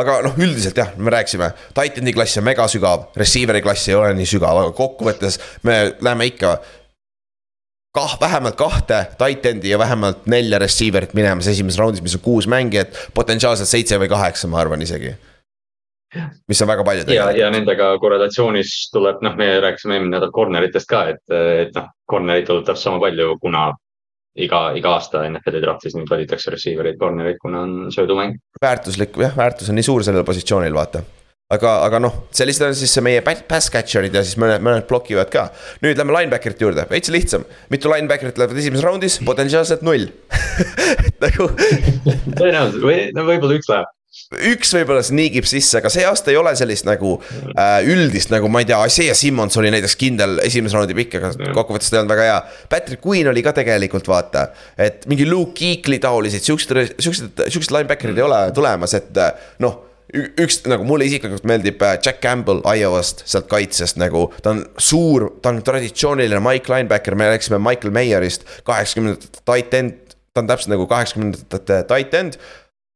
[0.00, 4.14] aga noh, üldiselt jah, me rääkisime, Titani klass on mega sügav, receiver'i klass ei ole
[4.16, 5.36] nii sügav, aga kokkuvõttes
[5.68, 6.56] me läheme ikka
[7.96, 12.48] kah-, vähemalt kahte tight end'i ja vähemalt nelja receiver'it minemas esimeses raundis, mis on kuus
[12.50, 15.14] mängijat, potentsiaalselt seitse või kaheksa, ma arvan isegi.
[16.48, 17.06] mis on väga palju.
[17.14, 21.72] ja, ja nendega korrelatsioonis tuleb, noh, me rääkisime eelmine nädal corner itest ka, et, et
[21.76, 23.70] noh, corner'id tuleb täpselt sama palju, kuna
[24.36, 28.36] iga, iga aasta NFL-i draftis nüüd valitakse receiver eid, corner'id, kuna on söödumäng.
[28.60, 31.04] väärtuslik, jah, väärtus on nii suur sellel positsioonil, vaata
[31.52, 35.48] aga, aga noh, sellised on siis meie pass catcher'id ja siis mõned, mõned blokivad ka.
[35.84, 40.08] nüüd lähme linebacker'ite juurde, veits lihtsam, mitu linebacker'it lähevad esimeses raundis, potentsiaalselt null.
[41.24, 41.50] Nagu
[42.40, 42.84] tõenäoliselt.
[42.84, 43.98] Või no võib-olla üks läheb.
[44.52, 48.60] Üks võib-olla sniigib sisse, aga see aasta ei ole sellist nagu äh, üldist nagu ma
[48.60, 52.12] ei tea, Isaiah Simmons oli näiteks kindel esimese raundi pikk, aga kokkuvõttes ta ei olnud
[52.12, 52.42] väga hea.
[52.72, 58.20] Patrick Queen oli ka tegelikult vaata, et mingi Luke Kuechly taolised siuksed, siuksed, siuksed linebacker'id
[58.20, 59.24] ei ole tulemas, et
[59.64, 59.80] noh
[60.12, 64.26] üks nagu mulle isiklikult meeldib äh, Jack Campbell Iowast, sealt kaitsest nagu.
[64.42, 70.16] ta on suur, ta on traditsiooniline Mike linebacker, me rääkisime Michael Mayerist, kaheksakümnendate tight end.
[70.32, 72.38] ta on täpselt nagu kaheksakümnendate tight end.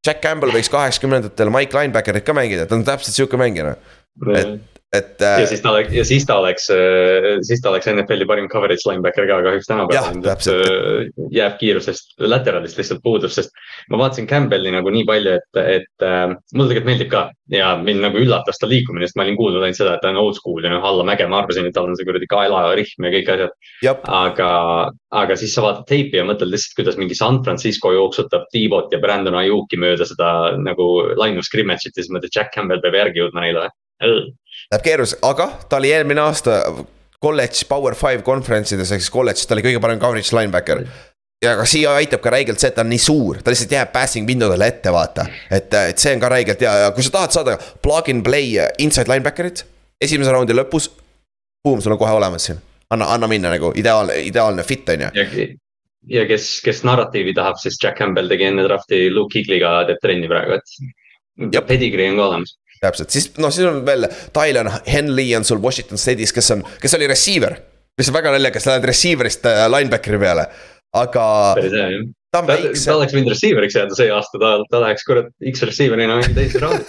[0.07, 3.95] Jack Campbell võiks kaheksakümnendatel Mike linebacker'it ka mängida, ta on täpselt sihuke mängija noh.
[4.39, 5.21] et et.
[5.21, 8.49] ja äh, siis ta oleks, ja siis ta oleks, äh, siis ta oleks NFL-i parim
[8.53, 10.21] coverage linebacker ka kahjuks tänapäeval.
[10.23, 13.55] Äh, jääb kiirusest, lateralist lihtsalt puudus, sest
[13.91, 17.25] ma vaatasin Campbelli nagu nii palju, et, et äh, mulle tegelikult meeldib ka.
[17.53, 20.19] ja mind nagu üllatas ta liikumine, sest ma olin kuulnud ainult seda, et ta on
[20.19, 23.13] old school ja noh, alla mäge, ma arvasin, et tal on see kuradi kaelarihm ja
[23.15, 23.55] kõik asjad.
[24.11, 24.51] aga,
[25.23, 29.03] aga siis sa vaatad teipi ja mõtled lihtsalt, kuidas mingi San Francisco jooksutab T-bot ja
[29.03, 33.23] Brandon Ajuki mööda seda nagu line of scrimmage'it ja siis mõtled, Jack Campbell peab järgi
[33.23, 33.69] jõudma neile
[34.73, 36.57] Läheb keeruliseks, aga ta oli eelmine aasta
[37.23, 40.83] kolledž Power Five konverentsides ehk siis kolledžis, ta oli kõige parem coverage linebacker.
[41.45, 43.93] ja aga siia aitab ka räigelt see, et ta on nii suur, ta lihtsalt jääb
[43.93, 45.27] passing window'dele ette, vaata.
[45.51, 48.57] et, et see on ka räigelt hea ja kui sa tahad saada plug and play
[48.83, 49.63] inside linebacker'it
[50.01, 50.91] esimese raundi lõpus.
[51.65, 52.59] Boom, sul on kohe olemas siin,
[52.91, 55.27] anna, anna minna nagu ideaalne, ideaalne fit on ju
[56.11, 60.31] ja kes, kes narratiivi tahab, siis Jack Campbell tegi enne draft'i Luke Kigliga teeb trenni
[60.31, 60.95] praegu, et.
[61.67, 66.01] Pedigree on ka olemas täpselt, siis noh, siis on veel Tyler Henley on sul Washington
[66.01, 67.57] State'is, kes on, kes oli receiver.
[67.97, 70.47] mis on väga naljakas, lähed receiver'ist äh, linebackeri peale,
[70.93, 71.27] aga.
[71.57, 75.05] päris hea jah ta, ta, ta oleks võinud receiver'iks jääda see aasta, ta, ta läheks
[75.09, 76.87] kurat X-receiver'ina mingi teise raundi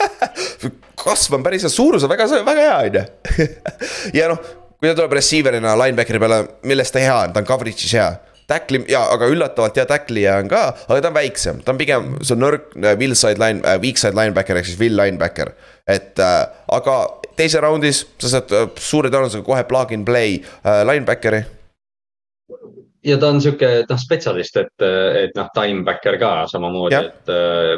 [1.03, 3.49] kasv on päris hea, suurus on väga, väga hea, on ju.
[4.19, 4.41] ja noh,
[4.77, 8.09] kui ta tuleb receiver'ina linebackeri peale, milles ta hea on, ta on coverage'is hea
[8.47, 12.13] Tackli ja, aga üllatavalt hea tacklija on ka, aga ta on väiksem, ta on pigem,
[12.23, 15.51] see on nõrk äh, will side line äh,, weak side linebacker ehk siis will linebacker.
[15.87, 16.39] Et äh,
[16.75, 16.95] aga
[17.39, 21.45] teise raundis sa saad äh, suure tõenäosusega kohe plug and play äh, linebackeri.
[23.07, 27.29] Ja ta on sihuke noh, spetsialist, et, et noh, timebacker ka samamoodi, et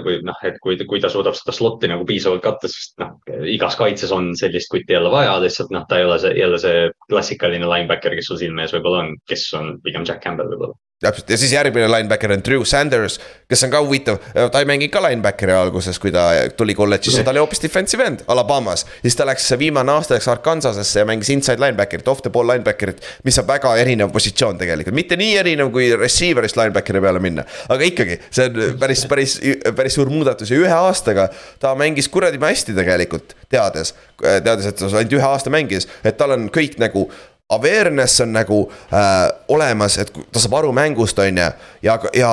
[0.02, 3.12] või noh, et kui, kui ta suudab seda slot'i nagu piisavalt katta, sest noh,
[3.52, 6.88] igas kaitses on sellist kutti jälle vaja, lihtsalt noh, ta ei ole see jälle see
[7.12, 11.30] klassikaline linebacker, kes sul silme ees võib-olla on, kes on pigem Jack Campbell võib-olla täpselt.
[11.30, 14.18] Ja siis järgmine linebacker on Drew Sanders, kes on ka huvitav,
[14.52, 16.26] ta ei mänginud ka linebackeri alguses, kui ta
[16.60, 18.86] tuli kolledžisse, ta oli hoopis defensive end Alabamas.
[19.02, 23.00] siis ta läks viimane aasta läks Arkansasesse ja mängis inside linebacker'it, off the ball linebacker'it,
[23.24, 27.48] mis on väga erinev positsioon tegelikult, mitte nii erinev kui receiver'ist linebackeri peale minna.
[27.70, 29.40] aga ikkagi, see on päris, päris,
[29.76, 30.52] päris suur muudatus.
[30.52, 31.30] Ja ühe aastaga
[31.64, 36.36] ta mängis kuradi hästi tegelikult, teades, teades, et ta ainult ühe aasta mängis, et tal
[36.36, 37.08] on kõik nagu
[37.50, 38.62] awareness on nagu
[38.94, 41.52] äh, olemas, et ta saab aru mängust, on ju,
[41.86, 42.32] ja, ja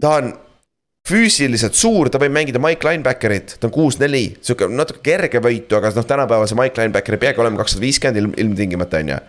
[0.00, 0.32] ta on
[1.08, 6.06] füüsiliselt suur, ta võib mängida Mike Linebackerit, ta on kuus-neli, sihuke natuke kergevõitu, aga noh,
[6.06, 9.20] tänapäeval see Mike Linebacker ei peagi olema kakssada viiskümmend ilm, ilmtingimata, on ju.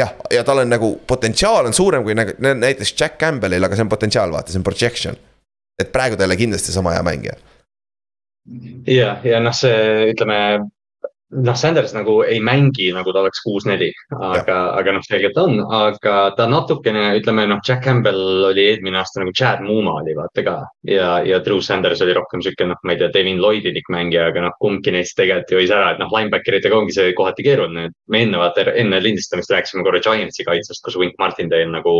[0.00, 3.92] jah, ja tal on nagu potentsiaal on suurem kui näiteks Jack Campbellil, aga see on
[3.92, 5.20] potentsiaal, vaata, see on projection.
[5.78, 7.36] et praegu ta ei ole kindlasti sama hea mängija.
[8.88, 10.40] ja, ja noh, see ütleme
[11.36, 16.16] noh, Sanders nagu ei mängi, nagu ta oleks kuus-neli, aga, aga noh, selgelt on, aga
[16.36, 20.56] ta natukene, ütleme noh, Jack Campbell oli eelmine aasta nagu Chad Muma oli vaata ka.
[20.88, 24.46] ja, ja Drew Sanders oli rohkem sihuke noh, ma ei tea, Devin Lloydilik mängija, aga
[24.46, 27.90] noh, kumbki neist tegelikult ju ei sära, et noh, linebacker itega ongi see kohati keeruline.
[28.12, 31.96] me enne vaata, enne lindistamist rääkisime korra Giantsi kaitsest, kus Wink Martindale nagu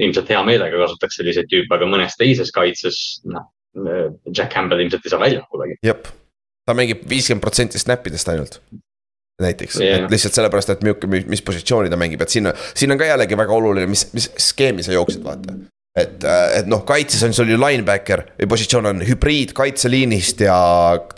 [0.00, 3.50] ilmselt hea meelega kasutaks selliseid tüüpe, aga mõnes teises kaitses, noh.
[3.74, 5.72] Jack Campbell ilmselt ei saa väljakule.
[5.82, 6.06] jep
[6.64, 8.60] ta mängib viiskümmend protsenti snap idest ainult
[9.42, 13.00] näiteks yeah., et lihtsalt sellepärast, et milline, mis positsiooni ta mängib, et siin, siin on
[13.00, 15.56] ka jällegi väga oluline, mis, mis skeemi sa jooksed, vaata.
[15.98, 16.26] et,
[16.60, 20.58] et noh, kaitses on sul ju linebacker, positsioon on hübriid kaitseliinist ja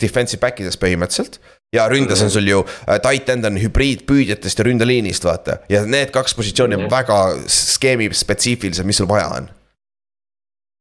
[0.01, 1.39] defensive back idest põhimõtteliselt.
[1.75, 5.59] ja ründes on sul ju äh, tight end on hübriid püüdjatest ja ründeliinist, vaata.
[5.69, 7.21] ja need kaks positsiooni on väga
[7.51, 9.51] skeemi spetsiifilised, mis sul vaja on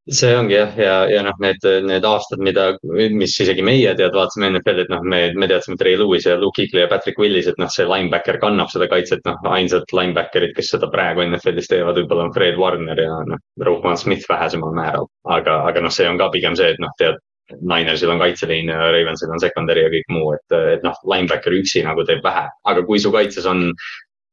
[0.07, 4.53] see ongi jah, ja, ja noh, need, need aastad, mida, mis isegi meie tead, vaatasime
[4.53, 7.59] NFL-i, et noh, me, me teadsime Trey Lewis ja Luke Kuechly ja Patrick Willis, et
[7.59, 12.29] noh, see linebacker kannab seda kaitset, noh, ainsad linebacker'id, kes seda praegu NFL-is teevad, võib-olla
[12.29, 15.11] on Fred Warner ja noh, Roquan Smith vähesemal määral.
[15.27, 18.89] aga, aga noh, see on ka pigem see, et noh, tead, Ninersil on kaitseliin ja
[18.91, 22.83] Ravensil on secondary ja kõik muu, et, et noh, linebacker üksi nagu teeb vähe, aga
[22.89, 23.69] kui su kaitses on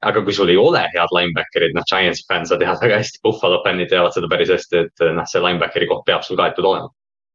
[0.10, 3.62] aga kui sul ei ole head linebacker'id, noh, Giantsi fänn sa tead väga hästi, Buffalo
[3.66, 6.92] fännid teavad seda päris hästi, et noh, see linebackeri koht peab sul kaetud olema.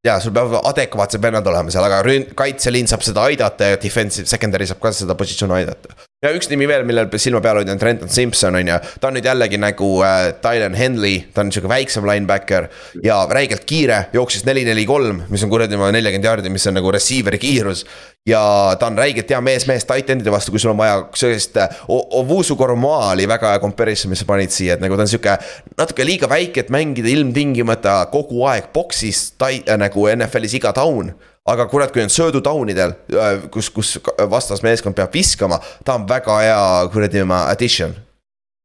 [0.07, 4.31] Ja sul peavad adekvaatsed vennad olema seal, aga ründ-, kaitseliin saab seda aidata ja defensive
[4.31, 7.79] secondary saab ka seda positsiooni aidata ja üks nimi veel, millel silma peal hoida on
[7.79, 11.71] Trenton Simpson on ju, ta on nüüd jällegi nagu äh, Tylen Henley, ta on sihuke
[11.71, 12.67] väiksem linebacker.
[13.05, 16.91] ja räigelt kiire, jooksis neli, neli, kolm, mis on kuradi nelikümmend jaardi, mis on nagu
[16.95, 17.85] receiver'i kiirus.
[18.27, 18.43] ja
[18.81, 21.81] ta on räigelt hea mees, mees tight end'ide vastu, kui sul on vaja sellist äh,
[21.87, 25.39] Ovusu Koromaa oli väga hea comparison, mis sa panid siia, et nagu ta on sihuke.
[25.79, 31.15] natuke liiga väike, et mängida ilmtingimata kogu aeg box'is äh, nagu NFL-is iga down
[31.49, 33.97] aga kurat, kui on söödudownidel, äh, kus, kus
[34.31, 36.61] vastasmeeskond peab viskama, ta on väga hea
[36.93, 37.97] kuradi oma addition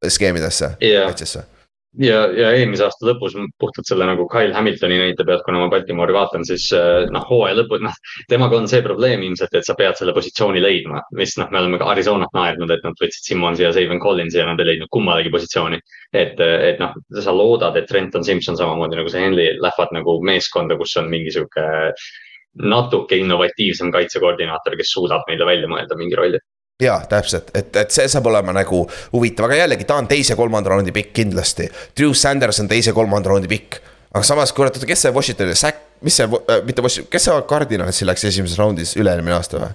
[0.04, 1.46] skeemidesse yeah., kaitsesse
[2.02, 6.14] ja, ja eelmise aasta lõpus puhtalt selle nagu Kyle Hamiltoni näite pealt, kuna ma Baltimoori
[6.16, 7.94] vaatan, siis äh, noh, hooaja lõpus, noh.
[8.30, 11.80] temaga on see probleem ilmselt, et sa pead selle positsiooni leidma, mis noh, me oleme
[11.80, 15.32] ka Arizonat naernud, et nad võtsid Simmonsi ja Saban Collinsi ja nad ei leidnud kummalegi
[15.34, 15.80] positsiooni.
[16.14, 20.76] et, et noh, sa loodad, et Trenton Simson samamoodi nagu see Henley lähevad nagu meeskonda,
[20.78, 21.64] kus on mingi sihuke
[22.62, 26.42] natuke innovatiivsem kaitsekoordinaator, kes suudab meile välja mõelda mingi rolli
[26.82, 28.82] jaa, täpselt, et, et see saab olema nagu
[29.12, 31.68] huvitav, aga jällegi ta on teise-kolmanda raundi pikk kindlasti.
[31.96, 33.78] Drew Sanders on teise-kolmanda raundi pikk.
[34.14, 38.06] aga samas, kurat, kes see Washingtoni, Zack, mis see äh,, mitte Washington, kes see Cardinalisse
[38.06, 39.72] läks esimeses raundis üle-eelmine aasta või?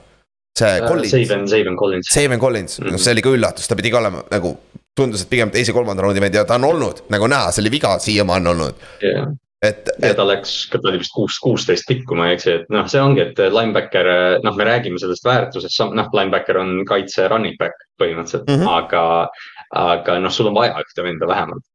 [0.60, 1.16] see uh, Collins.
[1.16, 2.12] Saban, Saban Collins.
[2.12, 2.98] Saban Collins mm, -hmm.
[2.98, 4.58] noh, see oli ka üllatus, ta pidi ka olema nagu,
[4.96, 7.96] tundus, et pigem teise-kolmanda raundi mehed ja ta on olnud, nagu näha, see oli viga
[8.04, 9.30] siiamaani olnud yeah
[9.62, 10.16] et, et....
[10.16, 13.26] ta läks, ta oli vist kuus, kuusteist pikku, ma ei eksi, et noh, see ongi,
[13.26, 14.12] et linebacker,
[14.46, 18.78] noh, me räägime sellest väärtusest, noh, linebacker on kaitse running back põhimõtteliselt mm, -hmm.
[18.78, 19.04] aga,
[19.76, 21.66] aga noh, sul on vaja ühte venda vähemalt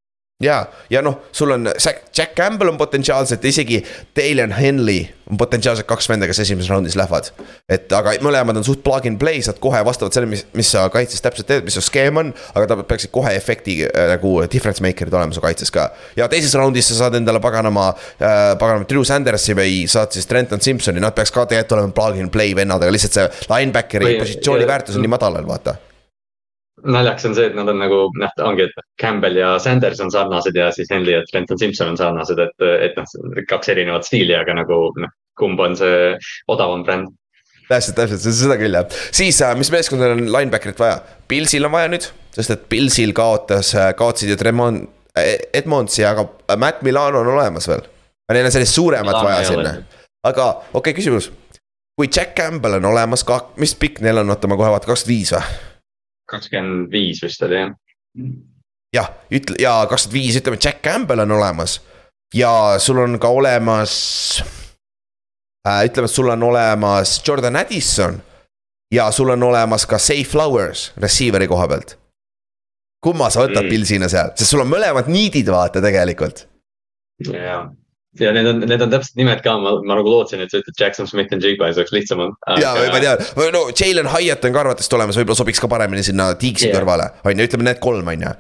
[0.44, 0.60] ja,
[0.92, 1.68] ja noh, sul on
[2.16, 3.80] Jack Campbell on potentsiaalselt, isegi
[4.16, 7.30] Dalen Henley on potentsiaalselt kaks venda, kes esimeses raundis lähevad.
[7.68, 10.84] et aga mõlemad on suht plug and play, saad kohe vastavalt sellele, mis, mis sa
[10.92, 12.34] kaitses täpselt teed, mis su skeem on.
[12.54, 15.88] aga ta peaksid kohe efekti äh, nagu difference maker'id olema su kaitses ka.
[16.18, 20.60] ja teises raundis sa saad endale paganama äh,, paganama Drew Sandersi või saad siis Trenton
[20.60, 24.68] Simpsoni, nad peaks ka tegelikult olema plug and play vennad, aga lihtsalt see linebackeri positsiooni
[24.68, 25.78] väärtus on nii madalal, vaata
[26.84, 30.56] naljaks on see, et nad on nagu noh, ongi, et Campbell ja Sanders on sarnased
[30.58, 34.56] ja siis Henley ja Trenton Simpson on sarnased, et, et noh, kaks erinevat stiili, aga
[34.60, 36.14] nagu noh, kumb on see
[36.52, 37.12] odavam bränd
[37.68, 38.98] täpselt, täpselt, seda küll jah.
[39.14, 41.00] siis, äh, mis meeskondadel on linebacker'it vaja?
[41.28, 46.26] Pilsil on vaja nüüd, sest et Pilsil kaotas, äh, kaotasid ju Tremont, äh, Edmondsi, aga
[46.60, 47.86] Matt Milano on olemas veel.
[48.32, 49.74] Neil on sellist suuremat Milano vaja sinna.
[50.24, 51.32] aga okei okay,, küsimus.
[51.96, 53.24] kui Jack Campbell on olemas,
[53.56, 55.73] mis pikk neil on, oota ma kohe vaatan, kakskümmend viis või?
[56.34, 57.72] Kakskümmend viis vist oli jah.
[58.94, 61.78] jah, ütle ja kakskümmend viis, ütleme Jack Campbell on olemas
[62.34, 62.52] ja
[62.82, 63.94] sul on ka olemas
[65.66, 65.84] äh,.
[65.88, 68.20] ütleme, et sul on olemas Jordan Addison
[68.94, 71.96] ja sul on olemas ka Say Flowers receiver'i koha pealt.
[73.04, 73.70] kumma sa võtad mm.
[73.70, 76.46] Pilsina seal, sest sul on mõlemad niidid, vaata tegelikult.
[77.30, 77.70] jah
[78.20, 80.78] ja need on, need on täpselt nimed ka, ma, ma nagu lootsin, et sa ütled
[80.78, 82.58] Jackson Smith and Jigba ja see oleks lihtsam olnud aga....
[82.62, 83.22] ja, ma tean,
[83.54, 86.76] no Jalen Hyatt on ka arvatavasti olemas, võib-olla sobiks ka paremini sinna Tiiksi yeah.
[86.78, 88.34] kõrvale, on ju, ütleme need kolm, on ju.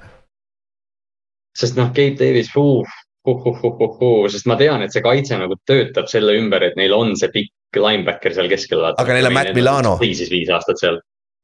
[1.62, 2.52] sest noh, Gabe Davis,
[4.34, 7.80] sest ma tean, et see kaitse nagu töötab selle ümber, et neil on see pikk
[7.80, 8.84] linebacker seal keskel.
[8.92, 9.96] aga neil on Matt Milano.
[10.04, 11.00] siis viis aastat seal,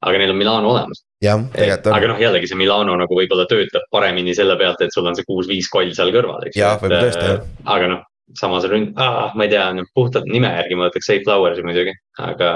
[0.06, 1.02] aga neil on Milano olemas.
[1.24, 1.98] jah, tegelikult on.
[1.98, 5.26] aga noh, jällegi see Milano nagu võib-olla töötab paremini selle pealt, et sul on see
[5.26, 7.50] kuus-viis koll seal kõrval, eks jah, võib-olla tõesti jah.
[7.74, 8.06] aga noh
[8.38, 9.64] samas ründ- ah,, ma ei tea,
[9.96, 12.50] puhtalt nime järgi ma võtaks Safe Flowers'i muidugi, aga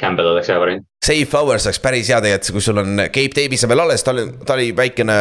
[0.00, 0.86] Campbell oleks hea variant.
[1.04, 4.14] Save Flowers oleks päris hea tegelikult, kui sul on Gabe Davis on veel alles, ta
[4.14, 5.16] oli, ta oli väikene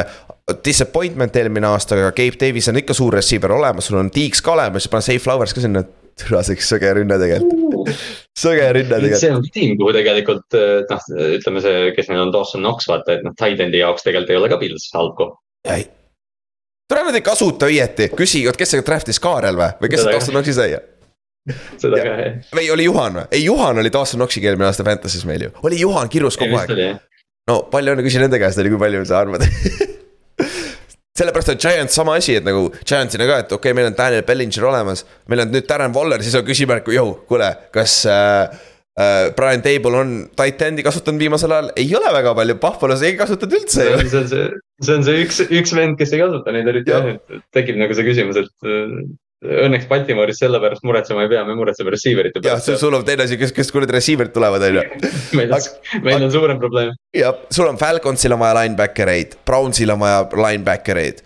[0.65, 4.55] disappointment eelmine aasta, aga Gabe Davis on ikka suur receiver olemas, sul on Deeks ka
[4.57, 5.85] olemas, pane Save Flowers ka sinna.
[6.19, 7.91] türa, see oleks sõge rünne tegelikult,
[8.35, 9.21] sõge rünne tegelikult.
[9.21, 11.05] see on tiim, kuhu tegelikult eh, noh,
[11.37, 14.51] ütleme see, kes neil on Dawson Knox, vaata, et noh, tight-end'i jaoks tegelikult ei ole
[14.51, 15.39] ka Pils halb koht.
[16.89, 20.03] ei, tule nad ei kasuta õieti, küsi, oot kes see draft'is Kaarel või, või kes
[20.03, 20.15] see.
[20.15, 20.79] Dawson Knoxi sai?
[21.77, 22.33] seda Ja- ka jah.
[22.53, 23.27] või oli Juhan või?
[23.31, 26.99] ei, Juhan oli Dawson Knoxiga eelmine aasta Fantasy's meil ju, oli Juhan kirjus kogu aeg.
[27.49, 29.45] no palju õnne, küsi nende käest, oli kui palju sa arvad
[31.19, 34.23] sellepärast on Giants sama asi, et nagu Giantsina ka, et okei okay,, meil on Daniel
[34.27, 38.59] Bellinger olemas, meil on nüüd Darren Waller, siis on küsimärk, jõu, kuule, kas äh,
[39.35, 43.55] Brian Table on tight end'i kasutanud viimasel ajal, ei ole väga palju, Buffalo's ei kasutanud
[43.61, 44.49] üldse on see, on see,
[44.83, 47.07] see on see üks, üks vend, kes ei kasuta neid eriti Jah.
[47.07, 48.97] jah, et tekib nagu see küsimus, et äh,
[49.39, 52.81] õnneks Baltimooris selle pärast muretsema ei pea, me muretseme receiver'ite jah, pärast.
[52.81, 54.83] sul on teine asi, kes, kes kuradi receiver'id tulevad, on ju.
[55.39, 55.67] meil on,
[56.03, 56.91] meil on suurem probleem.
[57.15, 61.23] jah, sul on Falconsil on vaja linebacker'eid, Brownsil on vaja linebacker'eid.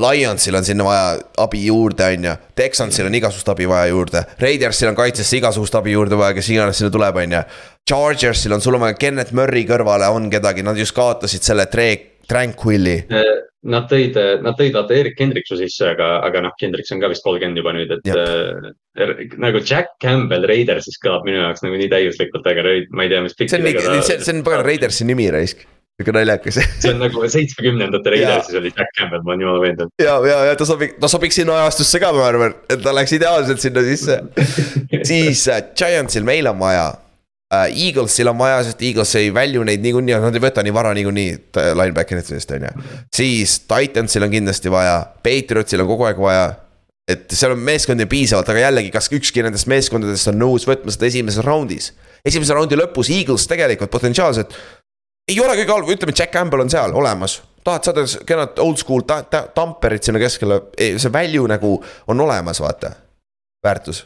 [0.00, 4.88] Lionsil on sinna vaja abi juurde, on ju, Texansil on igasugust abi vaja juurde, Raidersil
[4.88, 7.42] on kaitsesse igasugust abi juurde vaja, kes iganes sinna tuleb, on ju.
[7.90, 12.22] Chargersil on sul on vaja Kennet Murry kõrvale on kedagi, nad just kaotasid selle Tre-,
[12.28, 13.02] Tranquilli.
[13.62, 17.22] Nad tõid, nad tõid vaata Erik Hendriksu sisse, aga, aga noh, Hendriks on ka vist
[17.22, 18.72] kolmkümmend juba nüüd, et äh,
[19.44, 23.36] nagu Jack Campbell Raidersis kõlab minu jaoks nagu nii täiuslikult, aga ma ei tea, mis.
[23.38, 25.62] see on see, see on pagan Raidersi nimi raisk,
[26.02, 29.94] sihuke naljakas see on nagu seitsmekümnendate Raidersis oli Jack Campbell, ma olen jumala veendunud.
[30.02, 33.14] ja, ja, ja ta sobib, ta sobiks sinna ajastusse ka, ma arvan, et ta läks
[33.16, 34.18] ideaalselt sinna sisse.
[35.10, 36.90] siis äh, Giantsil meil on vaja
[37.52, 37.68] äh,.
[37.86, 41.30] Eaglesil on vaja, sest Eagles ei välju neid niikuinii, nad ei võta nii vara niikuinii
[41.36, 42.74] äh, linebacker'itest on ju.
[43.14, 46.46] siis Titansil on kindlasti vaja, Patriotsil on kogu aeg vaja.
[47.10, 51.10] et seal on meeskondi piisavalt, aga jällegi, kas ükski nendest meeskondadest on nõus võtma seda
[51.10, 51.92] esimeses raundis?
[52.22, 54.54] esimese raundi lõpus Eagles tegelikult potentsiaalselt
[55.30, 57.40] ei ole kõige halb, ütleme, Jack Campbell on seal olemas.
[57.64, 61.76] tahad saada kenad old school ta-, ta- tamperit sinna keskele, see value nagu
[62.10, 62.90] on olemas, vaata,
[63.62, 64.02] väärtus.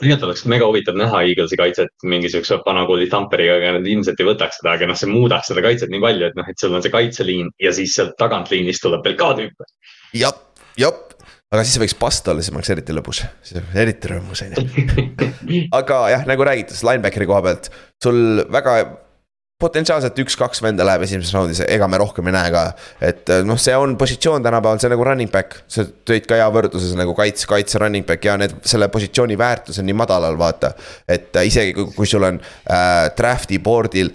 [0.00, 4.60] tegelikult oleks mega huvitav näha Eaglesi kaitset mingisuguse vanakooli tamperiga, aga nad ilmselt ei võtaks
[4.60, 6.92] seda, aga noh, see muudaks seda kaitset nii palju, et noh, et sul on see
[6.92, 9.70] kaitseliin ja siis sealt tagantliinist tuleb veel ka tüüpe.
[10.16, 10.36] jah,
[10.80, 11.00] jah,
[11.52, 15.08] aga siis võiks pasta olla, siis oleks eriti lõbus, siis oleks eriti rõõmus, on ju.
[15.80, 17.74] aga jah, nagu räägitud, linebackeri koha pealt
[18.04, 18.80] sul väga
[19.62, 22.64] potentsiaalselt üks-kaks venda läheb esimeses raundis, ega me rohkem ei näe ka.
[23.00, 26.48] et noh, see on positsioon tänapäeval, see on nagu running back, sa tõid ka hea
[26.52, 30.74] võrdluses nagu kaitse, kaitse running back ja need, selle positsiooni väärtus on nii madalal, vaata.
[31.08, 34.12] et äh, isegi kui, kui sul on äh, draft'i board'il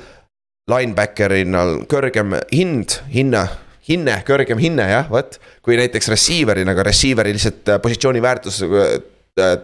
[0.70, 3.48] linebacker'ina kõrgem hind, hinna
[3.90, 5.40] hinne, kõrgem hinne jah, vot.
[5.66, 8.94] kui näiteks receiver'ina, aga receiver'i lihtsalt äh, positsiooni väärtus äh,
[9.42, 9.58] äh,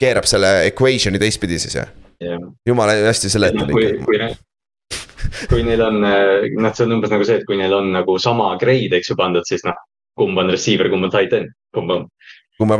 [0.00, 1.90] keerab selle equation'i teistpidi siis jah.
[2.66, 4.06] jumala hästi seletad kui, ikka.
[4.06, 4.51] kui, kui
[5.66, 8.94] neil on, noh, see on umbes nagu see, et kui neil on nagu sama grade,
[8.98, 9.76] eks ju, pandud, siis noh,
[10.18, 12.08] kumb on receiver, kumb on tight end, kumb on,
[12.58, 12.78] kui me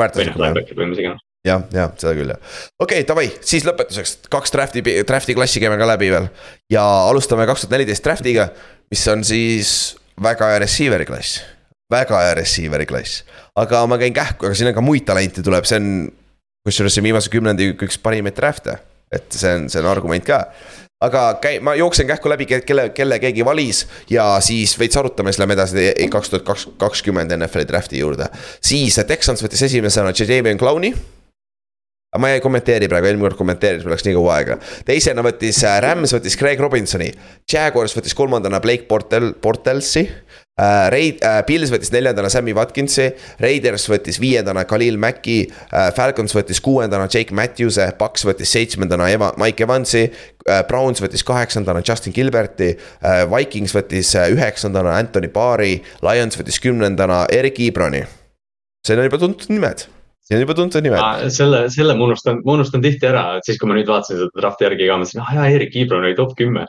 [0.78, 1.16] või noh, jah,
[1.46, 2.40] jah, jah, seda küll jah.
[2.78, 4.14] okei okay,, davai, siis lõpetuseks.
[4.32, 6.28] Kaks draft'i, draft'i klassi käime ka läbi veel.
[6.72, 8.50] ja alustame kaks tuhat neliteist draft'iga,
[8.92, 9.72] mis on siis
[10.22, 11.42] väga hea receiver'i klass.
[11.92, 13.22] väga hea receiver'i klass,
[13.58, 15.90] aga ma käin kähku, aga siin on ka muid talente tuleb, see on
[16.66, 18.78] kusjuures see viimase kümnendi üks parimaid draft'e,
[19.12, 20.44] et see on, see on argument ka
[21.02, 25.42] aga käi-, ma jooksen kähku läbi, kelle, kelle keegi valis ja siis veits arutame, siis
[25.42, 28.28] lähme edasi kaks tuhat kaks, kakskümmend NFL-i draft'i juurde.
[28.60, 30.94] siis Texans võttis esimesena Jadavion Clowney.
[32.18, 34.58] ma ei kommenteeri praegu, eelmine kord kommenteeris, mul läks nii kaua aega.
[34.86, 37.10] teisena võttis äh, Rams võttis Craig Robinsoni,
[37.52, 40.06] Jaguars võttis kolmandana Blake Portel, Portelsi.
[40.92, 43.08] Raid-, Pils võttis neljandana Sammy Watkinsi,
[43.40, 45.46] Raiders võttis viiendana Khalil Macki,
[45.96, 50.04] Falcons võttis kuuendana Jake Matthews'e, Paks võttis seitsmendana Eva, Mike Evansi.
[50.68, 52.72] Browns võttis kaheksandana Justin Gilberti,
[53.30, 58.02] Vikings võttis äh, üheksandana Anthony Barri, Lions võttis kümnendana Erik Ibrani.
[58.88, 59.84] Need on juba tuntud nimed,
[60.26, 61.28] need on juba tuntud nimed.
[61.30, 64.40] selle, selle ma unustan, ma unustan tihti ära, et siis, kui ma nüüd vaatasin seda
[64.40, 66.66] draft'i järgi ka, mõtlesin, ah jaa, Erik Ibron oli top kümme.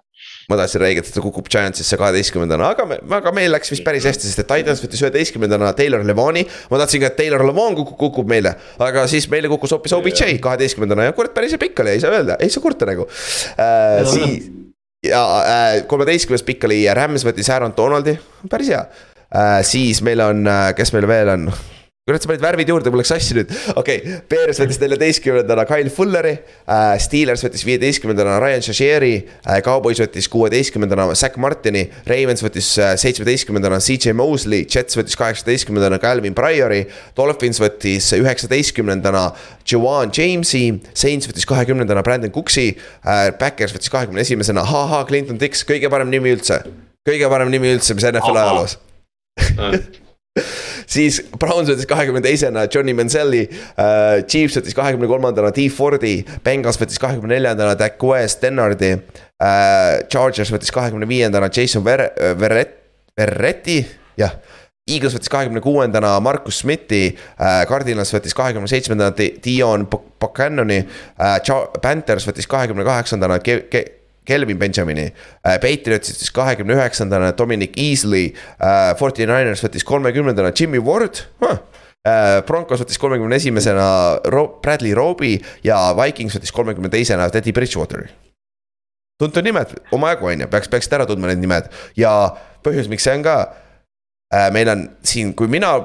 [0.49, 4.07] Ma tahtsin räigelt, et ta kukub Giantsisse kaheteistkümnendana, aga me, aga meil läks vist päris
[4.09, 6.43] hästi, sest et Titans võttis üheteistkümnendana Taylor Levani.
[6.71, 10.35] ma tahtsin ka, et Taylor Levan kukub, kukub meile, aga siis meile kukkus hoopis OBJ
[10.43, 13.07] kaheteistkümnendana ja kurat, päris pikk oli, ei saa öelda, ei saa kurta nagu
[13.55, 14.03] äh,.
[14.09, 14.49] siis
[15.03, 18.17] ja äh, kolmeteistkümnes pikk oli Rams võttis Aaron Donaldi,
[18.51, 19.61] päris hea äh,.
[19.67, 20.43] siis meil on,
[20.75, 21.47] kes meil veel on,
[22.03, 25.91] kurat, sa panid värvid juurde, mul läks sassi nüüd, okei okay,, Bears võttis neljateistkümnendana Kyle
[25.93, 26.97] Fulleri äh,.
[26.99, 31.85] Steelers võttis viieteistkümnendana Ryan Shasheri äh,, Cowboys võttis kuueteistkümnendana Zack Martini.
[32.09, 36.81] Ravens võttis äh, seitsmeteistkümnendana CJ Mosley, Jets võttis kaheksateistkümnendana Calvin Priori.
[37.15, 39.29] Dolphins võttis üheksateistkümnendana
[39.63, 43.29] Joan Jamesi, Saints võttis kahekümnendana Brandon Cooksi äh,.
[43.39, 46.65] Backers võttis kahekümne esimesena, ha-ha, Clinton Dix, kõige parem nimi üldse.
[47.07, 48.79] kõige parem nimi üldse, mis NFL ajaloos
[50.85, 54.21] siis Browns võttis kahekümne teisena Johnny Manzielli uh,.
[54.27, 56.15] Chiefs võttis kahekümne kolmandana T Fordi,
[56.45, 60.03] Bengals võttis kahekümne neljandana Dak West, Denardi uh,.
[60.11, 62.77] Chargers võttis kahekümne viiendana Jason Ver-, Verret-,
[63.17, 63.81] Verretti,
[64.19, 64.35] jah.
[64.83, 72.27] Eagles võttis kahekümne kuuendana Markus Smithi uh,, Cardinals võttis kahekümne seitsmendana Dion Buchanani uh,, Panthers
[72.27, 73.85] võttis kahekümne kaheksandana Ke-, Ke-,
[74.25, 75.59] Kelvin Benjamini äh,.
[75.61, 78.93] Patriots võttis kahekümne üheksandana Dominic Easley äh,.
[78.99, 81.57] Forty Niners võttis kolmekümnendana Jimmy Ward huh..
[82.03, 83.87] Äh, Broncos võttis kolmekümne esimesena
[84.33, 88.09] Ro Bradley Roby ja Vikings võttis kolmekümne teisena Teddy Bridgewateri.
[89.21, 92.11] tuntud nimed, omajagu on ju, peaks, peaksid ära tundma need nimed ja
[92.65, 93.37] põhjus, miks see on ka
[94.33, 94.49] äh,.
[94.51, 95.77] meil on siin, kui mina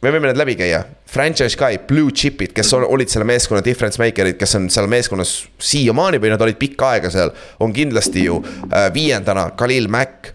[0.00, 4.00] me võime need läbi käia, franchise guy, blue chip'id, kes on, olid selle meeskonna difference
[4.00, 7.32] maker'id, kes on seal meeskonnas siiamaani või nad olid pikka aega seal.
[7.60, 10.34] on kindlasti ju äh, viiendana Khalil Mack.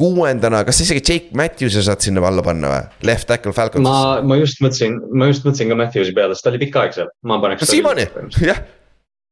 [0.00, 2.84] kuuendana, kas isegi Jake Matthews'i saad sinna alla panna või?
[3.04, 3.84] Left tackle Falcons.
[3.84, 6.96] ma, ma just mõtlesin, ma just mõtlesin ka Matthews'i peale, sest ta oli pikka aega
[6.96, 7.68] seal, ma paneks.
[7.68, 8.06] siiamaani,
[8.40, 8.62] jah.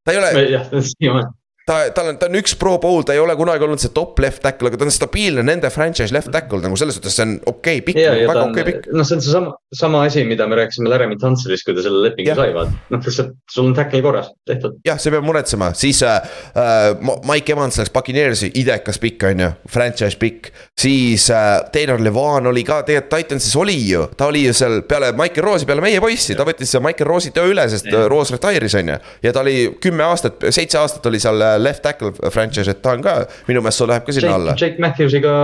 [0.05, 0.33] ta ei ole.
[0.53, 1.33] jah, siiamaani
[1.69, 4.19] ta, tal on, ta on üks pro bowl, ta ei ole kunagi olnud see top
[4.25, 7.35] left tackle, aga ta on stabiilne nende franchise left tackle nagu selles suhtes, see on
[7.45, 8.89] okei okay, pikk, väga okei okay, pikk.
[8.97, 12.37] noh, see on seesama, sama asi, mida me rääkisime Laramie Tunsilist, kui ta selle lepingu
[12.39, 12.77] sai, vaata.
[12.95, 14.79] noh, lihtsalt sul on tackle korras, tehtud.
[14.89, 16.17] jah, sa ei pea muretsema, siis äh,
[16.57, 20.53] äh Mike Evans läks Puccaneersi, idekas pikk, on ju, franchise pikk.
[20.79, 25.13] siis äh, Taylor Levan oli ka tegelikult Titansis oli ju, ta oli ju seal peale
[25.17, 27.89] Michael Rose'i, peale meie poissi, ta võttis Michael Rose'i töö üle, sest.
[28.09, 28.99] Rose retire'is, on ju.
[29.23, 32.95] ja ta oli kümme aastat, seitse aastat oli seal äh, left tackle franchise, et ta
[32.97, 33.19] on ka,
[33.51, 34.57] minu meelest läheb ka sinna Jake, alla.
[34.59, 35.35] Jake Matthewsiga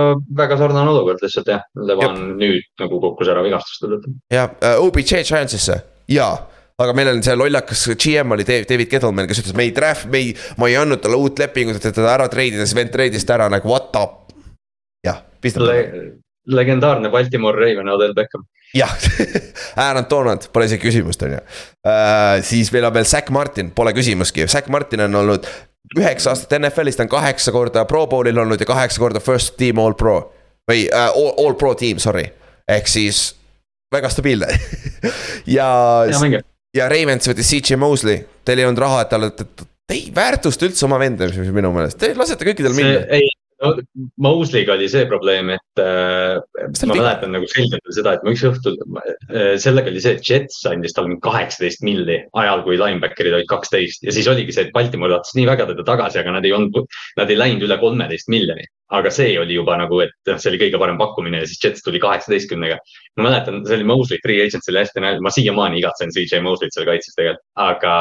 [0.41, 2.33] väga sarnane olukord lihtsalt jah, Levan Jep.
[2.41, 4.17] nüüd nagu kukkus ära vigastuste tõttu.
[4.33, 5.81] jah uh,, OBJ Giantsisse,
[6.11, 6.35] jaa
[6.81, 10.21] aga meil on see lollakas GM oli David Gettleman, kes ütles, me ei draft, me
[10.21, 13.37] ei, ma ei andnud talle uut lepingut, et teda ära treidida, siis vend treidis ta
[13.37, 14.33] ära nagu what up.
[15.05, 15.77] jah, pistab Le.
[16.51, 18.43] legendaarne Baltimore Raven, Odell Beckham.
[18.75, 18.91] jah
[19.85, 22.43] Aaron Donald, pole isegi küsimust, on ju uh,.
[22.43, 25.47] siis meil on veel Zack Martin, pole küsimustki, Zack Martin on olnud
[25.97, 29.79] üheksa aastat NFL-is, ta on kaheksa korda pro bowl'il olnud ja kaheksa korda first team
[29.81, 30.17] all pro.
[30.71, 32.25] või uh, all, all pro team, sorry,
[32.67, 33.35] ehk siis
[33.93, 34.49] väga stabiilne
[35.57, 35.69] ja,
[36.09, 36.41] ja,
[36.75, 40.87] ja Ravens võttis CJ Mosley, teil ei olnud raha, et talle, te ei väärtusta üldse
[40.87, 43.05] oma venda minu meelest, te lasete kõikidel minna.
[43.13, 43.29] ei,
[43.65, 43.73] no
[44.21, 46.37] Mosely'ga oli see probleem, et äh,
[46.87, 50.61] ma mäletan nagu selgelt seda, et ma üks õhtul äh,, sellega oli see, et Jets
[50.69, 55.17] andis talle kaheksateist milli ajal, kui linebacker'id olid kaksteist ja siis oligi see, et Baltimore
[55.17, 56.85] tahtis nii väga teda tagasi, aga nad ei olnud,
[57.19, 58.67] nad ei läinud üle kolmeteist miljoni.
[58.95, 61.85] aga see oli juba nagu, et noh, see oli kõige parem pakkumine ja siis Jets
[61.85, 62.77] tuli kaheksateistkümnega.
[63.17, 66.75] ma mäletan, see oli Mosley free agent, see oli hästi ma siiamaani igatsen CJ Mosley't
[66.75, 67.95] seal kaitses tegelikult, aga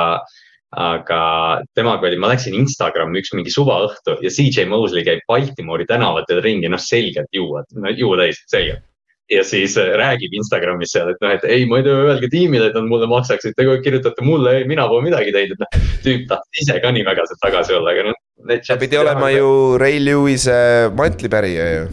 [0.81, 1.21] aga
[1.77, 6.71] temaga oli, ma läksin Instagrami üks mingi suvaõhtu ja CJ Mosley käib Baltimoori tänavatel ringi,
[6.71, 8.83] noh selgelt juua, no juua täis, selgelt.
[9.33, 12.69] ja siis äh, räägib Instagramis seal, et noh, et ei, ma ei tea, öelge tiimile,
[12.69, 15.87] et nad mulle maksaksid, te kirjutate mulle, ei, mina pole midagi teinud, et noh.
[16.05, 18.59] tüüp tahtis ise ka nii väga sealt tagasi olla, aga noh.
[18.67, 19.49] ta pidi olema ju
[19.81, 21.89] Ray Lewis'e mantlipärija ju.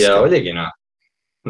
[0.00, 0.72] ja oligi noh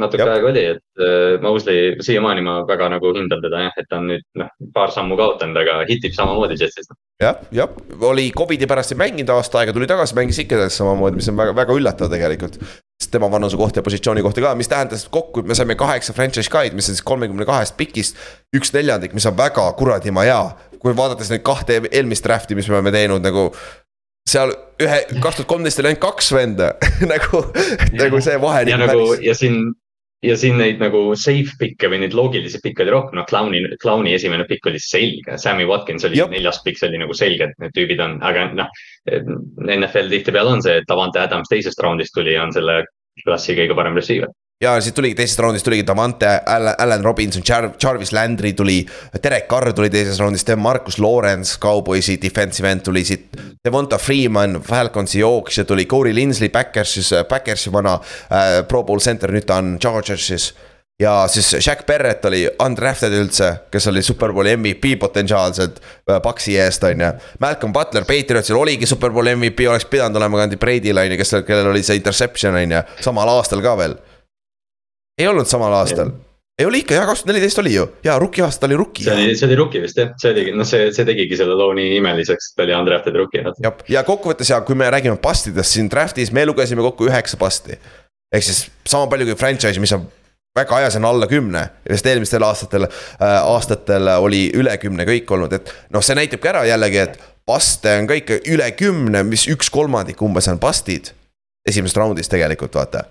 [0.00, 0.32] natuke Jab.
[0.34, 4.10] aega oli, et äh, Mosley, siiamaani ma väga nagu hindan teda jah, et ta on
[4.12, 6.90] nüüd noh, paar sammu kaotanud, aga hitib samamoodi Jetsis.
[7.22, 7.72] jah, jah,
[8.10, 11.56] oli Covidi pärast ei mänginud aasta aega, tuli tagasi, mängis ikka samamoodi, mis on väga,
[11.56, 12.60] väga üllatav tegelikult.
[12.96, 16.14] sest tema vanuse kohta ja positsiooni kohta ka, mis tähendas kokku, et me saime kaheksa
[16.16, 18.20] franchise guy'd, mis on siis kolmekümne kahest pikist.
[18.56, 20.44] üks neljandik, mis on väga kuradima hea,
[20.80, 23.50] kui vaadates neid kahte eelmist draft'i, mis me oleme teinud nagu
[24.26, 24.52] seal
[24.82, 26.72] ühe, kaks tuhat kolmteist oli ainult kaks venda
[27.12, 27.42] nagu,
[27.96, 28.64] nagu see vahe.
[28.70, 29.26] ja nagu päris...
[29.26, 29.60] ja siin
[30.24, 34.14] ja siin neid nagu safe pick'e või neid loogilisi pick'e oli rohkem, noh Clowni, Clowni
[34.16, 36.32] esimene pick oli selge, Sammy Watkins oli Jop.
[36.32, 38.72] neljas pick, see oli nagu selge, et need tüübid on, aga noh.
[39.06, 42.80] NFL tihtipeale on see, et Davante Adams teisest raundist tuli, on selle
[43.24, 46.28] klassi kõige parem receiver ja siis tuligi teisest raundist tuligi Davante,
[46.78, 47.42] Allan Robinson,
[47.82, 48.86] Jarvis Landry tuli.
[49.22, 53.36] Derek Carr tuli teisest raundist, Marcus Lawrence, Cowboysi defensive end tuli siit.
[53.64, 59.46] Devonta Freeman, Falconsi jooksja tuli, Corey Linsley, Backersis, Backersi vana äh, pro bowl center, nüüd
[59.46, 60.54] ta on Chargersis.
[61.00, 65.82] ja siis Shaq Barrett oli undrafted üldse, kes oli superbowli MVP potentsiaalselt
[66.22, 67.10] Paxi äh, eest, on ju.
[67.38, 71.68] Malcolm Butler, Patriotsil oligi superbowli MVP, oleks pidanud olema Andy Brady'l on ju, kes, kellel
[71.74, 73.98] oli see interception on ju, samal aastal ka veel
[75.18, 76.10] ei olnud samal aastal.
[76.58, 79.04] ei oli ikka, jaa, kaks tuhat neliteist oli ju, jaa, rookie aasta oli rookie.
[79.04, 81.72] see oli, see oli rookie vist jah, see oligi, noh, see, see tegigi selle loo
[81.76, 83.44] nii imeliseks, ta oli undrafted rookie.
[83.62, 87.80] jah, ja kokkuvõttes ja kui me räägime bustidest siin draft'is, me lugesime kokku üheksa bust'i.
[88.32, 90.06] ehk siis sama palju kui franchise, mis on
[90.56, 95.52] väga ajas on alla kümne, sest eelmistel aastatel äh,, aastatel oli üle kümne kõik olnud,
[95.52, 99.68] et noh, see näitabki ära jällegi, et bust'e on ka ikka üle kümne, mis üks
[99.72, 101.12] kolmandik umbes on bust'id.
[101.68, 103.04] esimesest raundist tegelikult vaata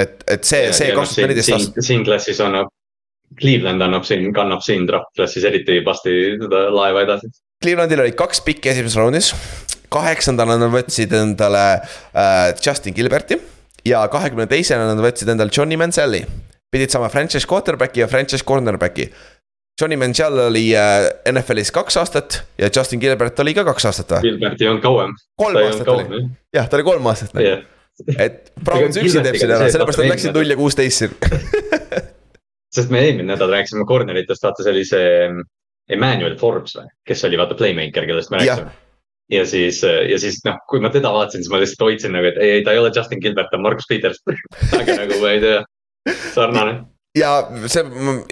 [0.00, 1.86] et, et see, see noh, kaks tuhat neliteist aastat.
[1.86, 2.70] siin klassis annab,
[3.40, 7.30] Cleveland annab siin, kannab siin draft klassis eriti vasti seda laeva edasi.
[7.62, 9.32] Clevelandil oli kaks pikki esimeses raundis,
[9.94, 13.38] kaheksandana nad võtsid endale äh, Justin Gilberti
[13.86, 16.24] ja kahekümne teisena nad võtsid endale Johnny Manzielli.
[16.74, 19.06] pidid saama franchise quarterback'i ja franchise cornerback'i.
[19.80, 24.26] Johnny Manziel oli äh, NFL-is kaks aastat ja Justin Gilbert oli ka kaks aastat või?
[24.28, 25.14] Gilbert ei olnud kauem.
[25.38, 27.62] kolm aastat oli, jah, ta oli kolm aastat yeah
[28.18, 31.18] et Browns üksi teeb selle ära, sellepärast nad läksid null ja kuusteist siin.
[32.74, 35.44] Sest me eelmine nädal rääkisime corner'itest, vaata see oli see mm,
[35.94, 38.72] Emmanuel Forbes või, kes oli vaata playmaker, kellest me rääkisime.
[39.36, 42.40] ja siis, ja siis noh, kui ma teda vaatasin, siis ma lihtsalt hoidsin nagu, et
[42.40, 44.18] ei, ei, ta ei ole Justin Gilbert, ta on Markus Peters.
[44.80, 45.62] Aga nagu ma ei tea,
[46.34, 46.80] sarnane
[47.14, 47.30] ja
[47.70, 47.82] see,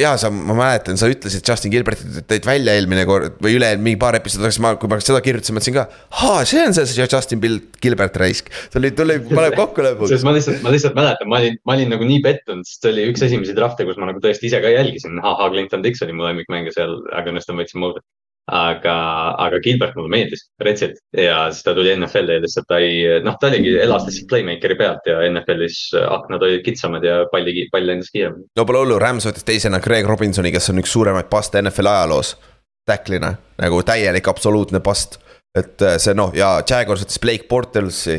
[0.01, 4.01] ja sa, ma mäletan, sa ütlesid Justin Gilbertit tõid välja eelmine kord või üle-eelmine mingi
[4.03, 5.85] paar episoodi tagasi, ma, kui ma seda kirjutasin, mõtlesin ka.
[6.19, 7.43] aa, see on see, see Justin
[7.83, 10.15] Gilbert raisk, tuli, tuli, paneb kokku lõpuks.
[10.17, 12.95] sest ma lihtsalt, ma lihtsalt mäletan, ma olin, ma olin nagu nii pettunud, sest see
[12.97, 16.19] oli üks esimesi draft'e, kus ma nagu tõesti ise ka jälgisin, ahah, Clinton Dix oli
[16.19, 18.03] mu lemmikmängija seal, aga õnnestus võtsin mulda
[18.51, 18.95] aga,
[19.39, 23.37] aga Gilbert mulle meeldis retsilt ja siis ta tuli NFL-i ja lihtsalt ta ei, noh,
[23.41, 28.11] ta oligi, elas lihtsalt playmaker'i pealt ja NFL-is aknad olid kitsamad ja palli, pall lendas
[28.15, 28.49] kiiremini.
[28.59, 32.37] no pole hullu, Rams võttis teisena Greg Robinsoni, kes on üks suuremaid paste NFL-i ajaloos.
[32.83, 33.29] Tacklina,
[33.63, 35.21] nagu täielik absoluutne past,
[35.55, 38.19] et äh, see noh, ja Jaguars võttis Blake Bortlesi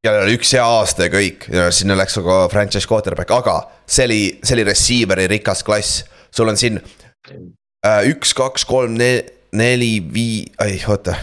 [0.00, 1.44] kellel oli üks hea aasta ja kõik
[1.76, 6.04] sinna läks ka franchise quarterback, aga see oli, see oli receiver'i rikas klass.
[6.32, 6.80] sul on siin
[8.10, 8.96] üks, kaks, kolm,
[9.56, 11.14] neli, vii-, ei oota.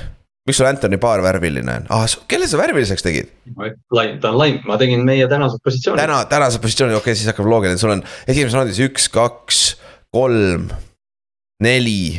[0.48, 3.30] miks sul Anthony Baar värviline on ah,, kelle sa värviliseks tegid?
[3.54, 6.02] ta on laim, ma tegin meie tänased positsioonid.
[6.02, 9.62] täna, tänased positsioonid, okei okay,, siis hakkab loogiline, sul on esimeses raundis üks, kaks,
[10.16, 10.70] kolm,
[11.64, 12.18] neli,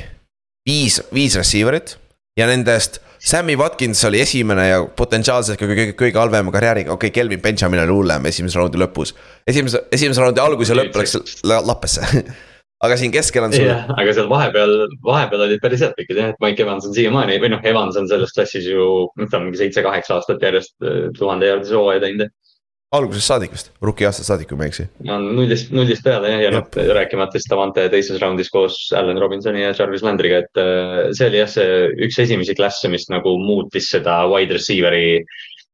[0.69, 1.97] viis, viis receiver'it.
[2.39, 7.43] ja nendest Sammy Watkins oli esimene ja potentsiaalselt kõige, kõige halvema karjääriga, okei okay,, Kelvin
[7.43, 9.17] Benjamin oli hullem esimese raundi lõpus.
[9.47, 12.07] esimese, esimese raundi algus ja lõpp läks lappesse
[12.85, 13.67] aga siin keskel on sul.
[13.67, 14.75] jah, aga seal vahepeal,
[15.07, 18.07] vahepeal olid päris head pikid jah, et Mike Evans on siiamaani või noh, Evans on
[18.11, 22.31] selles klassis ju, ta on mingi seitse-kaheksa aastat järjest äh, tuhande jaardise hooaja teinud.
[22.95, 24.87] algusest saadik vist, rookie aastast saadik, kui ma ei eksi.
[25.09, 29.65] no nullist, nullist peale jah, ja noh, rääkimata siis Davante teises raundis koos Allan Robinsoni
[29.65, 33.91] ja Jarvis Landry'ga, et äh, see oli jah, see üks esimesi klasse, mis nagu muutis
[33.91, 35.19] seda wide receiver'i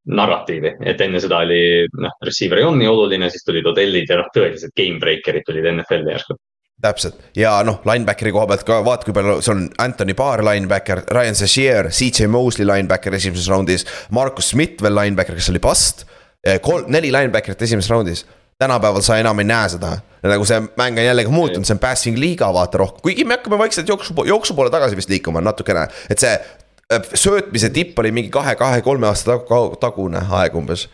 [0.05, 4.19] narratiivi, et enne seda oli noh, receiver ei olnud nii oluline, siis tulid Odellid ja
[4.19, 6.37] noh, tõelised game breaker'id tulid NFL-i järsku
[6.81, 11.05] täpselt ja noh, linebackeri koha pealt ka vaata, kui palju, sul on Anthony Barr linebacker,
[11.15, 13.85] Ryan Zashier, CJ Mosley linebacker esimeses raundis.
[14.15, 16.05] Marcus Smith veel linebacker, kes oli past.
[16.45, 18.25] Eh, kolm, neli linebacker'it esimeses raundis.
[18.59, 19.89] tänapäeval sa enam ei näe seda,
[20.23, 23.57] nagu see mäng on jällegi muutunud, see on passing liiga vaata rohkem, kuigi me hakkame
[23.59, 28.31] vaikselt jooksu, jooksu poole tagasi vist liikuma natukene, et see eh, söötmise tipp oli mingi
[28.31, 29.35] kahe, kahe, kolme aasta
[29.81, 30.85] tagune aeg umbes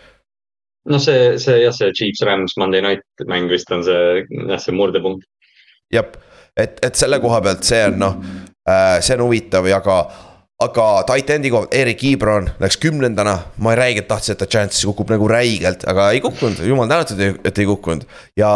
[0.90, 4.74] no see, see jah, see Chiefs Rams Monday night mäng vist on see, jah, see
[4.74, 5.30] murdepunkt
[5.94, 6.18] jep,
[6.58, 8.20] et, et selle koha pealt see on noh,
[8.70, 10.02] äh, see on huvitav ja ka
[10.62, 15.30] aga titan'i pealt, Erik Ibron läks kümnendana, ma räigelt tahtsin, et ta Giantsisse kukub nagu
[15.30, 18.06] räigelt, aga ei kukkunud, jumal tänatud, et ei kukkunud.
[18.38, 18.52] ja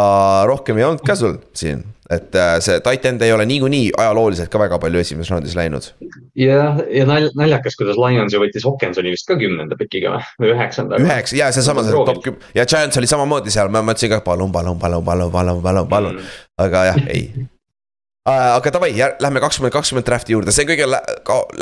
[0.46, 4.60] rohkem ei olnud ka sul siin, et äh, see titan ei ole niikuinii ajalooliselt ka
[4.62, 5.88] väga palju esimeses raundis läinud.
[6.38, 11.02] jah, ja nal-, naljakas, kuidas Lions ju võttis Hawkinsoni vist ka kümnenda pikiga või, üheksanda.
[11.02, 14.54] üheksa, ja seesama, see top kümme ja Giants oli samamoodi seal, ma mõtlesin ka palun,
[14.54, 16.24] palun, palun, palun, palun, palun, palun,
[16.62, 17.28] aga jah, ei
[18.26, 18.90] Äh, aga davai,
[19.22, 20.98] lähme kakskümmend kakskümmend draft'i juurde, see on kõige lä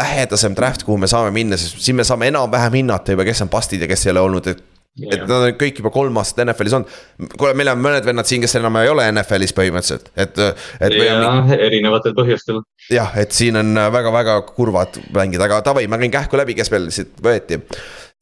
[0.00, 3.50] lähedasem draft, kuhu me saame minna, sest siin me saame enam-vähem hinnata juba, kes on
[3.52, 4.62] bastid ja kes ei ole olnud, et.
[5.02, 6.98] Et nad on kõik juba kolm aastat NFL-is olnud.
[7.38, 10.38] kuule, meil on mõned vennad siin, kes enam ei ole NFL-is põhimõtteliselt, et,
[10.78, 10.98] et.
[11.00, 12.62] jah, erinevatel põhjustel.
[12.94, 16.90] jah, et siin on väga-väga kurvad mängid, aga davai, ma käin kähku läbi, kes meil
[16.94, 17.58] siit võeti.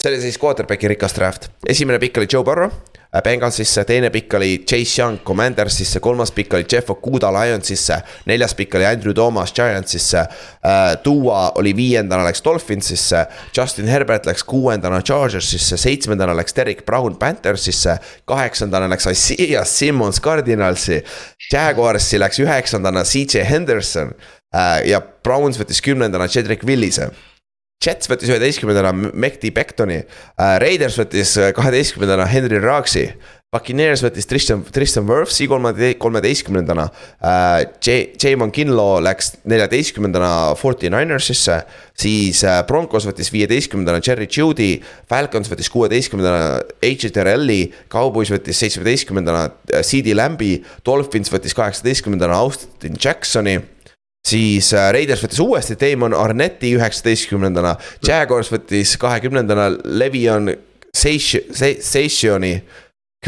[0.01, 4.35] see oli siis quarterback'i rikas draft, esimene pikk oli Joe Burrow Äh, Bengalsisse, teine pikk
[4.39, 9.53] oli Chase Young Commandersisse, kolmas pikk oli Jeff Okuda Lionsisse, neljas pikk oli Andrew Thomas
[9.53, 10.23] Giantsisse.
[11.05, 13.27] Duo äh, oli viiendana läks Dolphinsisse,
[13.57, 21.03] Justin Herbert läks kuuendana Chargersisse, seitsmendana läks Derek Brown Panthersisse, kaheksandana läks Isaiah Simmons Cardinalsi.
[21.53, 24.15] Jaguarsi läks üheksandana CJ Henderson
[24.57, 27.11] äh, ja Browns võttis kümnendana Cedric Willise
[27.83, 33.09] Jets võttis üheteistkümnendana Mekti Bektoni uh,, Raiders võttis kaheteistkümnendana Henry Raaksi.
[33.53, 37.59] Buccaneers võttis Tristan, Tristan Wirfsi kolmete-, kolmeteistkümnendana uh,.
[37.85, 41.59] J, Jamon Kinlo läks neljateistkümnendana Forty Ninersisse.
[41.93, 44.79] siis uh, Broncos võttis viieteistkümnendana Cherry Judy,
[45.11, 47.61] Falcons võttis kuueteistkümnendana AJ Terrelli.
[47.93, 50.55] Cowboys võttis seitsmeteistkümnendana uh, CD Lambi,
[50.87, 53.59] Dolphins võttis kaheksateistkümnendana Austin Jacksoni
[54.29, 57.75] siis Raiders võttis uuesti Damon Arnetti üheksateistkümnendana,
[58.07, 60.53] Jaguars võttis kahekümnendana Levion
[60.93, 62.55] Seisioni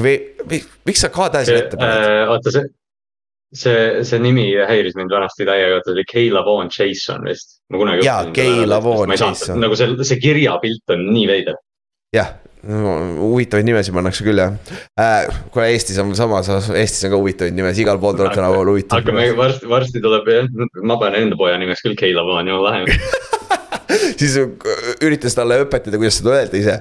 [0.03, 2.31] miks sa K-tähesele ette paned äh,?
[2.31, 2.65] oota, see,
[3.55, 7.61] see, see nimi häiris mind vanasti täiega, see oli Keila Von Jason vist.
[8.03, 9.61] jaa, Keila Von Jason.
[9.63, 11.61] nagu see, see kirjapilt on nii veider.
[12.15, 12.35] jah
[12.65, 14.55] huvitavaid nimesid pannakse küll jah
[15.01, 15.29] äh,.
[15.55, 19.03] kuule Eestis on samas, Eestis on ka huvitavaid nimesid, igal pool tuleb tänapäeval huvitav.
[19.03, 20.51] hakkame varsti, varsti tuleb jah,
[20.83, 23.35] ma panen enda poja nimeks küll Keila Von, jumala lahe
[24.21, 24.37] siis
[25.05, 26.77] üritas talle õpetada, kuidas seda öelda ise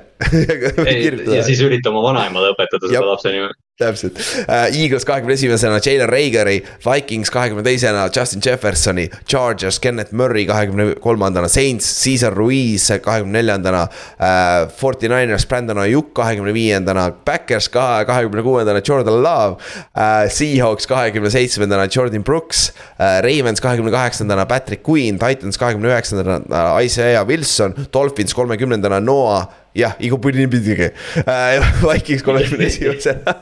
[1.37, 3.51] ja siis ürita oma vanaemale õpetada seda lapse nime
[3.81, 10.45] täpselt uh,, Eagles kahekümne esimesena, Jalen Reageri, Vikings kahekümne teisena, Justin Jeffersoni, Chargers, Kenneth Murray
[10.45, 14.69] kahekümne kolmandana, Saints, Caesar Ruiz kahekümne neljandana uh,.
[14.77, 20.29] Forty Niners, Brandon Ayuk kahekümne viiendana, Backers kahe, kahekümne kuuendana, Jordan Love uh,.
[20.29, 27.27] Seahawks kahekümne seitsmendana, Jordan Brooks uh,, Ravens kahekümne kaheksandana, Patrick Queen, Titans kahekümne üheksandana Isaiah
[27.27, 30.89] Wilson, Dolphins kolmekümnendana, Noah jah, iga pidi pidigi
[31.25, 31.61] äh,.
[31.83, 33.35] Vikings kolmekümne esimesena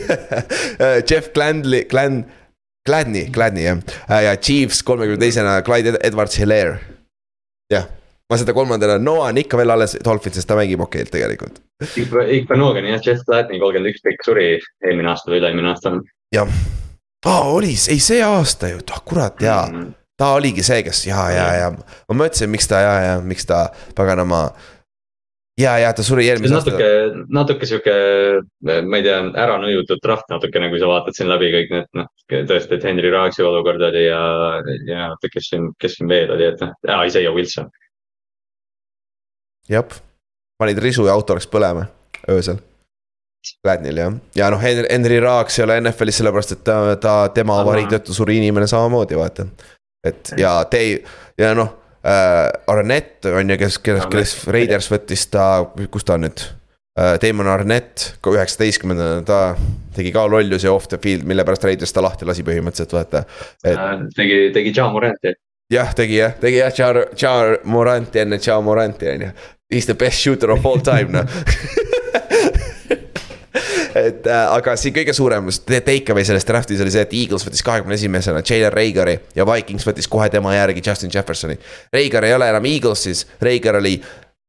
[1.10, 2.24] Jeff Glandley, Gland,
[2.86, 3.78] Gladney, Gladney jah
[4.08, 4.22] äh,.
[4.24, 6.78] ja Chiefs kolmekümne teisena, Clyde Edwards Hilaire.
[7.72, 7.88] jah,
[8.30, 11.60] ma seda kolmandana, Noah on ikka veel alles Dolphinsis, ta mängib okeilt tegelikult.
[11.96, 14.48] ikka, ikka noogen jah, Jeff Gladney kolmkümmend üks pikk suri
[14.84, 15.96] eelmine aasta või üle-eelmine aasta.
[16.34, 16.56] jah,
[17.26, 19.78] aa oli, ei see aasta ju, ah kurat jaa mm.
[19.78, 23.44] -hmm ta oligi see, kes ja, ja, ja ma mõtlesin, miks ta ja, ja miks
[23.48, 23.66] ta
[23.96, 24.46] paganama
[25.60, 26.76] ja, ja ta suri eelmisel aastal.
[26.76, 27.94] natuke, natuke sihuke,
[28.86, 32.08] ma ei tea, ära nõiutud draft natukene, kui sa vaatad siin läbi kõik need noh,
[32.32, 34.20] tõesti, et Henry Raaksi olukord oli ja,
[34.88, 36.74] ja oota, kes siin, kes siin veel oli, et noh,
[37.06, 37.70] Isaiah Wilson.
[39.72, 39.98] jah,
[40.60, 41.88] panid risu ja auto läks põlema
[42.32, 42.60] öösel.
[43.62, 47.86] Gladnil jah, ja noh, Henry Raaks ei ole NFL-is sellepärast, et ta, ta, tema avari
[47.90, 49.46] tõttu suri inimene samamoodi, vaata.
[50.06, 50.82] et ja te,
[51.38, 55.46] ja noh äh, Arnett on ju, kes, kes, kes Raiders võttis ta,
[55.90, 56.44] kus ta on nüüd
[56.96, 57.16] äh,?
[57.22, 59.40] Damon Arnett, üheksateistkümnendana, ta
[59.96, 63.24] tegi ka lollusi off the field, mille pärast Raiders ta lahti lasi põhimõtteliselt, vaata
[63.64, 63.74] et....
[63.74, 65.34] Äh, tegi, tegi Ja Moranti.
[65.72, 67.34] jah, tegi jah, tegi jah, Ja, Ja
[67.64, 69.34] Moranti enne Ja Moranti on ju.
[69.72, 71.26] He is the best shooter of all time noh
[73.96, 77.64] et äh, aga siin kõige suurem take away sellest draft'is oli see, et Eagles võttis
[77.66, 81.56] kahekümne esimesena Jalen Reagari ja Vikings võttis kohe tema järgi Justin Jeffersoni.
[81.92, 83.96] Reigar ei ole enam Eaglesis, Reigar oli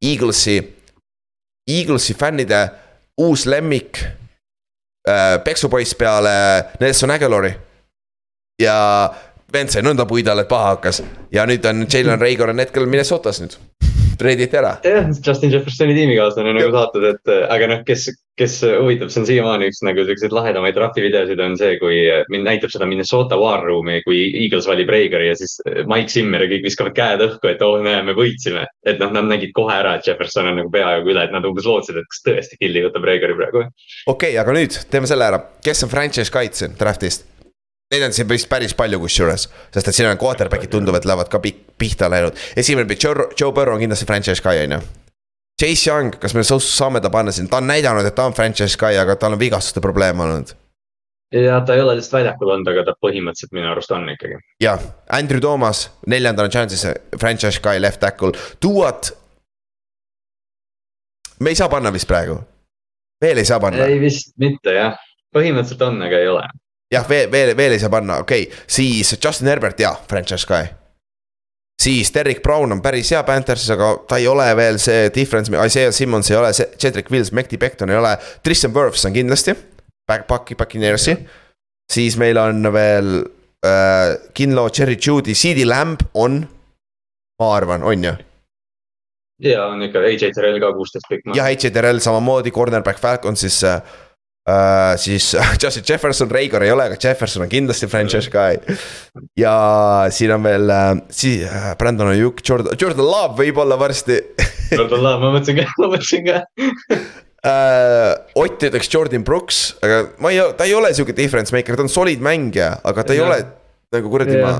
[0.06, 0.57] Eaglesi,
[1.68, 2.61] Eaglesi fännide
[3.22, 5.40] uus lemmik äh,.
[5.44, 6.30] peksupoiss peale
[6.80, 7.53] Nelson Aguilari.
[8.61, 8.78] ja
[9.53, 13.41] vend sai nõnda puidale, et paha hakkas ja nüüd on Jalen Reigar on hetkel Minnesotas
[13.41, 13.57] nüüd
[14.19, 14.77] treiditi ära.
[14.84, 18.07] jah, Justin Jeffersoni tiimikaaslane nagu saatud, et aga noh, kes,
[18.38, 21.99] kes huvitab, see on siiamaani üks nagu siukseid lahedamaid draft'i videosid on see, kui
[22.34, 25.57] mind näitab seda Minnesota War Room'i, kui Eagles valib Reigari ja siis
[25.89, 28.68] Mike Zimmer ja kõik viskavad käed õhku, et oh näe, me võitsime.
[28.88, 31.68] et noh, nad nägid kohe ära, et Jefferson on nagu peaaegu üle, et nad umbes
[31.68, 33.65] lootsid, et kas tõesti Killi võtab Reigari praegu.
[33.68, 37.37] okei okay,, aga nüüd teeme selle ära, kes on franchise kaitsja draft'ist?
[37.92, 41.40] Neid on siin vist päris palju kusjuures, sest et siin on quarterback'id tunduvad, lähevad ka
[41.40, 42.36] pihta läinud.
[42.60, 44.80] esimene, Joe, Joe Burrow on kindlasti franchise guy on ju.
[45.62, 48.78] Chase Young, kas me saame ta panna siin, ta on näidanud, et ta on franchise
[48.78, 50.52] guy, aga tal on vigastuste probleem olnud.
[51.32, 54.36] ja ta ei ole lihtsalt väljakul olnud, aga ta põhimõtteliselt minu arust on ikkagi.
[54.64, 56.86] jah, Andrew Thomas, neljandana chance'is
[57.20, 59.16] franchise guy left tackle, Duat.
[61.40, 62.42] me ei saa panna vist praegu,
[63.24, 63.88] veel ei saa panna.
[63.88, 65.00] ei vist mitte jah,
[65.32, 66.48] põhimõtteliselt on, aga ei ole
[66.92, 70.68] jah, veel, veel, veel ei saa panna, okei okay., siis Justin Herbert, jaa, franchise guy.
[71.82, 75.94] siis Derek Brown on päris hea Panthersis, aga ta ei ole veel see difference, Isaiah
[75.94, 79.56] Simmons ei ole, Cedric Wills, Mekti Becton ei ole, Tristan Wirfs on kindlasti.
[80.08, 81.18] Back, back'i, Buccaneersi.
[81.92, 83.26] siis meil on veel
[83.66, 86.48] äh, Kinlo, Cherry Judy, CD Lamb on,
[87.40, 88.16] ma arvan, on ju
[89.44, 91.30] ja on ikka AJ Terrell ka kuusteist pikk.
[91.36, 93.82] jah, AJ Terrell samamoodi, cornerback Falconsis äh,
[94.48, 98.56] Uh, siis Justin Jefferson, Reigar ei ole, aga Jefferson on kindlasti franchise guy.
[99.36, 99.53] ja
[100.15, 104.22] siin on veel uh, siis uh, Brandon Ojuk, Jordan, Jordan Love võib-olla varsti
[104.78, 108.14] Jordan Love, ma mõtlesin ka, ma mõtlesin ka uh,.
[108.40, 111.91] Ott ütleks Jordan Brooks, aga ma ei, ta ei ole sihuke difference maker, ta on
[111.91, 113.19] solid mängija, aga ta ja.
[113.19, 113.41] ei ole
[113.98, 114.56] nagu kuradi ma.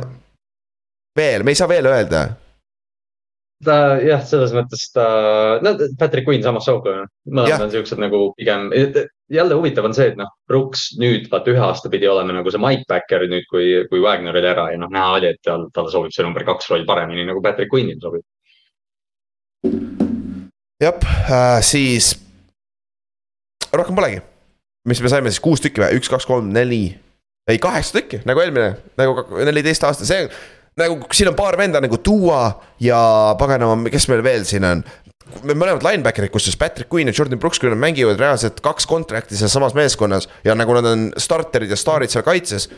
[1.16, 2.28] veel, me ei saa veel öelda
[3.66, 5.06] ta jah, selles mõttes ta,
[5.64, 8.68] no Patrick Queen samas soov ka, mõlemad on siuksed nagu pigem,
[9.30, 12.62] jälle huvitav on see, et noh, Brooks nüüd vaata ühe aasta pidi olema nagu see
[12.64, 15.92] Mike Backer nüüd, kui, kui Wagner oli ära ja noh, näha oli, et tal, talle
[15.94, 18.26] sobib see number kaks roll paremini nagu Patrick Queen'ile sobib.
[20.84, 20.96] jah
[21.28, 22.14] äh,, siis
[23.74, 24.22] rohkem polegi.
[24.88, 26.86] mis me saime siis kuus tükki või, üks, kaks, kolm, neli,
[27.52, 30.30] ei kaheksa tükki nagu eelmine, nagu neliteist aasta, see
[30.78, 32.38] nagu siin on paar venda nagu Duo
[32.80, 33.02] ja
[33.40, 34.84] paganama, kes meil veel siin on.
[35.44, 39.52] Mõlemad linebacker'id, kusjuures Patrick Queen ja Jordan Brooks, kui nad mängivad reaalselt kaks contract'i seal
[39.52, 42.70] samas meeskonnas ja nagu nad on starterid ja staarid seal kaitses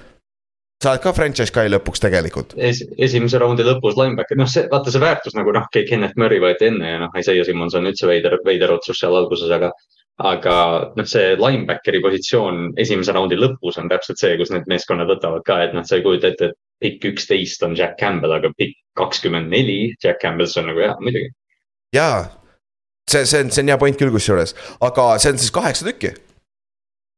[0.80, 2.82] sa oled ka franchise guy lõpuks tegelikult es,.
[2.98, 6.94] esimese raundi lõpus linebacker, noh, see vaata see väärtus nagu noh, Kenneth Murray võeti enne
[6.94, 9.74] ja noh, Isaiah Simmons on üldse veider, veider otsus seal alguses, aga.
[10.20, 10.56] aga
[10.96, 15.62] noh, see linebackeri positsioon esimese raundi lõpus on täpselt see, kus need meeskonnad võtavad ka,
[15.64, 19.52] et noh, sa ei kujuta ette, et pikk üksteist on Jack Campbell, aga pikk kakskümmend
[19.52, 21.32] neli Jack Campbell, see on nagu jah, muidugi.
[21.96, 22.24] jaa,
[23.10, 24.56] see, see on, see on hea point küll kusjuures,
[24.86, 26.15] aga see on siis kaheksa tükki.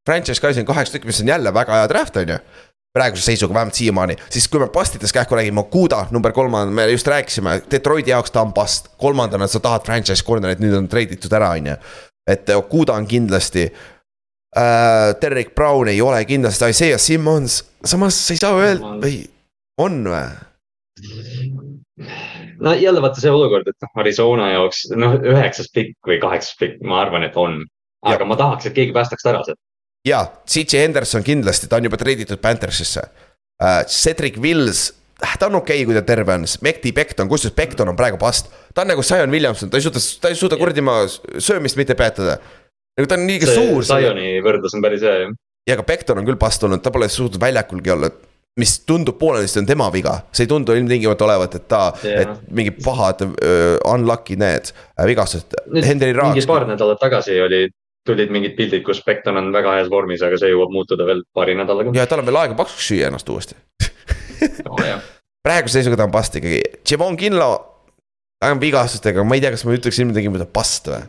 [0.08, 2.42] Franchise guys on kaheksa tükki, mis on jälle väga hea draft, on ju
[2.92, 7.06] praeguse seisuga vähemalt siiamaani, siis kui me bust'itest kähku räägime, Kuda number kolmanda, me just
[7.08, 11.54] rääkisime, Detroiti jaoks ta on bust, kolmandana sa tahad franchise corner'it, nüüd on treiditud ära,
[11.56, 11.76] on ju.
[12.28, 13.64] et Kuda on kindlasti
[14.56, 15.14] äh,.
[15.22, 19.24] Derek Brown ei ole kindlasti, Isaiah Simmons, samas sa ei saa öelda või
[19.80, 20.28] on või?
[22.62, 26.80] No jälle vaata see olukord, et noh, Arizona jaoks noh, üheksas pikk või kaheksas pikk,
[26.86, 27.60] ma arvan, et on.
[28.02, 28.28] aga ja.
[28.28, 29.60] ma tahaks, et keegi päästaks ta ära sealt.
[30.08, 33.82] ja, CJ Henderson kindlasti, ta on juba treiditud Panthersisse uh,.
[33.86, 34.88] Cedric Wills,
[35.22, 38.18] äh, ta on okei okay,, kui ta terve on, Mekti Becton, kusjuures Becton on praegu
[38.20, 38.50] past.
[38.74, 41.98] ta on nagu Zion Williamson, ta ei suuda, ta ei suuda kuradi ma söömist mitte
[41.98, 42.38] peatada.
[42.98, 43.86] nagu ta on liiga suur.
[43.86, 45.38] Zioni võrdlus on päris hea jah.
[45.68, 48.10] ja aga Becton on küll past olnud, ta pole suutnud väljakulgi olla
[48.60, 52.50] mis tundub poolenisti on tema viga, see ei tundu ilmtingimata olevat, et ta yeah., et
[52.52, 55.56] mingid pahad uh, unlucky need uh, vigastused.
[55.72, 57.64] Mingi paar nädalat tagasi oli,
[58.06, 61.56] tulid mingid pildid, kus Becton on väga heas vormis, aga see jõuab muutuda veel paari
[61.56, 61.94] nädalaga.
[61.96, 63.56] ja tal on veel aega paksuks süüa ennast uuesti
[64.68, 64.84] oh,
[65.46, 66.60] praeguse seisuga ta on past ikkagi,
[66.90, 67.50] Javon Kinlo
[68.42, 71.00] on vigastustega, ma ei tea, kas ma ütleks ilmtingimata past või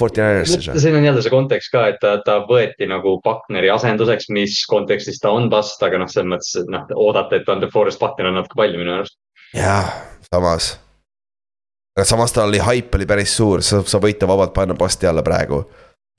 [0.00, 0.78] Fortinanerisse.
[0.78, 5.22] siin on jälle see kontekst ka, et ta, ta võeti nagu Buckneri asenduseks, mis kontekstis
[5.22, 8.36] ta on vast, aga noh, selles mõttes, et noh, oodata, et on DeForest Buckner on
[8.36, 9.16] natuke palju minu arust.
[9.56, 9.88] jah,
[10.28, 10.74] samas.
[11.96, 15.08] aga samas tal oli, haip oli päris suur, sa, sa võid ta vabalt panna posti
[15.08, 15.64] alla praegu.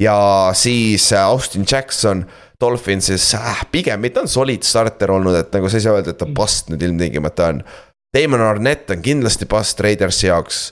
[0.02, 0.18] ja
[0.58, 2.26] siis äh, Austin Jackson
[2.62, 6.18] Dolphinsis äh,, pigem mitte on solid starter olnud, et nagu sa ei saa öelda, et
[6.18, 7.62] ta bust nüüd ilmtingimata on.
[8.16, 10.72] Damon Arnett on kindlasti bust Raidersi jaoks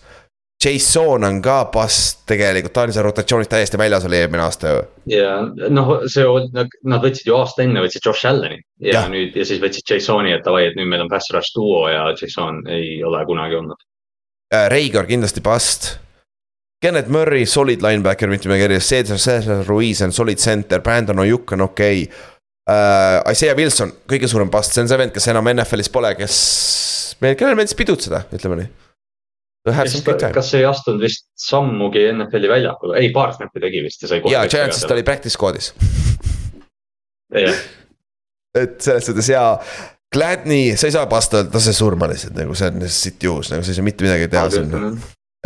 [0.66, 4.86] Jason on ka pass tegelikult, ta on seal rotatsioonist täiesti väljas oli eelmine aasta ju.
[5.14, 5.36] ja
[5.70, 6.26] noh, see,
[6.56, 10.34] nad võtsid ju aasta enne võtsid Josh Allan'i ja, ja nüüd ja siis võtsid Jasoni,
[10.34, 13.78] et davai, et nüüd meil on pass rush duo ja Jason ei ole kunagi olnud
[14.54, 14.70] äh,.
[14.72, 15.92] Reigor kindlasti bust.
[16.82, 21.66] Kenneth Murray, solid linebacker, ütleme kirjas, Cesar, Cesar Ruiz on solid center, Brandon Ojuk on
[21.70, 22.24] okei okay.
[22.70, 23.22] uh,.
[23.32, 26.40] Isaiah Wilson, kõige suurem bust, see on see vend, kes enam NFL-is pole, kes,
[27.22, 28.74] kellele meeldis pidutseda, ütleme nii
[30.36, 34.22] kas ei astunud vist sammugi NFL-i väljakule, ei paar snappi tegi vist ja sai.
[34.32, 35.72] ja, Giantsist oli practice squad'is
[38.56, 39.46] et selles suhtes ja,
[40.16, 43.66] Gladney, sa ei saa vastu öelda, lase surma lihtsalt nagu see on siit juhus, nagu
[43.66, 44.84] sa ei saa mitte midagi teha sinna.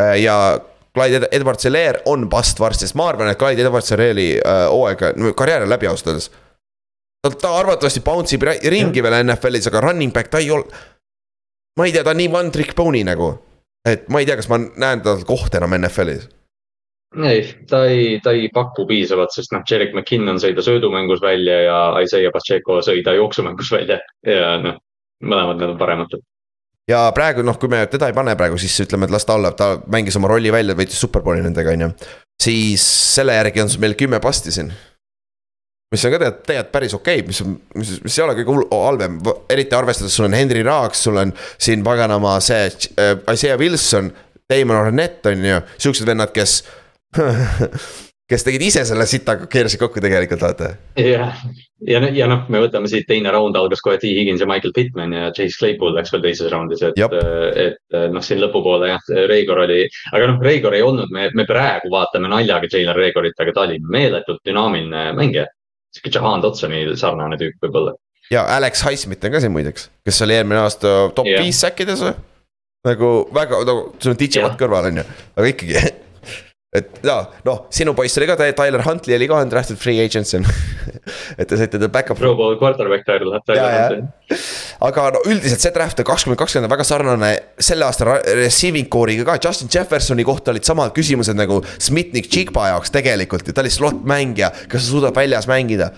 [0.01, 0.35] Äh, ja
[0.93, 5.33] Clyde Edwards Hilaire on bust varsti, sest ma arvan, et Clyde Edwards Hilaire'i äh, hooaeg,
[5.37, 6.29] karjäär on läbi ausalt öeldes.
[7.23, 10.65] ta, ta arvatavasti bounce ib ringi veel NFL-is, aga running back ta ei ole.
[11.79, 13.31] ma ei tea, ta on nii one trick pony nagu
[13.87, 16.27] et ma ei tea, kas ma näen tal kohta enam NFL-is.
[17.25, 21.61] ei, ta ei, ta ei paku piisavalt, sest noh, Jarek McKinnon sõi ta söödumängus välja
[21.65, 24.77] ja Isaiah Pacheco sõi ta jooksumängus välja ja noh,
[25.23, 26.19] mõlemad need on paremad
[26.89, 29.51] ja praegu noh, kui me teda ei pane praegu, siis ütleme, et las ta olla,
[29.57, 31.89] ta mängis oma rolli välja, võitis superbowli nendega, on ju.
[32.43, 32.85] siis
[33.15, 34.71] selle järgi on meil kümme pasti siin
[35.91, 38.57] mis on ka tegelikult, tegelikult päris okei okay,, mis on, mis, mis ei ole kõige
[38.73, 44.11] halvem, eriti arvestades, sul on Henry Raaks, sul on siin paganama see äh, Isaiah Wilson,
[44.49, 46.61] Damon Arnett on ju, siuksed vennad, kes
[48.29, 50.69] kes tegid ise selle sita, keerasid kokku tegelikult, vaata.
[51.01, 51.41] jah,
[51.81, 54.11] ja, ja, ja noh, me võtame siit teine raund algas kohe T.
[54.13, 57.01] Higgins ja Michael Pittman ja Chase Claypool läks veel teises raundis, et,
[57.63, 59.87] et noh, siin lõpupoole jah, Reigor oli.
[60.13, 63.81] aga noh, Reigor ei olnud, me, me praegu vaatame naljaga Jalen Reigorit, aga ta oli
[63.89, 65.49] meeletult dünaamiline mängija
[65.95, 67.95] sihuke Jahan Dotsoni sarnane tüüp võib-olla.
[68.31, 71.43] ja Alex Highsmith on ka siin muideks, kes oli eelmine aasta top yeah.
[71.43, 72.13] viis säkkides või?
[72.87, 74.61] nagu väga, nagu sul on DJ Watt yeah.
[74.61, 75.81] kõrval on ju, aga ikkagi
[76.69, 77.15] et ja
[77.47, 80.45] noh, sinu poiss oli ka, Tyler Huntley oli ka undrafted free agent siin.
[81.39, 82.19] Et te saite ta back-up.
[82.19, 84.37] Pro Bowl quarterback Tyler, Tyler Huntley.
[84.85, 87.31] aga no üldiselt see draft kakskümmend kakskümmend on väga sarnane
[87.69, 92.93] selle aasta receiving core'iga ka, Justin Jeffersoni kohta olid samad küsimused nagu Smitnik Chigba jaoks
[92.93, 95.89] tegelikult ja ta oli slot mängija, kas ta suudab väljas mängida?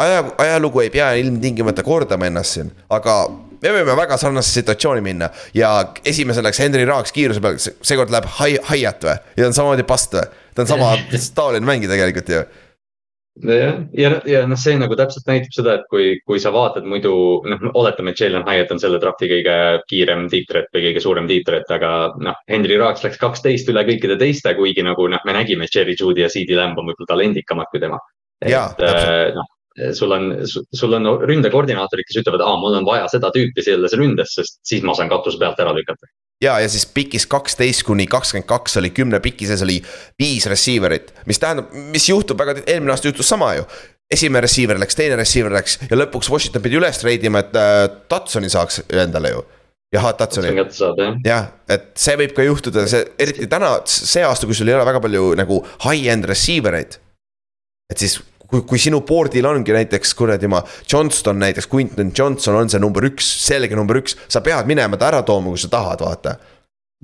[0.00, 3.22] Aja, ajalugu ei pea ilmtingimata kordama ennast siin, aga
[3.62, 5.72] me võime väga sarnasesse situatsiooni minna ja
[6.06, 9.20] esimesel läks Henry Raaks kiiruse peal, seekord läheb Hi-, Hyatt või?
[9.36, 10.26] ja ta on samamoodi past või?
[10.54, 10.90] ta on sama
[11.38, 12.40] taoline mängija tegelikult ju.
[13.46, 16.88] jah, ja, ja, ja noh, see nagu täpselt näitab seda, et kui, kui sa vaatad
[16.88, 17.12] muidu,
[17.48, 19.54] noh, oletame, et Jalen Hyatt on selle drafti kõige
[19.92, 23.84] kiirem deep threat või kõige suurem deep threat, aga noh, Henry Raaks läks kaksteist üle
[23.88, 27.14] kõikide teiste, kuigi nagu noh, me nägime, et Cherry Judy ja CD Lamb on võib-olla
[27.14, 28.00] talendikamad kui tema.
[28.40, 29.48] et noh,
[29.94, 30.32] sul on,
[30.74, 34.82] sul on ründekoordinaatorid, kes ütlevad, aa, mul on vaja seda tüüpi selles ründes, sest siis
[34.86, 36.10] ma saan katuse pealt ära lükata.
[36.42, 39.78] ja, ja siis pikis kaksteist kuni kakskümmend kaks oli kümne piki sees oli
[40.18, 43.68] viis receiver'it, mis tähendab, mis juhtub väga, eelmine aasta juhtus sama ju
[44.10, 48.50] esimene receiver läks, teine receiver läks ja lõpuks Washington pidi üles treidima, et äh, Tatsoni
[48.50, 49.44] saaks endale ju.
[49.94, 50.50] jah, Tatsoni.
[51.26, 54.88] jah, et see võib ka juhtuda, see eriti täna, see aasta, kui sul ei ole
[54.88, 56.98] väga palju nagu high-end receiver eid.
[57.90, 58.18] et siis
[58.50, 63.06] kui, kui sinu board'il ongi näiteks kuradi ma, Johnston näiteks, Quinton Johnson on see number
[63.08, 66.38] üks, selge number üks, sa pead minema ta ära tooma, kui sa tahad, vaata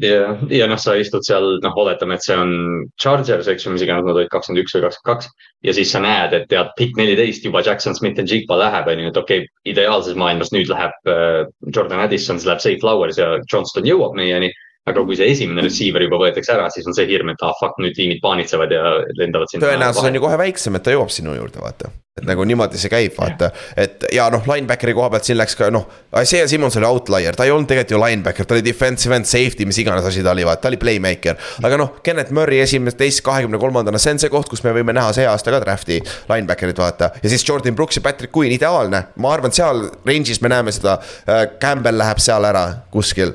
[0.02, 2.52] ja, ja noh, sa istud seal, noh, oletame, et see on
[3.00, 5.30] Chargers, eks ju, mis iganes nad olid, kakskümmend üks või kakskümmend kaks.
[5.66, 9.02] ja siis sa näed, et tead, pikk neliteist juba Jackson Smith ja Jigba läheb, on
[9.04, 11.42] ju, et okei okay,, ideaalses maailmas nüüd läheb äh,
[11.72, 14.52] Jordan Addison, siis läheb Safe Flowers ja Johnston jõuab meieni
[14.86, 17.78] aga kui see esimene receiver juba võetakse ära, siis on see hirm, et ah fuck,
[17.82, 19.66] nüüd tiimid paanitsevad ja lendavad sinna.
[19.66, 21.90] tõenäosus on ju kohe väiksem, et ta jõuab sinu juurde, vaata.
[22.16, 25.72] et nagu niimoodi see käib, vaata, et ja noh, linebackeri koha pealt siin läks ka
[25.74, 25.88] noh.
[26.22, 29.66] Isaiah Simmons oli outlier, ta ei olnud tegelikult ju linebacker, ta oli defensive end, safety,
[29.66, 31.34] mis iganes asi ta oli, vaata, ta oli playmaker.
[31.66, 34.94] aga noh, Kennet Murray esimene, teist, kahekümne kolmandana, see on see koht, kus me võime
[34.94, 35.98] näha see aasta ka draft'i
[36.30, 37.10] linebacker'it, vaata.
[37.22, 41.00] ja siis Jordan Brooks ja Patrick Queen, ideaalne, ma arvan, seal range'is me näeme seda
[41.26, 41.42] äh,.
[41.60, 43.34] Campbell läheb seal ära kuskil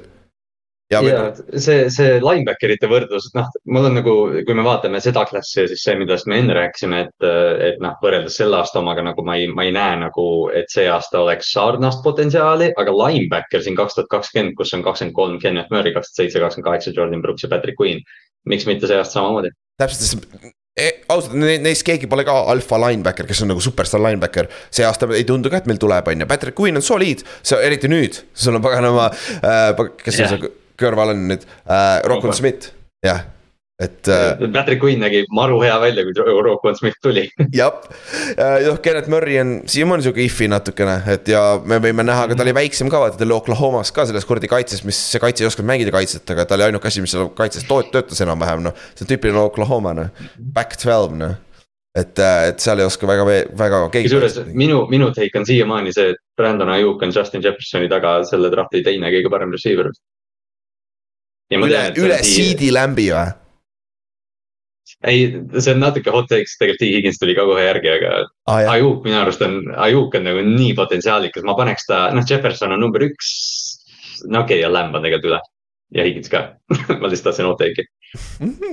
[0.92, 4.16] ja, ja see, see linebacker'ite võrdlus, noh, mul on nagu,
[4.48, 7.28] kui me vaatame seda klassi ja siis see, millest me enne rääkisime, et,
[7.72, 10.26] et noh, võrreldes selle aasta omaga nagu ma ei, ma ei näe nagu,
[10.58, 15.18] et see aasta oleks sarnast potentsiaali, aga linebacker siin kaks tuhat kakskümmend, kus on kakskümmend
[15.18, 18.04] kolm Kenneth Murray, kakskümmend seitse, kakskümmend kaheksa Jordan Brooks ja Patrick Queen.
[18.50, 19.52] miks mitte see aasta samamoodi?
[19.78, 24.50] täpselt, sest e, ausalt, neist keegi pole ka alfa linebacker, kes on nagu superstaar linebacker.
[24.74, 27.60] see aasta ei tundu ka, et meil tuleb, on ju, Patrick Queen on soliid, see
[27.68, 30.34] eriti nüüd, sul on paganama äh,, kes yeah.
[30.34, 32.74] see kõrval on nüüd äh,, Rockwell Smith,
[33.06, 33.24] jah
[33.82, 34.38] et äh,.
[34.54, 36.14] Patrick Queen nägi maru hea välja, kui
[36.46, 37.26] Rockwell Smith tuli.
[37.60, 37.82] Jah,
[38.68, 42.46] noh, Kenneth Murray on siiamaani sihuke if'i natukene, et ja me võime näha, aga ta
[42.46, 45.50] oli väiksem ka, vaata ta oli Oklahomas ka selles kuradi kaitses, mis see kaitse ei
[45.50, 48.84] osanud mängida kaitset, aga ta oli ainuke asi, mis seal kaitses töötas enam-vähem, noh.
[48.94, 51.40] see on tüüpiline Oklahoma, noh, back twelve, noh.
[51.98, 53.26] Et, et seal ei oska väga,
[53.60, 54.08] väga keegi.
[54.08, 58.48] kusjuures minu, minu take on siiamaani see, et Brandon Ayuk on Justin Jeffersoni taga selle
[58.54, 59.90] drafti teine kõige parem receiver
[61.52, 63.30] üle, üle CD Lambi või?
[65.08, 65.24] ei,
[65.58, 66.90] see on natuke hot take, sest tegelikult T.
[66.96, 68.12] Higgins tuli ka kohe järgi, aga
[68.52, 69.58] ah, Ajuk minu arust on,
[69.88, 73.32] Ajuk on nagu nii potentsiaalikas, ma paneks ta, noh, Jefferson on number üks.
[74.28, 75.42] no okei okay,, ja Lamb on tegelikult üle.
[75.92, 76.46] Ja Higins ka.
[77.02, 77.84] Ma lihtsalt tahtsin hot take'i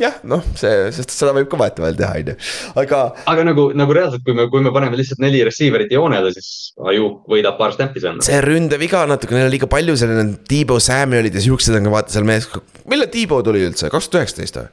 [0.03, 2.35] jah, noh, see, sest seda võib ka vahetevahel teha, on ju,
[2.83, 3.03] aga.
[3.31, 7.23] aga nagu, nagu reaalselt, kui me, kui me paneme lihtsalt neli receiver'it joonele, siis Ajuk
[7.31, 8.19] võidab paar snappi seal.
[8.27, 12.17] see ründeviga natuke, neil on liiga palju need Tiibo Samuelid ja siuksed on ka vaata
[12.17, 12.51] seal mees.
[12.91, 14.69] millal Tiibo tuli üldse, kaks tuhat üheksateist või?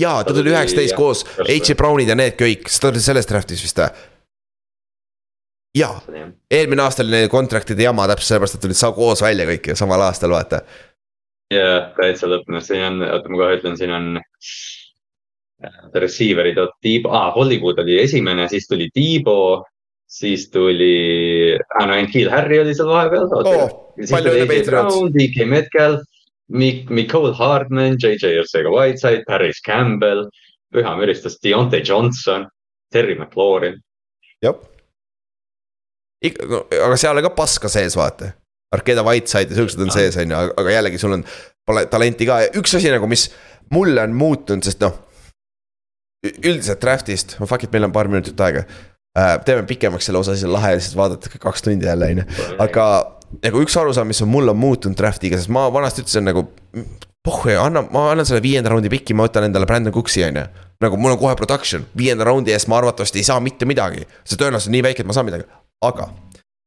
[0.00, 1.76] jaa, ta tuli üheksateist koos H.
[1.76, 3.92] Brownid ja need kõik, ta oli selles draft'is vist või?
[5.76, 6.00] jaa,
[6.48, 10.32] eelmine aasta oli neil contract'ide jama täpselt sellepärast, et tulid koos välja kõik samal aastal,
[10.32, 10.62] vaata
[11.52, 14.16] jah, täitsa lõppenud, siin on, oota ma kohe ütlen, siin on.
[15.64, 19.64] Äh, receiver'id, Tiibo ah,, Hollywood oli esimene, siis tuli Tiibo,
[20.04, 23.64] siis tuli ah,, no Enkil Harry oli seal vahepeal oh,.
[23.96, 25.00] palju õnne Patriots.
[25.16, 26.04] DK Metcalf,
[26.52, 30.26] Mik-, Nicole Hardman, JJ Ursega Whiteside, Paris Campbell,
[30.76, 32.44] püha müristus, Deontay Johnson,
[32.92, 33.80] Terry McLaurin.
[34.44, 34.60] jah.
[36.20, 38.34] aga seal on ka paska sees, vaata
[38.76, 41.24] Arkeda Whiteside ja siuksed on sees, on ju, aga jällegi sul on
[41.90, 43.28] talenti ka ja üks asi nagu, mis
[43.74, 44.94] mulle on muutunud, sest noh.
[46.26, 48.64] üldiselt draft'ist, fuck it, meil on paar minutit aega
[49.18, 49.36] äh,.
[49.44, 52.86] teeme pikemaks selle osa, siis on lahe lihtsalt vaadata kaks tundi jälle, on ju, aga
[53.42, 56.46] nagu üks arusaam, mis on mul on muutunud draft'iga, sest ma vanasti ütlesin nagu.
[57.26, 60.44] pohhu, anna, ma annan selle viienda raundi piki, ma võtan endale Brandon Cooks'i, on ju.
[60.84, 64.06] nagu mul on kohe production, viienda raundi eest ma arvatavasti ei saa mitte midagi.
[64.24, 65.48] see tõenäosus on nii väike, et ma saan midagi,
[65.82, 66.10] aga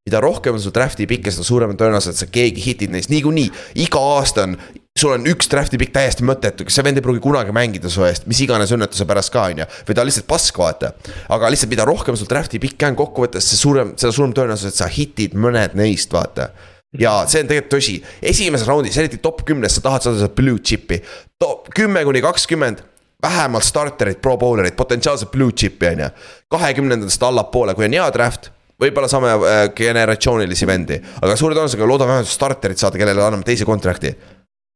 [0.10, 3.14] mida rohkem on su draft'i pikke, seda suurem on tõenäosus, et sa keegi hitid neist
[3.14, 3.50] niikuinii.
[3.86, 4.58] iga aasta on
[5.00, 8.26] sul on üks draft'i pikk täiesti mõttetu, see vend ei pruugi kunagi mängida su eest,
[8.30, 9.70] mis iganes õnnetuse pärast ka, on ju.
[9.88, 10.92] või ta on lihtsalt pask, vaata.
[11.36, 14.82] aga lihtsalt, mida rohkem sul draft'i pikk on kokkuvõttes, see suurem, seda suurem tõenäosus, et
[14.82, 16.50] sa hitid mõned neist, vaata
[17.00, 20.60] ja see on tegelikult tõsi, esimeses raundis, eriti top kümnes, sa tahad saada seda blue
[20.60, 21.02] chip'i.
[21.40, 22.82] top kümme kuni kakskümmend,
[23.22, 26.10] vähemalt starterid, pro bowler'id, potentsiaalselt blue chip'i on ju.
[26.50, 28.50] kahekümnendatest allapoole, kui on hea draft
[28.80, 33.68] võib-olla saame äh, generatsioonilisi vendi, aga suure tõenäosusega loodame vähemalt starterit saada, kellele anname teise
[33.68, 34.16] kontrakti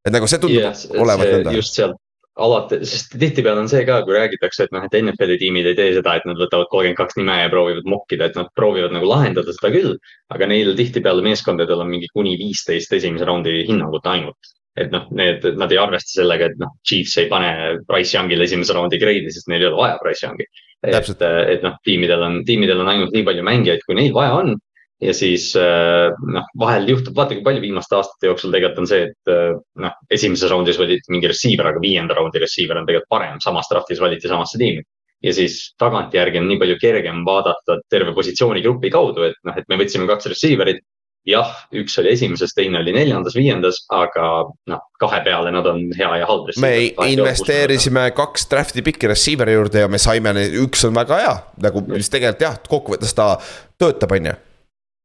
[0.04, 1.54] et nagu see tundub yes, olevat nõnda.
[1.56, 2.00] just sealt
[2.44, 5.92] alati, sest tihtipeale on see ka, kui räägitakse, et noh, et NFL-i tiimid ei tee
[5.94, 9.54] seda, et nad võtavad kolmkümmend kaks nime ja proovivad mokkida, et nad proovivad nagu lahendada
[9.54, 9.94] seda küll.
[10.34, 14.52] aga neil tihtipeale meeskondadel on mingi kuni viisteist esimese raundi hinnangut ainult.
[14.74, 17.52] et noh, need, nad ei arvesta sellega, et noh, Chiefs ei pane
[17.86, 20.50] Price Young'ile esimese raundi grade'i, sest neil ei ole vaja Price Young'i.
[20.84, 24.56] Et, et noh, tiimidel on, tiimidel on ainult nii palju mängijaid, kui neil vaja on
[25.04, 29.08] ja siis äh, noh, vahel juhtub, vaata kui palju viimaste aastate jooksul tegelikult on see,
[29.10, 29.54] et äh,
[29.84, 34.02] noh, esimeses raundis valiti mingi receiver, aga viienda raundi receiver on tegelikult parem, samas draft'is
[34.04, 34.84] valiti samasse tiimi.
[35.24, 39.80] ja siis tagantjärgi on nii palju kergem vaadata terve positsioonigrupi kaudu, et noh, et me
[39.80, 40.84] võtsime kaks receiver'it.
[41.28, 44.30] Jah, üks oli esimeses, teine oli neljandas, viiendas, aga
[44.70, 46.50] noh, kahe peale nad on hea ja halb.
[46.64, 46.74] me
[47.08, 52.12] investeerisime kaks draft'i pikki receiver'i juurde ja me saime, üks on väga hea, nagu mis
[52.12, 53.36] tegelikult jah, kokkuvõttes ta
[53.80, 54.42] töötab, on ju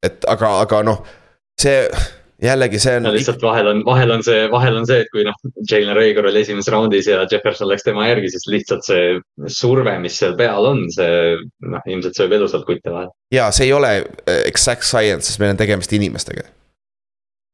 [0.07, 1.03] et aga, aga noh,
[1.59, 1.87] see
[2.43, 3.13] jällegi see on no,.
[3.15, 5.39] lihtsalt vahel on, vahel on see, vahel on see, et kui noh,
[5.71, 9.17] Jalen Rager oli esimeses raundis ja Jefferson läks tema järgi, siis lihtsalt see
[9.61, 11.35] surve, mis seal peal on, see
[11.67, 13.11] noh, ilmselt sööb elusalt kutte vahel.
[13.35, 16.47] ja see ei ole eh, exact science, sest meil on tegemist inimestega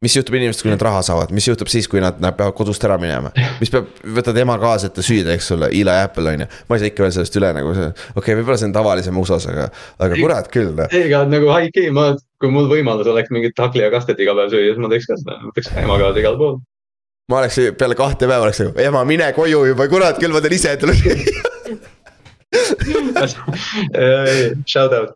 [0.05, 2.85] mis juhtub inimestega, kui nad raha saavad, mis juhtub siis, kui nad, nad peavad kodust
[2.85, 3.31] ära minema?
[3.61, 3.89] mis peab,
[4.19, 6.49] võtad ema kaasa, et ta süüa teeks sulle, Eli Apple on ju.
[6.69, 7.89] ma ei saa ikka veel sellest üle nagu okei
[8.21, 9.69] okay,, võib-olla see on tavalisem USA-s, aga,
[10.05, 10.93] aga kurat küll noh.
[11.01, 12.11] ega nagu high key, ma,
[12.45, 15.19] kui mul võimalus oleks mingit hakli ja kastet iga päev süüa, siis ma teeks ka
[15.21, 16.55] seda, ma teeks ka ema kaasa igal pool.
[17.33, 20.57] ma oleks peale kahte päeva oleks nagu, ema, mine koju juba, kurat küll, ma teen
[20.61, 20.95] ise endale
[24.71, 25.11] Shout out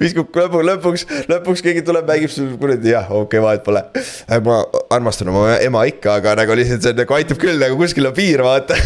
[0.00, 3.82] viskub lõpu, lõpuks, lõpuks keegi tuleb, mängib sul kuradi, jah, okei okay,, vahet pole.
[4.24, 4.62] Äh, ma
[4.94, 8.40] armastan oma ema ikka, aga nagu lihtsalt see nagu aitab küll nagu kuskil on piir,
[8.46, 8.78] vaata.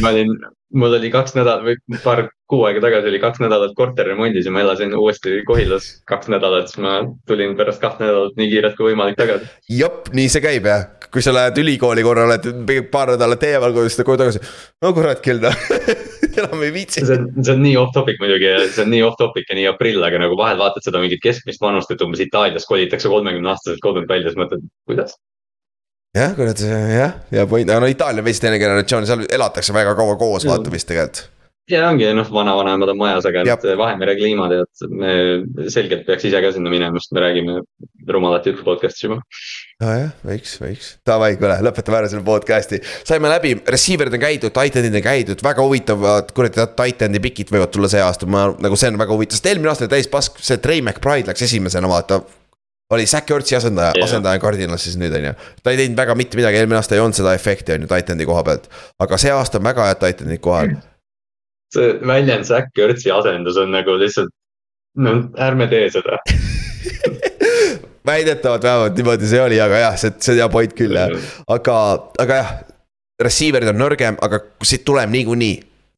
[0.00, 0.32] ma olin,
[0.72, 4.62] mul oli kaks nädalat või paar kuu aega tagasi oli kaks nädalat korterremondis ja ma
[4.64, 9.18] elasin uuesti Kohilas kaks nädalat, siis ma tulin pärast kahte nädalat nii kiirelt kui võimalik
[9.20, 9.48] tagasi.
[9.72, 12.48] jep, nii see käib jah, kui sa lähed ülikooli korra, oled
[12.92, 14.44] paar nädalat eemal, kui sa koju tagasi,
[14.82, 15.56] no kurat küll noh
[16.32, 17.04] enam ei viitsi.
[17.06, 19.58] see on, see on nii off topic muidugi ja see on nii off topic ja
[19.58, 23.52] nii aprill, aga nagu vahel vaatad seda mingit keskmist vanust, et umbes Itaalias kolitakse kolmekümne
[23.52, 25.16] aastaselt kodunt välja, siis mõtled, kuidas
[26.16, 29.94] jah, kurat, jah, ja point, aga no Itaalia on veits teine generatsioon, seal elatakse väga
[29.98, 31.28] kaua koos, vaata vist tegelikult.
[31.70, 35.12] Ja ongi noh, vanavanemad on majas, aga nüüd Vahemere kliima tead, me
[35.70, 37.54] selgelt peaks ise ka sinna minema, sest me räägime
[38.10, 39.20] rumalat juttu podcast'is juba.
[39.80, 42.82] nojah, võiks, võiks, davai, kuule, lõpetame ära selle podcast'i.
[43.06, 47.88] saime läbi, receiver'id on käidud, titan'id on käidud, väga huvitavad, kuradi titan'i pikid võivad tulla
[47.94, 50.58] see aasta, ma nagu see on väga huvitav, sest eelmine aasta oli täis pask, see
[50.58, 52.24] Trey McBride läks esimesena, vaata
[52.92, 55.34] oli Zack Ertzi asendaja yeah., asendaja Cardinalis siis nüüd on ju.
[55.62, 58.28] ta ei teinud väga mitte midagi, eelmine aasta ei olnud seda efekti on ju Titan'i
[58.28, 58.68] koha pealt.
[59.02, 60.76] aga see aasta on väga head Titan'id kohal
[61.72, 64.32] see väljend Zack Ertzi asendus on nagu lihtsalt,
[65.00, 66.20] no ärme tee seda
[68.06, 71.16] väidetavalt vähemalt niimoodi see oli, aga jah, see, see on hea point küll jah,
[71.48, 71.80] aga,
[72.22, 72.54] aga jah.
[73.22, 75.52] Receiver'id on nõrgem, aga siit tuleb niikuinii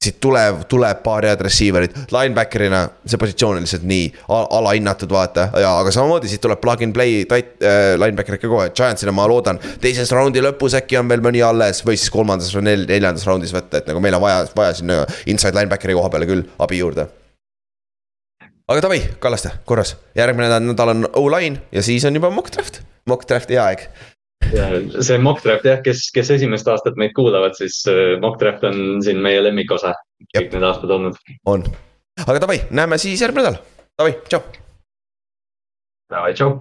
[0.04, 5.48] siit tuleb, tuleb paar head receiver'it, linebacker'ina see positsioon on lihtsalt nii alahinnatud, vaata.
[5.62, 9.26] ja, aga samamoodi siit tuleb plug and play tight äh, linebacker ikka kohe, Giantsile ma
[9.30, 9.60] loodan.
[9.82, 13.54] teises raundi lõpus äkki on veel mõni alles või siis kolmandas või nel, neljandas raundis
[13.54, 17.08] võtta, et nagu meil on vaja, vaja sinna inside linebackeri koha peale küll abi juurde.
[18.68, 23.28] aga davai, Kallaste, korras, järgmine nädal on O-line ja siis on juba mock draft, mock
[23.28, 23.88] draft'i aeg
[25.04, 29.00] see mock draft jah, kes, kes esimest aastat meid kuulavad, siis äh, mock draft on
[29.04, 29.94] siin meie lemmikosa
[30.34, 31.18] kõik need aastad olnud.
[31.50, 31.64] on,
[32.26, 33.60] aga davai, näeme siis järgmine nädal,
[33.98, 34.44] davai, tšau.
[36.12, 36.60] Davai, tšau.